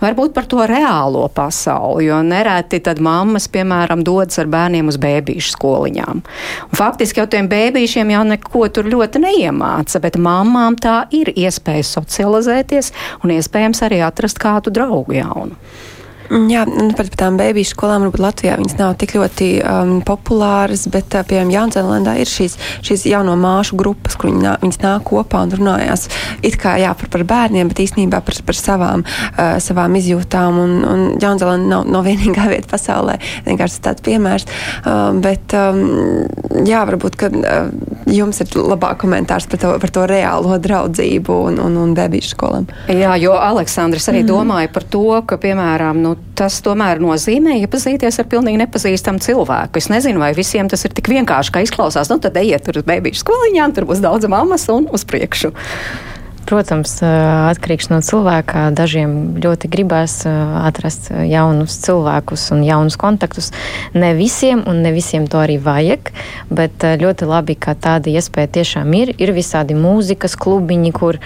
Varbūt 0.04 0.36
par 0.36 0.50
to 0.52 0.68
reālo 0.68 1.24
pasauli, 1.34 2.10
jo 2.10 2.20
nereti 2.28 2.82
tad 2.84 3.00
mammas, 3.04 3.48
piemēram, 3.52 4.04
dodas 4.06 4.38
ar 4.44 4.52
bērniem 4.52 4.92
uz 4.92 5.00
bēbīšu 5.02 5.56
skoliņām. 5.56 6.22
Un 6.68 6.78
faktiski 6.78 7.24
jau 7.24 7.28
tiem 7.32 7.48
bēbīšiem 7.50 8.14
jau 8.14 8.28
neko 8.36 8.68
tur 8.76 8.92
ļoti 8.92 9.24
neiemāca, 9.24 10.04
bet 10.04 10.20
mamām 10.22 10.76
tā 10.76 11.00
ir 11.16 11.32
iespēja 11.34 11.88
socializēties 11.96 12.94
un 13.24 13.34
iespējams 13.36 13.84
arī 13.88 14.02
atrast 14.06 14.42
kādu 14.42 14.74
draugu 14.74 15.18
jaunu. 15.18 15.58
Jā, 16.28 16.66
nu, 16.68 16.90
par 16.98 17.08
tām 17.08 17.38
bērnu 17.40 17.64
skolām 17.68 18.04
varbūt 18.06 18.22
Latvijā 18.22 18.58
viņas 18.60 18.76
nav 18.80 18.96
tik 19.00 19.16
ļoti 19.16 19.48
um, 19.64 19.94
populāras, 20.06 20.84
bet, 20.92 21.14
uh, 21.16 21.24
piemēram, 21.28 21.54
Jaunzēlandē 21.54 22.18
ir 22.22 22.28
šīs, 22.28 22.58
šīs 22.86 23.06
jauno 23.08 23.38
māšu 23.40 23.78
grupas, 23.80 24.18
kur 24.20 24.32
viņi 24.32 24.44
nā, 24.44 24.56
viņas 24.64 24.82
nāk 24.84 25.06
kopā 25.08 25.46
un 25.46 25.54
runājās 25.56 26.08
it 26.46 26.58
kā 26.60 26.76
jā, 26.82 26.92
par, 27.00 27.10
par 27.14 27.24
bērniem, 27.28 27.72
bet 27.72 27.82
īstenībā 27.86 28.20
par, 28.28 28.40
par 28.48 28.60
savām, 28.60 29.06
uh, 29.06 29.56
savām 29.64 29.96
izjūtām. 30.00 30.60
Un, 30.64 30.76
un 30.84 31.06
Jaunzēlanda 31.22 31.72
nav, 31.72 31.88
nav 31.96 32.08
vienīgā 32.08 32.50
vieta 32.54 32.72
pasaulē, 32.74 33.18
vienkārši 33.48 33.82
tāds 33.88 34.04
piemērs. 34.06 34.48
Uh, 34.84 35.16
bet, 35.24 35.56
um, 35.56 36.28
jā, 36.68 36.84
varbūt, 36.92 37.20
ka 37.20 37.32
uh, 37.32 37.72
jums 38.12 38.44
ir 38.44 38.52
labāk 38.60 39.00
komentārs 39.06 39.48
par 39.48 39.64
to, 39.64 39.74
par 39.80 39.96
to 39.96 40.06
reālo 40.12 40.60
draudzību 40.60 41.40
un, 41.52 41.64
un, 41.64 41.80
un 41.86 41.96
bērnu 41.98 42.24
skolām. 42.24 42.68
Jā, 42.92 43.16
jo 43.22 43.34
Aleksandrs 43.36 44.08
arī 44.12 44.24
mm. 44.24 44.30
domāja 44.30 44.72
par 44.74 44.86
to, 44.92 45.08
ka, 45.28 45.40
piemēram, 45.42 46.04
nu, 46.04 46.17
tas 46.38 46.60
tomēr 46.66 47.02
nozīmē 47.02 47.56
iepazīties 47.64 48.20
ar 48.22 48.28
pilnīgi 48.32 48.62
nepazīstamu 48.62 49.24
cilvēku. 49.24 49.82
Es 49.82 49.90
nezinu, 49.94 50.22
vai 50.22 50.34
visiem 50.38 50.70
tas 50.70 50.86
ir 50.86 50.94
tik 50.98 51.10
vienkārši, 51.14 51.54
kā 51.54 51.64
izklausās. 51.66 52.12
Nu, 52.12 52.20
tad 52.24 52.38
ejiet 52.40 52.68
tur 52.68 52.82
uz 52.82 52.88
bērnu 52.88 53.16
skoliņām, 53.18 53.74
tur 53.78 53.88
būs 53.90 54.04
daudz 54.04 54.30
mammas 54.32 54.68
un 54.74 54.90
uz 54.94 55.06
priekšu. 55.08 55.54
Protams, 56.48 56.94
atkarīgs 57.04 57.90
no 57.92 57.98
cilvēka. 58.00 58.70
Dažiem 58.72 59.36
ļoti 59.44 59.68
gribēs 59.68 60.22
atrast 60.28 61.10
jaunus 61.12 61.76
cilvēkus 61.84 62.46
un 62.56 62.62
jaunus 62.64 62.96
kontaktus. 63.00 63.50
Ne 63.92 64.14
visiem, 64.16 64.62
un 64.64 64.80
ne 64.86 64.94
visiem 64.96 65.26
to 65.28 65.42
arī 65.44 65.58
vajag, 65.60 66.14
bet 66.48 66.86
ļoti 67.02 67.28
labi, 67.28 67.58
ka 67.60 67.76
tāda 67.76 68.14
iespēja 68.14 68.48
tiešām 68.60 68.96
ir. 68.96 69.12
Ir 69.20 69.34
visādi 69.36 69.76
mūzikas 69.76 70.38
klubiņi, 70.40 70.94
kur 70.96 71.20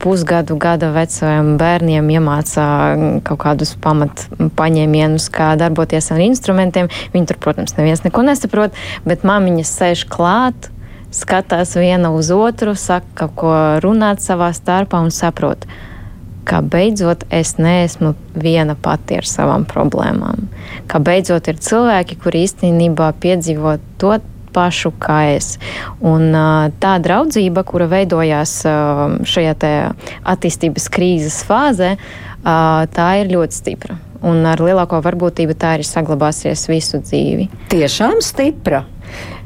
pusgadu, 0.00 0.56
gada 0.56 0.88
vecajiem 0.94 1.58
bērniem 1.60 2.08
iemācā 2.16 2.68
kaut 3.28 3.42
kādus 3.44 3.74
pamat 3.76 4.24
paņēmienus, 4.56 5.28
kā 5.36 5.52
darboties 5.60 6.08
ar 6.16 6.24
instrumentiem. 6.24 6.88
Viņi 7.12 7.28
tur, 7.28 7.40
protams, 7.44 7.76
neviens 7.76 8.06
neko 8.08 8.24
nesaprot, 8.24 8.72
bet 9.04 9.26
māmiņas 9.28 9.76
sēž 9.82 10.06
klāt 10.08 10.70
skatās 11.14 11.76
viena 11.78 12.12
uz 12.14 12.30
otru, 12.34 12.74
saka, 12.78 13.28
ko 13.28 13.52
runāt 13.84 14.24
savā 14.24 14.52
starpā 14.56 15.00
un 15.04 15.12
saprot, 15.14 15.66
ka 16.46 16.60
beidzot 16.62 17.24
es 17.34 17.56
neesmu 17.58 18.14
viena 18.38 18.76
pati 18.78 19.18
ar 19.18 19.26
savām 19.26 19.66
problēmām. 19.66 20.46
Ka 20.86 21.00
beidzot 21.02 21.50
ir 21.50 21.58
cilvēki, 21.58 22.18
kuri 22.22 22.44
īstenībā 22.46 23.10
piedzīvo 23.22 23.76
to 23.98 24.16
pašu 24.56 24.94
kā 25.02 25.18
es. 25.34 25.56
Un 26.00 26.30
tā 26.80 26.94
draudzība, 27.04 27.66
kura 27.68 27.90
veidojās 27.90 28.62
šajā 29.28 29.54
attīstības 30.24 30.88
krīzes 30.94 31.42
fāzē, 31.44 31.96
tā 32.96 33.08
ir 33.20 33.32
ļoti 33.34 33.58
stipra. 33.58 33.98
Un 34.26 34.46
ar 34.48 34.62
lielāko 34.64 35.02
varbūtību 35.04 35.54
tā 35.60 35.74
arī 35.76 35.84
saglabāsies 35.84 36.64
visu 36.70 37.02
dzīvi. 37.02 37.50
Tiešām 37.74 38.22
stipra. 38.24 38.86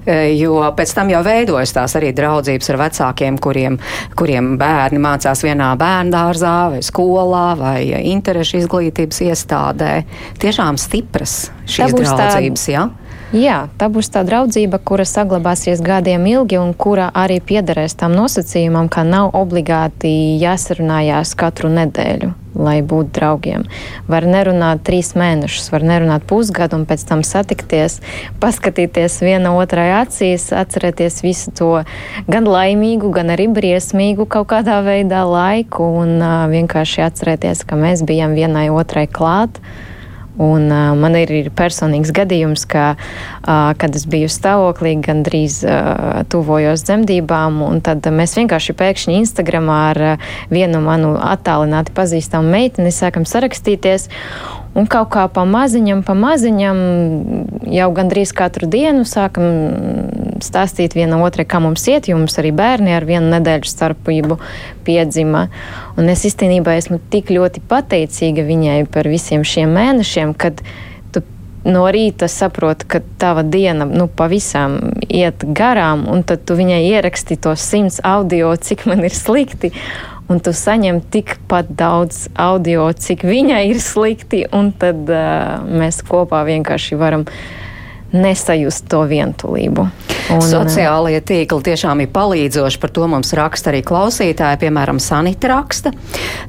Jo 0.09 0.63
pēc 0.77 0.95
tam 0.97 1.11
jau 1.13 1.21
veidojas 1.25 1.75
tās 1.77 1.95
arī 1.99 2.15
draudzības 2.17 2.71
ar 2.73 2.79
vecākiem, 2.81 3.37
kuriem, 3.43 3.77
kuriem 4.17 4.55
bērni 4.61 5.01
mācās 5.03 5.45
vienā 5.45 5.75
bērngārzā, 5.81 6.55
vai 6.75 6.81
skolā, 6.85 7.45
vai 7.61 7.77
interešu 8.15 8.63
izglītības 8.63 9.21
iestādē. 9.29 9.93
Tiešām 10.41 10.81
stipras 10.81 11.51
šīs 11.69 11.93
draudzības. 11.99 12.65
Tā... 12.65 12.73
Ja? 12.73 12.89
Jā, 13.31 13.69
tā 13.79 13.87
būs 13.87 14.09
tā 14.11 14.25
draudzība, 14.27 14.81
kura 14.83 15.05
saglabāsies 15.07 15.79
gadiem 15.87 16.25
ilgi 16.27 16.57
un 16.59 16.73
kura 16.75 17.13
arī 17.15 17.37
piederēs 17.39 17.93
tam 17.95 18.17
nosacījumam, 18.19 18.89
ka 18.91 19.05
nav 19.07 19.37
obligāti 19.39 20.11
jāsarunājās 20.43 21.37
katru 21.39 21.69
nedēļu, 21.71 22.33
lai 22.59 22.81
būtu 22.83 23.15
draugiem. 23.15 23.69
Var 24.11 24.27
nerunāt 24.27 24.83
trīs 24.89 25.13
mēnešus, 25.15 25.69
var 25.71 25.87
nerunāt 25.87 26.27
pusgadu 26.27 26.81
un 26.81 26.89
pēc 26.91 27.05
tam 27.07 27.23
satikties, 27.23 28.01
paskatīties 28.43 29.21
viena 29.23 29.55
otrai 29.55 29.87
acīs, 30.01 30.49
atcerēties 30.51 31.21
visu 31.23 31.55
to 31.55 31.71
gan 32.27 32.51
laimīgu, 32.51 33.13
gan 33.15 33.31
arī 33.37 33.47
briesmīgu 33.47 34.27
kaut 34.27 34.51
kādā 34.57 34.81
veidā 34.83 35.23
laiku 35.23 35.87
un 36.03 36.19
uh, 36.19 36.35
vienkārši 36.51 37.07
atcerēties, 37.07 37.63
ka 37.63 37.79
mēs 37.79 38.03
bijām 38.11 38.35
vienai 38.35 38.67
otrai 38.75 39.07
klāt. 39.07 39.63
Un, 40.41 40.71
uh, 40.73 40.93
man 40.97 41.19
ir, 41.19 41.33
ir 41.37 41.51
personīgs 41.53 42.15
gadījums, 42.17 42.65
ka, 42.71 42.95
uh, 42.97 43.73
kad 43.81 43.97
es 43.99 44.07
biju 44.09 44.31
stāvoklī, 44.33 44.95
gandrīz 45.05 45.61
uh, 45.67 46.23
tuvojos 46.33 46.87
dzemdībām, 46.89 47.61
un 47.67 47.83
tad 47.85 48.09
mēs 48.09 48.39
vienkārši 48.39 48.77
pēkšņi 48.81 49.19
Instagramā 49.21 49.79
ar 49.91 50.03
uh, 50.15 50.31
vienu 50.53 50.81
manu 50.85 51.13
attālināti 51.21 51.93
pazīstamu 51.97 52.55
meiteni 52.57 52.95
sākam 52.95 53.29
sarakstīties. 53.29 54.09
Un 54.71 54.87
kaut 54.87 55.09
kā 55.11 55.25
pa 55.35 55.43
maziņam, 55.49 56.05
pa 56.07 56.15
maziņam 56.15 56.81
jau 57.75 57.89
gandrīz 57.95 58.31
katru 58.37 58.69
dienu 58.71 59.03
sākam 59.09 59.49
stāstīt 60.45 60.95
viena 60.95 61.19
otrai, 61.25 61.45
kā 61.49 61.59
mums 61.63 61.83
iet, 61.91 62.07
jo 62.07 62.19
mums 62.21 62.39
arī 62.39 62.53
bērni 62.55 62.95
ar 62.95 63.07
vienu 63.09 63.33
nedēļu 63.33 63.67
starpību 63.67 64.39
piedzima. 64.87 65.49
Un 65.99 66.13
es 66.13 66.23
īstenībā 66.29 66.77
esmu 66.79 67.01
tik 67.11 67.33
ļoti 67.35 67.65
pateicīga 67.71 68.47
viņai 68.47 68.79
par 68.95 69.11
visiem 69.11 69.43
šiem 69.43 69.75
mēnešiem, 69.75 70.37
kad 70.39 70.63
tu 71.11 71.25
no 71.67 71.89
rīta 71.91 72.31
saproti, 72.31 72.87
ka 72.95 73.03
tava 73.19 73.43
diena 73.43 73.89
nu, 73.91 74.07
pavisam 74.07 74.79
iet 75.09 75.43
garām, 75.51 76.07
un 76.15 76.23
tad 76.23 76.47
tu 76.47 76.55
viņai 76.59 76.85
ieraksti 76.93 77.41
tos 77.43 77.67
simts 77.67 77.99
audio, 78.07 78.55
cik 78.55 78.87
man 78.87 79.03
ir 79.03 79.19
slikti 79.19 79.75
un 80.31 80.41
tu 80.43 80.53
saņem 80.55 81.01
tikpat 81.13 81.73
daudz 81.79 82.29
audio, 82.39 82.87
cik 82.95 83.25
viņai 83.27 83.65
ir 83.73 83.81
slikti, 83.83 84.45
un 84.55 84.71
tad 84.79 85.11
uh, 85.11 85.59
mēs 85.67 86.01
kopā 86.07 86.45
vienkārši 86.49 86.99
varam 87.01 87.27
nesajust 88.13 88.89
to 88.91 89.05
vientulību. 89.11 89.87
Un, 90.31 90.43
Sociālie 90.47 91.19
tīkli 91.27 91.65
tiešām 91.67 92.05
ir 92.05 92.11
palīdzoši, 92.15 92.79
par 92.83 92.93
to 92.95 93.07
mums 93.11 93.33
raksta 93.35 93.73
arī 93.73 93.81
klausītāji, 93.87 94.61
piemēram, 94.63 95.01
Sanita 95.03 95.51
raksta. 95.51 95.91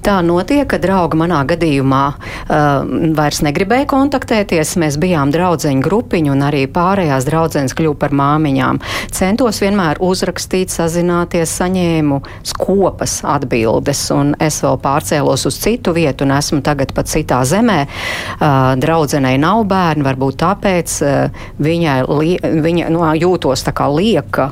Tā 0.06 0.20
notiek, 0.26 0.68
ka 0.70 0.78
drauga 0.82 1.18
manā 1.18 1.40
gadījumā 1.50 2.02
uh, 2.12 2.84
vairs 3.18 3.42
negribēja 3.46 3.88
kontaktēties, 3.90 4.76
mēs 4.82 5.00
bijām 5.02 5.34
draudzeņu 5.34 5.82
grupiņu 5.86 6.34
un 6.36 6.46
arī 6.46 6.68
pārējās 6.72 7.26
draudzenes 7.30 7.76
kļuva 7.78 7.98
par 8.04 8.16
māmiņām. 8.18 8.82
Centos 9.14 9.62
vienmēr 9.64 10.02
uzrakstīt, 10.04 10.74
sazināties, 10.74 11.56
saņēmu 11.62 12.22
skopas 12.54 13.20
atbildes, 13.26 14.04
un 14.14 14.36
es 14.42 14.62
vēl 14.62 14.78
pārcēlos 14.84 15.48
uz 15.50 15.58
citu 15.62 15.96
vietu 15.98 16.28
un 16.28 16.36
esmu 16.38 16.62
tagad 16.66 16.94
pat 16.98 17.10
citā 17.10 17.42
zemē. 17.50 17.80
Uh, 17.88 18.76
draudzenei 18.82 19.38
nav 19.42 19.66
bērni, 19.70 20.06
varbūt 20.06 20.42
tāpēc 20.46 20.98
uh, 21.02 21.50
viņai, 21.60 21.98
li, 22.20 22.38
viņa 22.42 22.90
nu, 22.94 23.04
jūtos 23.18 23.66
tā 23.68 23.74
kā 23.76 23.90
lieka. 23.92 24.52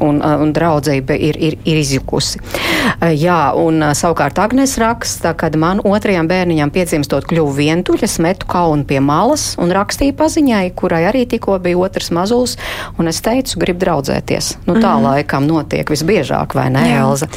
Un, 0.00 0.22
un 0.24 0.54
draudzība 0.56 1.12
ir, 1.20 1.36
ir, 1.36 1.58
ir 1.68 1.78
izjukusi. 1.82 2.40
Jā, 3.20 3.52
un 3.58 3.84
savukārt 3.96 4.38
Agnes 4.40 4.78
raksta, 4.80 5.34
kad 5.38 5.56
man 5.60 5.82
otrajam 5.84 6.30
bērniņam 6.30 6.72
piedzimstot 6.72 7.26
kļuvu 7.28 7.52
vientuļa, 7.58 8.08
metu 8.24 8.48
kaunu 8.48 8.86
pie 8.88 9.02
malas 9.04 9.52
un 9.60 9.72
rakstīja 9.74 10.16
paziņai, 10.16 10.64
kurai 10.78 11.02
arī 11.10 11.26
tikko 11.28 11.58
bija 11.62 11.80
otrs 11.84 12.08
mazulis, 12.14 12.56
un 12.96 13.10
es 13.12 13.20
teicu, 13.24 13.60
grib 13.60 13.80
draudzēties. 13.82 14.54
Nu, 14.64 14.78
tā 14.78 14.94
mm 14.96 15.02
laikam 15.02 15.46
notiek 15.48 15.88
visbiežāk, 15.90 16.54
vai 16.56 16.68
ne, 16.72 16.82
Jā. 16.86 17.02
Elza? 17.02 17.28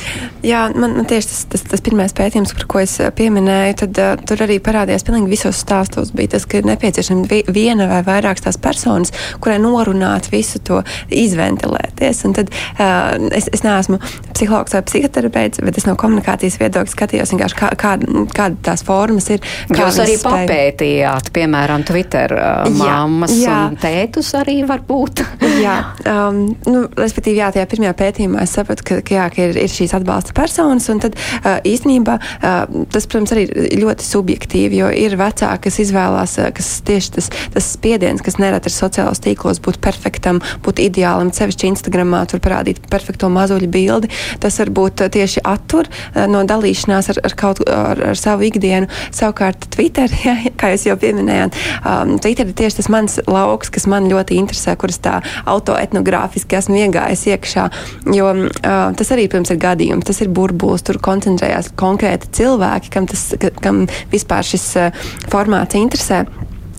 Jā, 0.45 0.65
man, 0.75 0.95
man 0.99 1.07
tieši 1.09 1.29
tas, 1.31 1.41
tas, 1.53 1.63
tas 1.71 1.83
pirmais 1.85 2.13
pētījums, 2.15 2.53
par 2.57 2.67
ko 2.71 2.81
es 2.83 2.95
pieminēju, 3.17 3.77
tad 3.81 4.01
uh, 4.01 4.23
tur 4.27 4.43
arī 4.45 4.59
parādījās 4.63 5.05
pilnīgi 5.07 5.31
visos 5.31 5.59
stāstos 5.61 6.13
bija 6.15 6.35
tas, 6.35 6.45
ka 6.49 6.59
ir 6.59 6.69
nepieciešama 6.69 7.41
viena 7.55 7.87
vai 7.89 8.01
vairākas 8.05 8.45
tās 8.47 8.59
personas, 8.61 9.13
kurai 9.43 9.57
norunāt 9.63 10.29
visu 10.33 10.61
to 10.65 10.81
izventilēties. 11.09 12.23
Un 12.27 12.35
tad 12.37 12.44
uh, 12.51 13.29
es, 13.35 13.49
es 13.53 13.63
neesmu 13.65 13.99
psihologs 14.33 14.75
vai 14.75 14.83
psihoterapeits, 14.85 15.61
bet 15.65 15.79
es 15.79 15.87
no 15.87 15.95
komunikācijas 15.99 16.57
viedokļa 16.61 16.91
skatījos 16.91 17.33
kā, 17.55 17.71
kā, 17.79 17.95
kāda 18.35 18.55
tās 18.65 18.83
formas 18.85 19.29
ir. 19.33 19.43
Jūs 19.71 19.99
arī 20.03 20.17
spēj... 20.19 20.45
papētījāt, 20.45 21.31
piemēram, 21.35 21.85
Twitter 21.87 22.35
uh, 22.35 22.69
mammas 22.75 23.33
jā, 23.35 23.49
jā. 23.49 23.59
un 23.69 23.79
tētus 23.81 24.31
arī 24.39 24.57
varbūt. 24.67 25.23
jā, 25.65 25.77
um, 26.11 26.41
nu, 26.69 26.85
respektīvi, 26.99 27.39
jā, 27.41 27.51
tajā 27.55 27.69
pirmajā 27.71 27.95
pētījumā 28.01 28.43
es 28.45 28.55
sapratu, 28.57 28.85
ka, 28.87 28.99
ka, 29.05 29.17
jā, 29.17 29.27
ka 29.33 29.47
ir, 29.47 29.59
ir 29.65 29.71
šīs 29.71 29.95
atbalsta 29.97 30.35
personas, 30.37 30.87
un 30.91 31.01
tad 31.03 31.17
uh, 31.17 31.57
īstenībā 31.67 32.17
uh, 32.19 32.85
tas, 32.91 33.07
protams, 33.09 33.35
arī 33.35 33.47
ir 33.49 33.79
ļoti 33.83 34.07
subjektīvi, 34.07 34.81
jo 34.83 34.91
ir 35.05 35.17
vecāki, 35.19 35.67
kas 35.67 35.81
izvēlās, 35.85 36.37
uh, 36.41 36.51
kas 36.55 36.71
tieši 36.87 37.15
tas, 37.17 37.31
tas 37.55 37.71
spiediens, 37.75 38.23
kas 38.25 38.39
nereti 38.41 38.71
ir 38.71 38.75
sociālos 38.75 39.21
tīklos, 39.23 39.61
būt 39.63 39.79
perfektam, 39.83 40.41
būt 40.65 40.81
ideālam, 40.83 41.31
sevišķi 41.35 41.71
Instagramā, 41.73 42.25
tur 42.35 42.43
parādīt 42.43 42.83
perfekto 42.91 43.29
mazuļu 43.33 43.69
bildi. 43.71 44.11
Tas 44.43 44.59
varbūt 44.61 45.05
uh, 45.05 45.11
tieši 45.11 45.43
attur 45.47 45.89
uh, 45.89 46.25
no 46.31 46.43
dalīšanās 46.47 47.11
ar, 47.13 47.21
ar 47.25 47.35
kaut 47.39 47.63
ar, 47.69 48.01
ar 48.11 48.19
savu 48.19 48.47
ikdienu. 48.49 48.89
Savukārt 49.15 49.69
Twitter, 49.75 50.11
ja, 50.27 50.37
kā 50.59 50.73
jūs 50.73 50.87
jau 50.89 50.97
pieminējāt, 51.01 51.57
um, 51.81 52.15
Twitter 52.21 52.49
ir 52.49 52.57
tieši 52.57 52.81
tas 52.81 52.91
mans 52.93 53.19
lauks, 53.29 53.71
kas 53.73 53.87
man 53.91 54.09
ļoti 54.11 54.39
interesē, 54.41 54.75
kuras 54.79 54.99
tā 55.03 55.19
autoetnogrāfiski 55.51 56.59
esmu 56.59 56.81
iegājis 56.83 57.27
iekšā. 57.33 57.67
Jo 58.15 58.31
uh, 58.35 58.49
tas 58.97 59.13
arī, 59.15 59.29
protams, 59.31 59.53
ir 59.53 59.61
gadījums, 59.63 60.07
tas 60.07 60.21
ir 60.23 60.33
burbulis, 60.35 60.85
tur 60.85 60.99
koncentrējās 61.03 61.73
konkrēti 61.79 62.33
cilvēki, 62.41 62.91
kam, 62.93 63.09
tas, 63.11 63.29
kam 63.61 63.85
vispār 64.13 64.47
šis 64.47 64.67
uh, 64.81 65.07
formāts 65.31 65.77
interesē. 65.79 66.25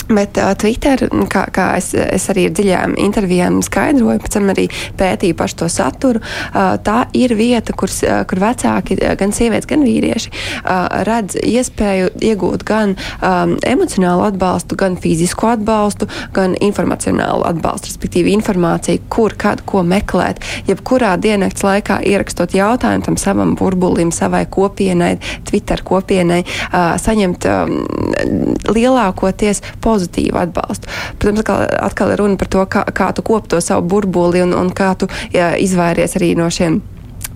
Bet 0.09 0.39
uh, 0.39 0.53
Twitter, 0.55 1.01
kā, 1.27 1.47
kā 1.51 1.67
es, 1.81 1.91
es 1.95 2.29
arī 2.31 2.47
ar 2.47 2.55
dziļām 2.55 2.95
intervijām 3.03 3.59
skaidroju, 3.67 4.21
pēc 4.23 4.37
tam 4.37 4.53
arī 4.53 4.69
pētīju 4.99 5.35
pašu 5.39 5.59
to 5.63 5.69
saturu, 5.73 6.21
uh, 6.23 6.77
tā 6.87 6.99
ir 7.17 7.35
vieta, 7.35 7.75
kur, 7.75 7.91
uh, 8.07 8.21
kur 8.31 8.41
vecāki, 8.45 8.99
gan 9.19 9.35
sievietes, 9.35 9.67
gan 9.67 9.83
vīrieši 9.83 10.31
uh, 10.31 11.03
redz 11.09 11.39
iespēju 11.43 12.13
iegūt 12.23 12.63
gan 12.67 12.95
um, 12.95 13.57
emocionālu 13.67 14.29
atbalstu, 14.29 14.79
gan 14.79 14.95
fizisku 15.03 15.51
atbalstu, 15.51 16.07
gan 16.37 16.55
informacionālu 16.63 17.43
atbalstu, 17.51 17.91
respektīvi 17.91 18.35
informāciju, 18.39 19.03
kur, 19.11 19.35
kad, 19.35 19.65
ko 19.67 19.83
meklēt. 19.87 20.39
Jebkurā 20.71 21.17
diennakts 21.19 21.67
laikā 21.67 21.99
ierakstot 22.07 22.55
jautājumu 22.55 23.09
tam 23.11 23.19
savam 23.19 23.57
burbulim, 23.59 24.15
savai 24.15 24.45
kopienai, 24.47 25.17
Twitter 25.51 25.83
kopienai, 25.87 26.45
uh, 26.47 26.95
saņemt 27.03 27.51
um, 27.51 27.77
lielākoties 28.71 29.65
pozitīvu 29.83 29.96
pozitīvu 29.97 30.41
atbalstu. 30.45 30.93
Protams, 31.19 31.45
atkal, 31.45 31.65
atkal 31.89 32.13
ir 32.15 32.23
runa 32.23 32.41
par 32.41 32.53
to, 32.53 32.67
kā, 32.71 32.85
kā 32.97 33.13
tu 33.17 33.25
kop 33.27 33.49
to 33.51 33.61
savu 33.65 33.89
burbuli 33.97 34.45
un, 34.45 34.55
un 34.57 34.71
kā 34.77 34.93
tu 35.01 35.11
jā, 35.35 35.55
izvairies 35.63 36.19
arī 36.21 36.35
no 36.39 36.51
šiem 36.53 36.83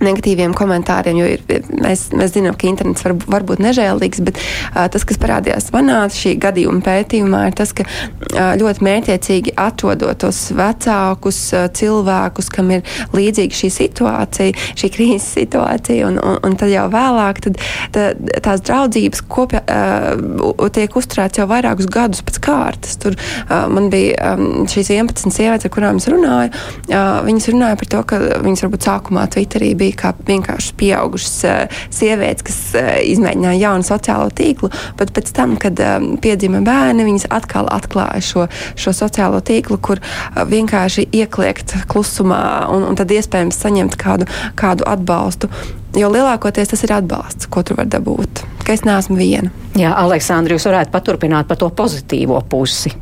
negatīviem 0.04 0.54
komentāriem, 0.56 1.20
jo 1.20 1.28
ir, 1.36 1.44
mēs, 1.70 2.08
mēs 2.16 2.34
zinām, 2.34 2.56
ka 2.58 2.68
internets 2.70 3.04
var, 3.06 3.14
var 3.30 3.46
būt 3.48 3.62
nežēlīgs, 3.64 4.22
bet 4.26 4.38
uh, 4.40 4.86
tas, 4.92 5.04
kas 5.06 5.20
parādījās 5.20 5.70
manā 5.74 6.02
šī 6.14 6.36
gadījuma 6.40 6.82
pētījumā, 6.86 7.42
ir 7.50 7.58
tas, 7.58 7.74
ka 7.76 7.86
uh, 7.86 8.52
ļoti 8.60 8.86
mērķiecīgi 8.86 9.54
atrodot 9.60 10.20
tos 10.24 10.42
vecākus 10.56 11.40
uh, 11.56 11.66
cilvēkus, 11.76 12.50
kam 12.52 12.72
ir 12.76 12.84
līdzīga 13.16 13.60
šī 13.60 13.72
situācija, 13.76 14.68
šī 14.80 14.92
krīzes 14.94 15.28
situācija, 15.38 16.08
un, 16.08 16.18
un, 16.22 16.40
un 16.46 16.58
tad 16.60 16.72
jau 16.72 16.86
vēlāk 16.92 17.42
tad, 17.46 17.60
tā, 17.94 18.10
tās 18.44 18.64
draudzības 18.66 19.24
kopja, 19.30 19.62
uh, 19.64 20.68
tiek 20.74 20.96
uzturēts 20.96 21.40
jau 21.40 21.48
vairākus 21.50 21.88
gadus 21.90 22.24
pēc 22.26 22.40
kārtas. 22.44 22.96
Tur 23.00 23.16
uh, 23.16 23.66
man 23.72 23.90
bija 23.92 24.34
um, 24.34 24.64
šīs 24.70 24.92
11 24.96 25.34
sievietes, 25.34 25.68
ar 25.68 25.74
kurām 25.74 26.00
es 26.00 26.08
runāju, 26.10 26.52
uh, 26.90 27.20
viņas 27.26 27.50
runāja 27.52 27.80
par 27.80 27.92
to, 27.94 28.02
ka 28.12 28.20
viņas 28.44 28.64
varbūt 28.66 28.88
sākumā 28.88 29.26
Twitterī 29.30 29.72
bija 29.78 29.89
bija 29.90 29.98
kā 29.98 30.12
vienkārši 30.26 30.74
pieaugušas 30.78 31.36
uh, 31.44 31.80
sievietes, 31.90 32.44
kas 32.46 32.58
uh, 32.78 32.92
izmēģināja 33.10 33.60
jaunu 33.60 33.86
sociālo 33.86 34.30
tīklu, 34.30 34.70
bet 34.98 35.12
pēc 35.16 35.32
tam, 35.34 35.56
kad 35.60 35.78
um, 35.80 36.16
piedzima 36.22 36.62
bērni, 36.64 37.06
viņas 37.08 37.28
atkal 37.30 37.68
atklāja 37.70 38.22
šo, 38.22 38.46
šo 38.78 38.94
sociālo 38.94 39.40
tīklu, 39.42 39.78
kur 39.82 40.00
vienkārši 40.36 41.08
iekliegt 41.12 41.74
klusumā 41.90 42.70
un, 42.70 42.86
un 42.88 42.98
tad 42.98 43.10
iespējams 43.10 43.60
saņemt 43.60 43.98
kādu, 44.00 44.28
kādu 44.58 44.86
atbalstu. 44.88 45.50
Jo 45.98 46.06
lielākoties 46.12 46.70
tas 46.70 46.84
ir 46.86 46.92
atbalsts, 46.94 47.48
ko 47.50 47.64
tu 47.66 47.74
vari 47.74 47.90
dabūt. 47.90 48.44
Ka 48.62 48.76
es 48.76 48.84
neesmu 48.86 49.16
viena. 49.18 49.50
Jā, 49.74 49.90
Aleksandra, 49.98 50.54
jūs 50.54 50.68
varētu 50.68 50.94
paturpināt 50.94 51.48
par 51.50 51.58
to 51.58 51.66
pozitīvo 51.74 52.38
pusi. 52.46 52.92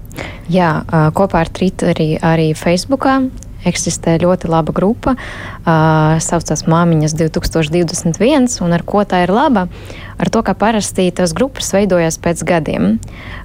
Jā, 0.48 0.70
kopā 1.14 1.44
ar 1.44 1.52
Twitterī, 1.52 2.14
arī, 2.16 2.22
arī 2.24 2.48
Facebookā 2.56 3.18
eksistē 3.68 4.16
ļoti 4.22 4.50
laba 4.50 4.74
grupa, 4.74 5.14
uh, 5.14 6.18
saucās 6.22 6.64
Māmiņas 6.68 7.14
2021, 7.18 8.48
un 8.64 8.76
ar 8.76 8.84
ko 8.86 9.04
tā 9.08 9.22
ir 9.26 9.32
laba? 9.34 9.66
Ar 10.18 10.30
to, 10.34 10.42
ka 10.42 10.56
parasti 10.58 11.06
tās 11.14 11.34
grupas 11.36 11.70
veidojas 11.76 12.18
pēc 12.22 12.42
gadiem. 12.48 12.96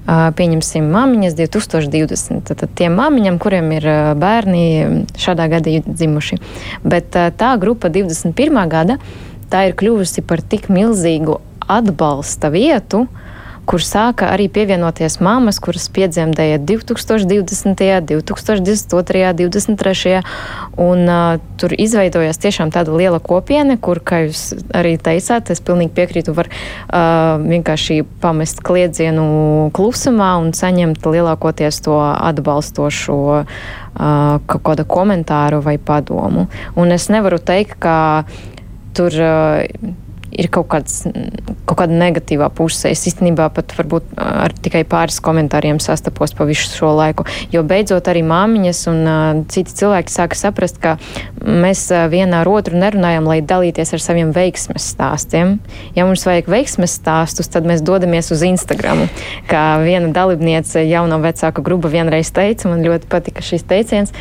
Uh, 0.07 0.29
pieņemsim 0.37 0.87
Māmiņas 0.93 1.37
2020, 1.39 2.43
tad, 2.49 2.65
tiem 2.77 2.97
māmiņam, 2.99 3.39
kuriem 3.41 3.71
ir 3.77 3.89
bērni 4.19 4.65
šādā 5.19 5.49
gadā 5.51 5.79
dzimuši. 5.85 6.39
Bet 6.83 7.19
uh, 7.19 7.29
tā 7.35 7.55
grupa 7.61 7.93
21. 7.93 8.63
gada, 8.71 8.97
tā 9.53 9.67
ir 9.69 9.77
kļuvusi 9.79 10.25
par 10.25 10.41
tik 10.41 10.71
milzīgu 10.73 11.37
atbalsta 11.71 12.49
vietu, 12.51 13.05
uh, 13.05 13.22
kur 13.69 13.83
sāka 13.83 14.27
arī 14.33 14.49
pievienoties 14.51 15.19
mammas, 15.23 15.59
kuras 15.63 15.87
piedzemdēja 15.93 16.59
2020., 16.63 18.03
2022., 18.11 19.33
2023. 19.39 20.21
Un 20.83 21.03
uh, 21.07 21.39
tur 21.59 21.75
izveidojās 21.77 22.41
tiešām 22.43 22.73
tāda 22.73 22.95
liela 22.95 23.21
kopiena, 23.23 23.77
kur, 23.79 24.01
kā 24.03 24.23
jūs 24.27 24.45
arī 24.75 24.95
teicāt, 25.01 25.53
es 25.53 25.63
pilnīgi 25.63 25.93
piekrītu, 25.95 26.35
var 26.35 26.49
uh, 26.51 27.39
vienkārši 27.43 28.01
pamest 28.23 28.63
kliedzienu 28.65 29.71
klusumā 29.75 30.33
un 30.43 30.51
saņemt 30.57 31.05
lielākoties 31.07 31.83
to 31.85 31.97
atbalstošo 32.01 33.19
uh, 33.39 33.43
kaut 34.47 34.63
kādu 34.67 34.87
komentāru 34.89 35.63
vai 35.63 35.77
padomu. 35.79 36.49
Un 36.75 36.95
es 36.95 37.09
nevaru 37.13 37.39
teikt, 37.39 37.79
ka 37.83 37.97
tur. 38.93 39.13
Uh, 39.15 40.01
ir 40.33 40.49
kaut, 40.53 40.67
kāds, 40.71 41.03
kaut 41.67 41.77
kāda 41.79 41.95
negatīvā 41.97 42.49
puse. 42.55 42.89
Es 42.91 43.05
īstenībā 43.09 43.49
pat 43.53 43.73
varbūt 43.77 44.13
ar 44.19 44.53
tikai 44.63 44.83
pāris 44.89 45.19
komentāriem 45.23 45.79
sastapos 45.83 46.35
pa 46.37 46.47
visu 46.49 46.69
šo 46.73 46.93
laiku, 46.97 47.25
jo 47.53 47.63
beidzot 47.67 48.09
arī 48.11 48.23
māmiņas 48.27 48.81
un 48.91 49.01
uh, 49.03 49.21
citi 49.53 49.75
cilvēki 49.81 50.13
sāka 50.13 50.39
saprast, 50.39 50.79
ka 50.83 50.95
mēs 51.43 51.85
uh, 51.93 52.05
vienā 52.11 52.43
ar 52.43 52.51
otru 52.51 52.79
nerunājam, 52.79 53.29
lai 53.29 53.39
dalīties 53.45 53.93
ar 53.95 54.03
saviem 54.03 54.33
veiksmes 54.35 54.89
stāstiem. 54.95 55.57
Ja 55.97 56.07
mums 56.07 56.25
vajag 56.27 56.49
veiksmes 56.51 56.97
stāstus, 56.99 57.51
tad 57.53 57.67
mēs 57.69 57.85
dodamies 57.85 58.31
uz 58.33 58.43
Instagram. 58.47 59.05
Kā 59.51 59.63
viena 59.83 60.11
dalībniece 60.15 60.85
jauno 60.87 61.21
vecāku 61.23 61.63
grupa 61.65 61.91
vienreiz 61.93 62.33
teica, 62.33 62.71
man 62.71 62.85
ļoti 62.85 63.09
patika 63.11 63.45
šis 63.45 63.65
teiciens. 63.69 64.13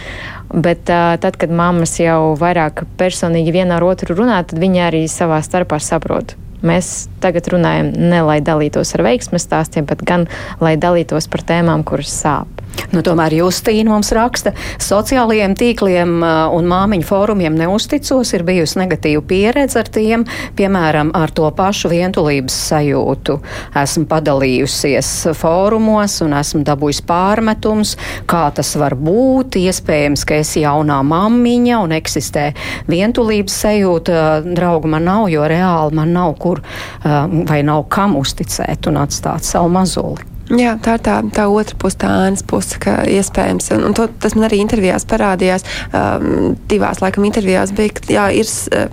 Bet 0.52 0.90
uh, 0.92 1.16
tad, 1.16 1.38
kad 1.40 1.52
mammas 1.52 1.96
jau 1.96 2.34
vairāk 2.36 2.84
personīgi 3.00 3.54
viena 3.54 3.78
ar 3.78 3.86
otru 3.88 4.16
runā, 4.18 4.42
tad 4.44 4.60
viņi 4.60 4.82
arī 4.84 5.06
savā 5.08 5.40
starpā 5.44 5.80
saprot. 5.80 6.36
Mēs 6.66 7.08
tagad 7.22 7.50
runājam 7.52 7.92
ne 7.98 8.22
lai 8.26 8.40
dalītos 8.44 8.94
ar 8.96 9.06
veiksmes 9.08 9.46
stāstiem, 9.48 9.86
bet 9.88 10.04
gan 10.06 10.28
lai 10.62 10.76
dalītos 10.80 11.28
par 11.30 11.44
tēmām, 11.48 11.86
kuras 11.86 12.14
sāp. 12.22 12.62
Nu, 12.92 13.00
tomēr 13.04 13.32
Justīna 13.38 13.92
mums 13.92 14.10
raksta, 14.12 14.52
sociālajiem 14.82 15.54
tīkliem 15.56 16.18
uh, 16.20 16.52
un 16.52 16.66
māmiņu 16.68 17.06
fórumiem 17.08 17.54
neusticos, 17.56 18.34
ir 18.36 18.44
bijusi 18.44 18.78
negatīva 18.80 19.22
pieredze 19.28 19.78
ar 19.80 19.88
tiem, 19.92 20.26
piemēram, 20.58 21.12
ar 21.16 21.32
to 21.32 21.48
pašu 21.56 21.88
vientulības 21.92 22.56
sajūtu. 22.68 23.38
Esmu 23.80 24.04
padalījusies 24.10 25.12
fórumos 25.40 26.18
un 26.24 26.36
esmu 26.36 26.60
dabūjusi 26.68 27.06
pārmetums, 27.08 27.94
kā 28.28 28.44
tas 28.56 28.74
var 28.80 28.96
būt. 29.00 29.56
Iespējams, 29.62 30.26
ka 30.28 30.42
esi 30.42 30.66
jaunā 30.66 31.00
mammiņa 31.08 31.80
un 31.86 31.96
eksistē 31.96 32.50
vientulības 32.92 33.56
sajūta. 33.64 34.20
Draugu 34.52 34.92
man 34.92 35.08
nav, 35.08 35.30
jo 35.32 35.48
reāli 35.48 35.96
man 35.96 36.12
nav 36.12 36.36
kur 36.42 36.51
uh, 36.60 37.24
vai 37.48 37.62
nav 37.66 37.86
kam 37.88 38.16
uzticēt 38.20 38.90
un 38.90 39.00
atstāt 39.02 39.46
savu 39.46 39.72
mazuli. 39.72 40.31
Jā, 40.52 40.74
tā 40.84 40.98
ir 40.98 41.00
tā, 41.00 41.14
tā 41.32 41.46
otra 41.48 41.76
puse, 41.80 41.96
tā 42.02 42.10
ēnas 42.26 42.42
puse, 42.44 42.76
ka 42.82 42.98
iespējams, 43.08 43.70
un, 43.72 43.86
un 43.88 43.94
to, 43.96 44.04
tas 44.20 44.34
man 44.36 44.44
arī 44.50 44.58
intervijās 44.60 45.06
parādījās, 45.08 45.64
um, 45.96 46.52
divās 46.68 47.00
laikam 47.00 47.24
intervijās 47.24 47.72
bija, 47.76 47.94
ka 47.96 48.04
jā, 48.12 48.26
ir, 48.42 48.50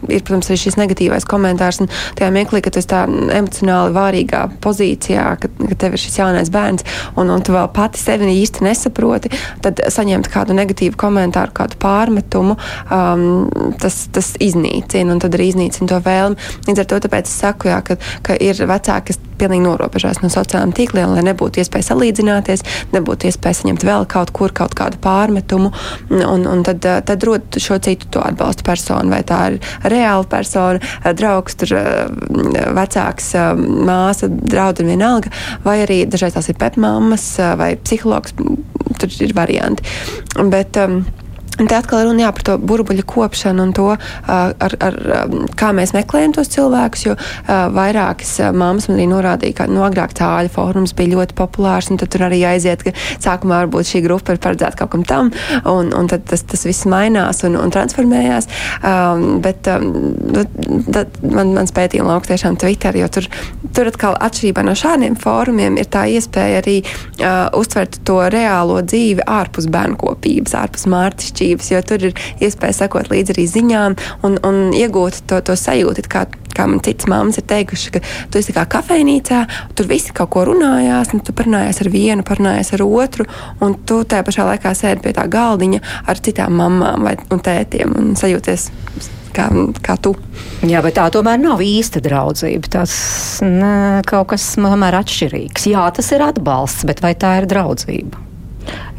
ir, 0.07 0.23
protams, 0.23 0.47
arī 0.47 0.59
šis 0.61 0.79
negatīvais 0.79 1.27
komentārs, 1.27 1.81
un 1.83 1.91
tajā 2.15 2.31
mirklī, 2.31 2.63
ka 2.63 2.71
tu 2.71 2.79
esi 2.79 2.91
tā 2.93 3.01
emocionāli 3.09 3.95
vārīgā 3.97 4.45
pozīcijā, 4.63 5.27
ka, 5.41 5.51
ka 5.59 5.79
tev 5.83 5.99
ir 5.99 6.03
šis 6.05 6.19
jaunais 6.21 6.53
bērns, 6.53 6.87
un, 7.19 7.35
un 7.35 7.43
tu 7.43 7.55
vēl 7.57 7.67
pati 7.75 7.99
sevi 7.99 8.31
īsti 8.39 8.63
nesaproti, 8.63 9.35
tad 9.65 9.83
saņemt 9.91 10.31
kādu 10.31 10.55
negatīvu 10.55 10.95
komentāru, 11.01 11.57
kādu 11.59 11.75
pārmetumu, 11.83 12.55
um, 12.87 13.73
tas, 13.83 14.05
tas 14.15 14.37
iznīcina, 14.39 15.11
un 15.11 15.19
tad 15.19 15.35
arī 15.35 15.51
iznīcina 15.51 15.91
to 15.91 15.99
vēlmi. 16.07 16.51
Līdz 16.69 16.85
ar 16.85 16.93
to 16.93 17.03
tāpēc 17.09 17.27
es 17.27 17.41
saku, 17.43 17.73
jā, 17.73 17.83
ka, 17.83 17.99
ka 18.23 18.39
ir 18.39 18.63
vecāki, 18.69 19.11
kas 19.11 19.27
pilnīgi 19.39 19.65
norobežās 19.65 20.21
no 20.23 20.29
sociālajiem 20.33 20.73
tīkliem, 20.77 21.13
lai 21.15 21.23
nebūtu 21.29 21.61
iespēja 21.63 21.89
salīdzināties, 21.91 22.65
nebūtu 22.93 23.29
iespēja 23.29 23.61
saņemt 23.61 23.85
vēl 23.87 24.07
kaut 24.11 24.33
kur 24.35 24.53
kaut 24.55 24.75
kādu 24.77 24.99
pārmetumu, 25.03 25.71
un, 26.11 26.47
un 26.49 26.63
tad, 26.67 26.85
eh, 26.85 27.01
tad 27.05 27.23
rod 27.27 27.59
šo 27.61 27.79
citu 27.83 28.09
to 28.15 28.23
atbalstu 28.25 28.65
personu, 28.67 29.13
vai 29.13 29.21
tā 29.27 29.39
ir 29.51 29.59
reāla 29.93 30.27
persona, 30.29 30.81
eh, 31.03 31.13
draugs, 31.17 31.57
tur 31.59 31.75
eh, 31.77 32.03
vecāks, 32.79 33.31
māsa, 33.89 34.29
draudzene 34.29 34.95
vienalga, 34.95 35.31
vai 35.65 35.79
arī 35.85 36.01
dažreiz 36.09 36.35
tās 36.35 36.49
ir 36.51 36.59
pepmāmas 36.59 37.25
vai 37.59 37.73
psihologs, 37.79 38.35
tur 38.99 39.15
ir 39.23 39.33
varianti. 39.37 39.85
Bet, 40.49 40.77
um, 40.77 41.03
te 41.67 41.75
atkal 41.75 42.05
runa 42.07 42.27
jā, 42.27 42.31
par 42.35 42.45
to 42.47 42.57
burbuļu 42.61 43.05
kopšanu 43.09 43.65
un 43.67 43.73
to, 43.75 43.87
ar, 44.29 44.75
ar, 44.79 44.99
kā 45.59 45.71
mēs 45.75 45.93
meklējam 45.95 46.35
tos 46.37 46.51
cilvēkus. 46.53 47.05
Jo 47.07 47.15
vairākas 47.75 48.35
mammas 48.55 48.89
man 48.89 48.99
arī 48.99 49.07
norādīja, 49.11 49.57
ka 49.59 49.67
no 49.69 49.79
nu, 49.79 49.85
agrāk 49.87 50.13
tāļu 50.17 50.51
fórums 50.53 50.93
bija 50.97 51.15
ļoti 51.15 51.35
populārs, 51.37 51.89
tad 51.99 52.11
tur 52.13 52.27
arī 52.27 52.41
aiziet, 52.47 52.83
ka 52.85 52.93
sākumā 52.95 53.63
varbūt 53.63 53.89
šī 53.91 54.03
grupa 54.05 54.35
ir 54.35 54.41
paredzēta 54.43 54.79
kaut 54.79 54.93
kam 54.93 55.03
tam, 55.07 55.31
un, 55.67 55.91
un 55.95 56.09
tad 56.11 56.25
tas, 56.29 56.43
tas 56.47 56.65
viss 56.67 56.87
mainās 56.89 57.43
un, 57.47 57.57
un 57.59 57.73
transformējās. 57.73 58.49
Um, 58.85 59.39
bet 59.43 59.67
um, 59.71 59.89
man, 61.23 61.53
mans 61.57 61.73
pētījuma 61.75 62.13
lauka 62.13 62.31
tiešām 62.33 62.59
Twitter, 62.61 62.95
jo 62.99 63.09
tur, 63.11 63.27
tur 63.75 63.91
atkal 63.91 64.17
atšķirībā 64.19 64.63
no 64.67 64.75
šādiem 64.77 65.17
fórumiem 65.19 65.79
ir 65.81 65.89
tā 65.91 66.05
iespēja 66.11 66.61
arī 66.63 66.77
uh, 66.83 67.49
uztvert 67.59 67.99
to 68.07 68.19
reālo 68.31 68.79
dzīvi 68.85 69.25
ārpus 69.29 69.69
bērnu 69.71 69.99
kopības, 69.99 70.55
ārpus 70.59 70.87
mārcišķības 70.91 71.48
attiecības, 71.49 71.71
jo 71.71 71.81
tur 71.81 72.05
ir 72.09 72.13
iespēja 72.41 72.85
sekot 72.85 73.09
līdzi 73.09 73.33
arī 73.33 73.45
ziņām 73.49 73.97
un, 74.23 74.37
un 74.45 74.73
iegūt 74.73 75.25
to, 75.27 75.41
to 75.41 75.55
sajūtu. 75.55 76.05
Kā, 76.09 76.25
kā 76.55 76.67
man 76.67 76.81
citas 76.83 77.07
mammas 77.09 77.39
ir 77.39 77.47
teikušas, 77.49 77.91
ka 77.93 78.01
tu 78.31 78.39
esi 78.39 78.53
kā 78.53 78.65
kafejnīcā, 78.69 79.45
tur 79.75 79.87
visi 79.89 80.13
kaut 80.13 80.31
ko 80.33 80.45
runājās, 80.49 81.13
un 81.13 81.23
tu 81.23 81.33
parunājies 81.33 81.81
ar 81.81 81.89
vienu, 81.89 82.25
parunājies 82.25 82.73
ar 82.75 82.85
otru, 82.85 83.25
un 83.61 83.77
tu 83.85 84.03
tajā 84.03 84.25
pašā 84.27 84.47
laikā 84.53 84.73
sēdi 84.75 85.05
pie 85.05 85.15
tā 85.17 85.27
galdiņa 85.29 85.81
ar 86.07 86.19
citām 86.19 86.59
mamām 86.59 87.07
vai 87.07 87.15
tētiem 87.17 87.95
un 87.97 88.15
sajūties 88.19 88.69
kā, 89.35 89.49
kā 89.85 89.97
tu. 90.01 90.15
Jā, 90.65 90.81
bet 90.83 90.97
tā 90.99 91.07
tomēr 91.13 91.39
nav 91.41 91.61
īsta 91.63 92.01
draudzība. 92.03 92.71
Tas 92.79 92.93
ne, 93.45 94.01
kaut 94.09 94.33
kas 94.33 94.51
tomēr 94.59 94.99
atšķirīgs. 94.99 95.69
Jā, 95.71 95.85
tas 95.95 96.11
ir 96.15 96.25
atbalsts, 96.25 96.87
bet 96.89 97.03
vai 97.05 97.13
tā 97.15 97.37
ir 97.39 97.47
draudzība? 97.49 98.25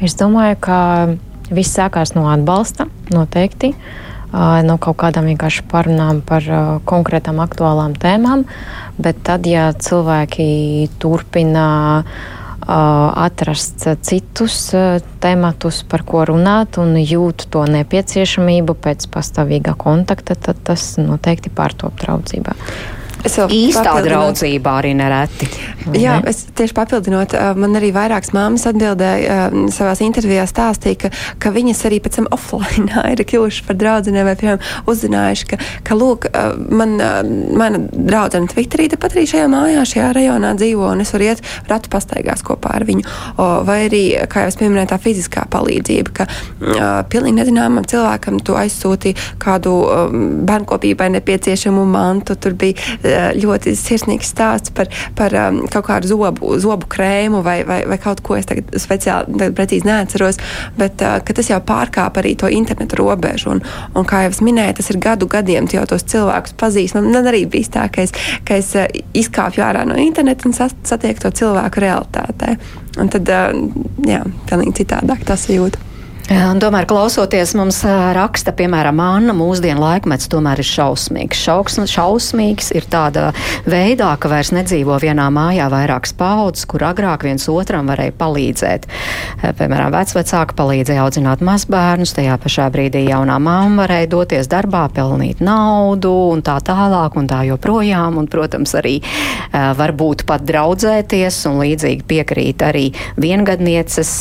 Es 0.00 0.16
domāju, 0.18 0.56
ka 0.64 0.78
Viss 1.50 1.74
sākās 1.74 2.14
no 2.14 2.28
atbalsta, 2.30 2.86
noteikti. 3.10 3.74
No 4.30 4.76
kaut 4.78 5.00
kādām 5.00 5.26
vienkārši 5.26 5.64
parunām 5.66 6.20
par 6.22 6.44
konkrētām 6.86 7.40
aktuālām 7.42 7.96
tēmām, 7.98 8.44
bet 9.02 9.24
tad, 9.26 9.48
ja 9.50 9.72
cilvēki 9.74 10.46
turpina 11.02 11.64
atrast 12.70 13.82
citus 14.06 14.60
tematus, 15.18 15.82
par 15.82 16.04
ko 16.06 16.22
runāt, 16.30 16.78
un 16.78 16.94
jūt 17.00 17.48
to 17.50 17.64
nepieciešamību 17.66 18.78
pēc 18.86 19.08
pastāvīga 19.10 19.74
kontakta, 19.74 20.38
tad 20.38 20.62
tas 20.62 20.92
noteikti 21.02 21.50
pārtop 21.50 21.98
traudzībā. 21.98 22.54
Īstā 23.26 23.96
draudzībā 24.04 24.76
arī 24.80 24.94
nereti. 24.96 25.48
Jā, 25.96 26.18
ne? 26.20 26.30
es 26.30 26.44
tieši 26.56 26.74
papildinot, 26.76 27.34
man 27.58 27.76
arī 27.78 27.90
vairākas 27.94 28.32
māmas 28.36 28.66
atbildēja 28.68 29.48
savās 29.72 30.02
intervijās 30.04 30.52
stāstīja, 30.52 30.98
ka, 31.04 31.10
ka 31.40 31.52
viņas 31.54 31.82
arī 31.88 32.00
pēc 32.04 32.18
tam 32.20 32.28
offline 32.34 32.88
ir 33.12 33.22
kļuvušas 33.28 33.66
par 33.68 33.78
draudzenēm 33.80 34.28
vai, 34.28 34.36
piemēram, 34.40 34.64
uzzinājuši, 34.90 35.48
ka, 35.52 35.60
ka 35.86 35.98
lūk, 35.98 36.28
man, 36.72 36.96
mana 37.60 37.82
draudzene 37.90 38.50
Twitterī 38.50 38.90
tepat 38.92 39.16
arī 39.16 39.26
šajā 39.30 39.48
mājā, 39.52 39.84
šajā 39.92 40.10
rajonā 40.16 40.52
dzīvo, 40.60 40.92
un 40.94 41.04
es 41.04 41.14
varu 41.16 41.30
iet 41.30 41.44
ratu 41.70 41.92
pastaigās 41.92 42.44
kopā 42.46 42.74
ar 42.78 42.86
viņu. 42.88 43.06
O, 43.36 43.48
vai 43.68 43.82
arī, 43.88 44.02
kā 44.30 44.44
jau 44.44 44.52
es 44.52 44.60
pieminēju, 44.60 44.90
tā 44.92 45.00
fiziskā 45.02 45.46
palīdzība, 45.52 46.14
ka 46.20 46.28
uh, 46.28 46.84
pilnīgi 47.10 47.40
nezināmam 47.40 47.88
cilvēkam 47.88 48.40
tu 48.44 48.56
aizsūti 48.58 49.14
kādu 49.40 49.76
bērnkopībai 50.48 51.10
nepieciešamu 51.16 51.84
mantu, 51.88 52.36
tur 52.40 52.56
bija 52.58 52.76
ļoti 53.36 53.74
sirsnīgs 53.78 54.30
stāsts 54.32 54.72
par, 54.74 54.90
par 55.18 55.34
um, 55.38 55.62
kaut 55.70 55.86
kādu 55.88 56.10
zobu, 56.10 56.54
zobu 56.60 56.88
krēmu 56.90 57.42
vai, 57.46 57.60
vai, 57.68 57.82
vai 57.88 57.98
kaut 58.02 58.22
ko 58.26 58.36
es 58.38 58.48
tagad 58.48 58.70
speciāli 58.80 59.36
tagad 59.36 59.56
precīzi 59.58 59.88
neatceros, 59.88 60.40
bet 60.78 61.04
uh, 61.06 61.18
tas 61.24 61.50
jau 61.50 61.60
pārkāp 61.66 62.20
arī 62.20 62.34
to 62.38 62.50
internetu 62.52 63.00
robežu. 63.00 63.54
Un, 63.54 63.62
un 63.96 64.08
kā 64.08 64.24
jau 64.26 64.32
es 64.34 64.42
minēju, 64.44 64.78
tas 64.80 64.90
ir 64.92 65.00
gadu 65.02 65.28
gadiem, 65.30 65.68
tu 65.68 65.78
jau 65.78 65.86
tos 65.90 66.06
cilvēkus 66.10 66.56
pazīst. 66.60 66.98
Man, 66.98 67.10
man 67.14 67.30
arī 67.30 67.44
bija 67.50 67.74
tā, 67.80 67.86
ka 67.92 68.06
es, 68.06 68.14
ka 68.46 68.58
es 68.60 68.72
uh, 68.78 68.88
izkāpju 69.16 69.66
ārā 69.66 69.84
no 69.88 69.98
interneta 70.00 70.48
un 70.48 70.56
satieku 70.56 71.26
to 71.26 71.34
cilvēku 71.42 71.84
realitātē. 71.86 72.56
Un 73.00 73.12
tad, 73.12 73.30
uh, 73.30 73.54
jā, 74.06 74.24
pilnīgi 74.50 74.82
citādāk 74.82 75.24
tas 75.28 75.48
jūtas. 75.50 75.89
Un 76.30 76.60
tomēr, 76.62 76.84
klausoties, 76.86 77.56
mums 77.58 77.80
raksta, 78.14 78.52
piemēram, 78.54 79.00
Anna, 79.02 79.32
mūsdienu 79.34 79.82
laikmets 79.82 80.28
tomēr 80.30 80.60
ir 80.62 80.66
šausmīgs. 80.68 81.40
Šauks, 81.42 81.80
šausmīgs 81.90 82.68
ir 82.78 82.84
tādā 82.86 83.32
veidā, 83.66 84.12
ka 84.14 84.30
vairs 84.30 84.52
nedzīvo 84.54 84.94
vienā 85.02 85.24
mājā 85.34 85.66
vairākas 85.72 86.14
paudzes, 86.14 86.68
kur 86.70 86.84
agrāk 86.86 87.26
viens 87.26 87.48
otram 87.50 87.90
varēja 87.90 88.14
palīdzēt. 88.20 88.86
Piemēram, 89.58 89.90
vecvecāki 89.90 90.54
palīdzēja 90.60 91.02
audzināt 91.02 91.42
mazbērnus, 91.42 92.14
tajā 92.14 92.38
pašā 92.44 92.68
brīdī 92.76 93.02
jaunā 93.08 93.40
mamma 93.42 93.82
varēja 93.82 94.12
doties 94.14 94.50
darbā, 94.54 94.84
pelnīt 94.94 95.42
naudu 95.42 96.14
un 96.36 96.46
tā 96.46 96.60
tālāk 96.62 97.18
un 97.18 97.26
tā 97.26 97.42
joprojām. 97.50 98.22
Un, 98.22 98.30
protams, 98.30 98.76
arī 98.78 99.00
varbūt 99.50 100.22
pat 100.30 100.46
draudzēties 100.46 101.42
un 101.50 101.58
līdzīgi 101.64 102.06
piekrīt 102.06 102.62
arī 102.70 102.86
viengadnieces 103.18 104.14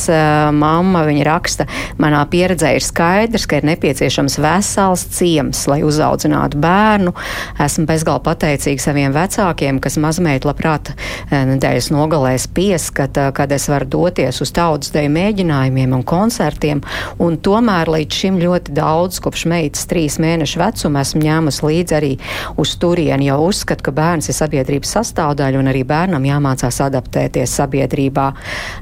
mamma. 0.58 1.06
Viņa 1.06 1.30
raksta, 1.30 1.70
Manā 2.00 2.22
pieredzē 2.32 2.72
ir 2.78 2.84
skaidrs, 2.84 3.44
ka 3.44 3.58
ir 3.60 3.66
nepieciešams 3.68 4.38
vesels 4.40 5.02
ciems, 5.12 5.66
lai 5.68 5.82
uzaudzinātu 5.84 6.56
bērnu. 6.62 7.12
Esmu 7.60 7.84
bezgalīgi 7.90 8.24
pateicīga 8.24 8.84
saviem 8.86 9.12
vecākiem, 9.12 9.80
kas 9.84 9.98
mazmeitu 10.00 10.48
labprāt 10.48 10.92
eh, 10.94 11.44
nedēļas 11.50 11.90
nogalēs 11.92 12.46
pieskata, 12.56 13.28
kad 13.36 13.52
es 13.52 13.68
varu 13.68 13.88
doties 13.92 14.40
uz 14.40 14.52
tautas 14.56 14.94
deju 14.94 15.12
mēģinājumiem 15.12 15.92
un 15.98 16.04
koncertiem. 16.08 16.80
Un 17.20 17.36
tomēr 17.36 17.90
līdz 17.92 18.20
šim 18.22 18.40
ļoti 18.40 18.74
daudz, 18.76 19.20
kopš 19.20 19.44
meitas 19.52 19.84
trīs 19.90 20.16
mēnešu 20.22 20.62
vecuma, 20.62 21.04
esmu 21.04 21.22
ņēmusi 21.26 21.66
līdzi 21.68 21.98
arī 22.00 22.12
uz 22.60 22.74
turieni, 22.80 23.28
jo 23.28 23.36
uzskatu, 23.50 23.90
ka 23.90 23.94
bērns 23.96 24.30
ir 24.32 24.38
sabiedrības 24.38 24.96
sastāvdaļa 24.96 25.60
un 25.60 25.70
arī 25.74 25.84
bērnam 25.84 26.24
jāmācās 26.24 26.80
adaptēties 26.88 27.58
sabiedrībā. 27.60 28.30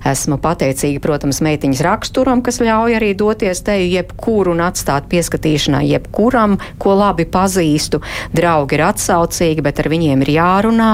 Esmu 0.06 0.38
pateicīga, 0.42 1.02
protams, 1.02 1.42
meitiņas 1.44 1.84
raksturam, 1.88 2.46
kas 2.46 2.62
ļauj 2.62 2.98
arī 3.00 3.07
arī 3.09 3.16
doties 3.16 3.62
te 3.64 3.74
jebkuru 3.88 4.52
un 4.52 4.61
atstāt 4.61 5.09
pieskatīšanai 5.09 5.86
jebkuram, 5.88 6.59
ko 6.78 6.94
labi 6.98 7.24
pazīstu. 7.24 8.02
Draugi 8.36 8.76
ir 8.76 8.84
atsaucīgi, 8.88 9.64
bet 9.64 9.80
ar 9.80 9.88
viņiem 9.88 10.24
ir 10.24 10.32
jārunā 10.36 10.90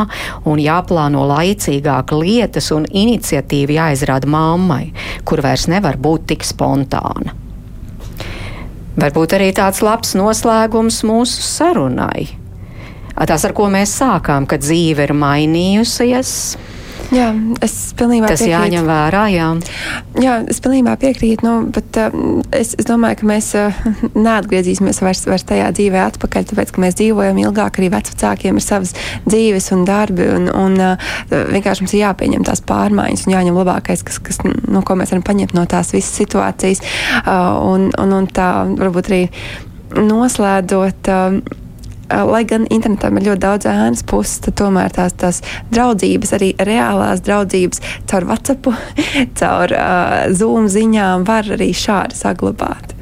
un 0.47 0.59
jāplāno 0.63 1.27
laicīgāk 1.27 2.15
lietas 2.15 2.71
un 2.73 2.87
iniciatīva 2.87 3.81
jāizrāda 3.81 4.31
mammai, 4.31 4.93
kur 5.25 5.43
vairs 5.43 5.67
nevar 5.67 5.99
būt 5.99 6.29
tik 6.31 6.47
spontāna. 6.47 7.35
Varbūt 8.95 9.35
arī 9.35 9.51
tāds 9.51 9.83
labs 9.83 10.15
noslēgums 10.15 11.03
mūsu 11.03 11.43
sarunai. 11.43 12.29
Tas, 13.15 13.43
ar 13.47 13.55
ko 13.55 13.67
mēs 13.71 13.91
sākām, 13.99 14.47
kad 14.47 14.63
dzīve 14.63 15.09
ir 15.09 15.13
mainījusies, 15.19 16.31
Jā, 17.13 17.29
es 17.65 17.75
pilnībā 17.99 18.31
Tas 18.31 18.41
piekrītu. 18.41 18.55
jāņem 18.55 18.87
vērā, 18.89 19.23
jā. 19.33 19.49
Jā, 20.23 20.35
es 20.51 20.61
pilnībā 20.65 20.95
piekrītu, 21.01 21.45
nu, 21.45 21.55
bet 21.75 21.99
uh, 22.01 22.15
es, 22.55 22.73
es 22.81 22.89
domāju, 22.89 23.21
ka 23.21 23.29
mēs 23.29 23.51
uh, 23.59 23.77
neatgriezīsimies 24.15 25.03
vairs, 25.05 25.25
vairs 25.29 25.45
tajā 25.49 25.69
dzīvē 25.77 26.01
atpakaļ, 26.09 26.47
tāpēc, 26.51 26.73
ka 26.75 26.85
mēs 26.85 26.97
dzīvojam 27.01 27.41
ilgāk, 27.45 27.81
arī 27.81 27.91
vecākiem 27.93 28.61
ir 28.61 28.65
savas 28.65 28.95
dzīves 29.27 29.69
un 29.77 29.85
darbi, 29.89 30.29
un, 30.37 30.49
un 30.49 30.79
uh, 30.81 31.11
vienkārši 31.29 31.85
mums 31.85 31.97
ir 31.97 32.05
jāpieņem 32.05 32.47
tās 32.49 32.65
pārmaiņas 32.67 33.27
un 33.29 33.37
jāņem 33.37 33.61
labākais, 33.61 34.07
kas, 34.07 34.21
kas, 34.25 34.41
nu, 34.45 34.81
ko 34.87 34.97
mēs 34.99 35.13
varam 35.15 35.27
paņemt 35.27 35.55
no 35.59 35.67
tās 35.71 35.93
visas 35.95 36.15
situācijas. 36.23 36.83
Uh, 37.25 37.59
un, 37.75 37.91
un, 38.01 38.17
un 38.23 38.31
tā 38.33 38.49
varbūt 38.79 39.13
arī 39.13 39.23
noslēdzot. 40.01 41.13
Uh, 41.13 41.61
lai 42.29 42.45
gan 42.49 42.67
internetam 42.73 43.19
ir 43.19 43.29
ļoti 43.29 43.43
daudz 43.45 43.69
ēnas 43.71 44.05
puses, 44.09 44.41
tad 44.45 44.57
tomēr 44.61 44.95
tās, 44.95 45.17
tās 45.21 45.41
draudzības, 45.75 46.35
arī 46.39 46.53
reālās 46.71 47.25
draudzības 47.27 47.83
caur 48.11 48.29
WhatsApp, 48.31 48.71
caur 49.41 49.75
uh, 49.77 50.19
Zoom 50.35 50.69
ziņām 50.73 51.27
var 51.29 51.49
arī 51.57 51.73
šādi 51.77 52.19
saglabāt. 52.19 52.95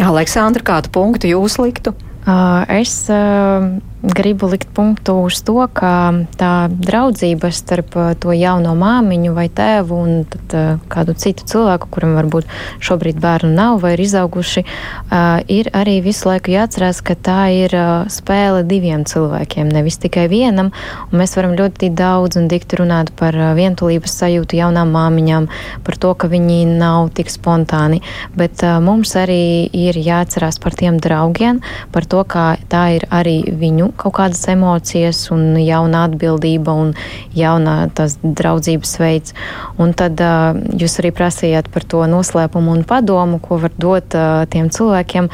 Aleksandra, 0.00 0.64
kādu 0.64 0.92
punktu 0.94 1.32
jūs 1.32 1.58
liktu? 1.60 1.92
Uh, 2.20 2.62
es 2.68 2.94
uh, 3.12 3.80
gribu 4.02 4.48
likt 4.48 4.68
punktu 4.72 5.14
uz 5.26 5.42
to, 5.44 5.60
ka 5.76 5.92
tā 6.40 6.70
draudzība 6.72 7.50
starp 7.52 7.96
uh, 8.00 8.12
to 8.16 8.32
jauno 8.32 8.72
māmiņu 8.78 9.34
vai 9.36 9.46
tēvu 9.52 9.98
un 10.00 10.22
tad, 10.24 10.54
uh, 10.56 10.78
kādu 10.88 11.12
citu 11.20 11.44
cilvēku, 11.44 11.90
kuram 11.92 12.14
varbūt 12.16 12.48
šobrīd 12.80 13.20
bērnu 13.20 13.52
nav 13.52 13.82
vai 13.82 13.92
ir 13.96 14.02
izauguši, 14.06 14.64
uh, 14.64 15.42
ir 15.52 15.68
arī 15.76 15.98
visu 16.04 16.30
laiku 16.30 16.54
jāatcerās, 16.54 17.02
ka 17.04 17.16
tā 17.16 17.42
ir 17.52 17.76
spēle 18.12 18.62
diviem 18.64 19.04
cilvēkiem, 19.04 19.68
nevis 19.68 20.00
tikai 20.00 20.26
vienam. 20.32 20.72
Mēs 21.12 21.36
varam 21.36 21.52
ļoti 21.58 21.92
daudz 21.92 22.40
un 22.40 22.48
dikti 22.48 22.80
runāt 22.80 23.12
par 23.20 23.36
vientulības 23.58 24.16
sajūtu 24.22 24.56
jaunām 24.62 24.94
māmiņām, 24.96 25.50
par 25.84 26.00
to, 26.00 26.14
ka 26.16 26.30
viņi 26.32 26.62
nav 26.80 27.12
tik 27.16 27.28
spontāni, 27.32 28.00
bet 28.38 28.64
mums 28.80 29.12
arī 29.18 29.68
ir 29.76 29.98
jāatcerās 30.00 30.60
par 30.62 30.76
tiem 30.78 30.96
draugiem, 31.02 31.60
par 31.92 32.08
to, 32.08 32.24
kā 32.24 32.54
tā 32.72 32.86
ir 32.96 33.08
arī 33.12 33.42
viņu 33.60 33.89
kaut 33.96 34.14
kādas 34.18 34.42
emocijas 34.52 35.22
un 35.34 35.56
jauna 35.60 36.04
atbildība 36.08 36.74
un 36.76 36.92
jauna 37.36 37.88
tas 37.94 38.16
draudzības 38.22 38.94
veids. 39.02 39.34
Un 39.80 39.94
tad 39.96 40.20
uh, 40.22 40.56
jūs 40.76 40.98
arī 41.02 41.12
prasījāt 41.16 41.70
par 41.72 41.86
to 41.88 42.04
noslēpumu 42.10 42.74
un 42.78 42.86
padomu, 42.88 43.40
ko 43.42 43.60
var 43.62 43.74
dot 43.78 44.16
uh, 44.18 44.44
tiem 44.50 44.70
cilvēkiem. 44.72 45.30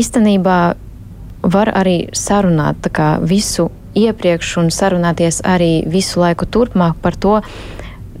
Īstenībā 0.00 0.58
var 1.42 1.72
arī 1.74 1.96
sarunāt 2.16 2.88
kā, 2.94 3.16
visu 3.20 3.70
iepriekš 3.98 4.56
un 4.62 4.70
sarunāties 4.72 5.42
arī 5.44 5.82
visu 5.90 6.22
laiku 6.22 6.46
turpmāk 6.46 6.96
par 7.02 7.18
to, 7.18 7.40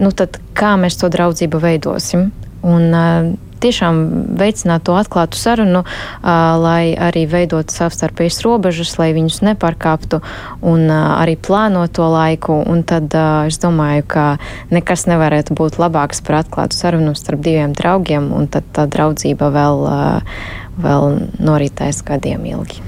nu 0.02 0.10
tad, 0.16 0.40
kā 0.58 0.74
mēs 0.80 0.98
to 1.00 1.08
draudzību 1.12 1.62
veidosim. 1.62 2.30
Un, 2.62 2.90
uh, 2.92 3.51
tiešām 3.62 4.00
veicināt 4.38 4.84
to 4.86 4.96
atklātu 4.98 5.38
sarunu, 5.38 5.84
lai 6.22 6.92
arī 6.98 7.24
veidot 7.30 7.72
savstarpējas 7.72 8.42
robežas, 8.46 8.94
lai 9.00 9.12
viņus 9.16 9.42
nepārkāptu 9.46 10.22
un 10.66 10.86
arī 10.92 11.36
plānot 11.40 11.94
to 11.96 12.08
laiku. 12.12 12.58
Un 12.68 12.82
tad 12.88 13.14
es 13.46 13.60
domāju, 13.62 14.06
ka 14.14 14.26
nekas 14.74 15.06
nevarētu 15.10 15.56
būt 15.58 15.78
labāks 15.82 16.22
par 16.26 16.42
atklātu 16.42 16.78
sarunu 16.78 17.14
starp 17.18 17.44
diviem 17.44 17.74
draugiem, 17.76 18.30
un 18.34 18.48
tad 18.52 18.66
tā 18.74 18.88
draudzība 18.90 19.52
vēl, 19.54 19.86
vēl 20.82 21.20
noritēs 21.42 22.02
gadiem 22.06 22.48
ilgi. 22.54 22.82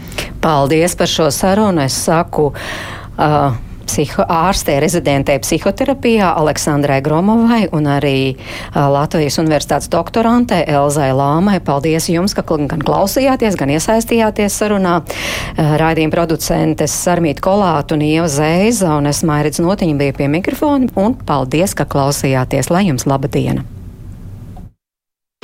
Paldies 0.44 0.96
par 0.98 1.10
šo 1.10 1.30
sarunu. 1.32 1.84
Es 1.86 1.96
saku. 2.04 2.50
Uh, 3.14 3.54
psiho, 3.88 4.24
ārstē 4.28 4.78
rezidentē 4.82 5.36
psihoterapijā 5.42 6.32
Aleksandrai 6.40 7.00
Gromovai 7.04 7.64
un 7.76 7.88
arī 7.90 8.34
uh, 8.34 8.86
Latvijas 8.92 9.38
universitātes 9.42 9.90
doktorantē 9.92 10.62
Elzai 10.70 11.10
Lāmai. 11.16 11.58
Paldies 11.64 12.08
jums, 12.12 12.36
ka 12.36 12.44
gan 12.44 12.84
klausījāties, 12.84 13.58
gan 13.60 13.74
iesaistījāties 13.74 14.58
sarunā. 14.62 15.00
Uh, 15.04 15.76
raidījuma 15.80 16.14
producentes 16.14 16.94
Sarmīt 17.04 17.42
Kolātu 17.44 17.98
un 17.98 18.06
Ieva 18.06 18.30
Zeiza 18.30 18.96
un 18.98 19.10
es 19.10 19.24
Mairits 19.26 19.62
Notiņa 19.62 20.00
bija 20.00 20.18
pie 20.18 20.30
mikrofona 20.32 20.90
un 21.00 21.16
paldies, 21.26 21.76
ka 21.76 21.88
klausījāties. 21.88 22.72
Lai 22.74 22.86
jums 22.88 23.08
laba 23.10 23.30
diena! 23.30 23.73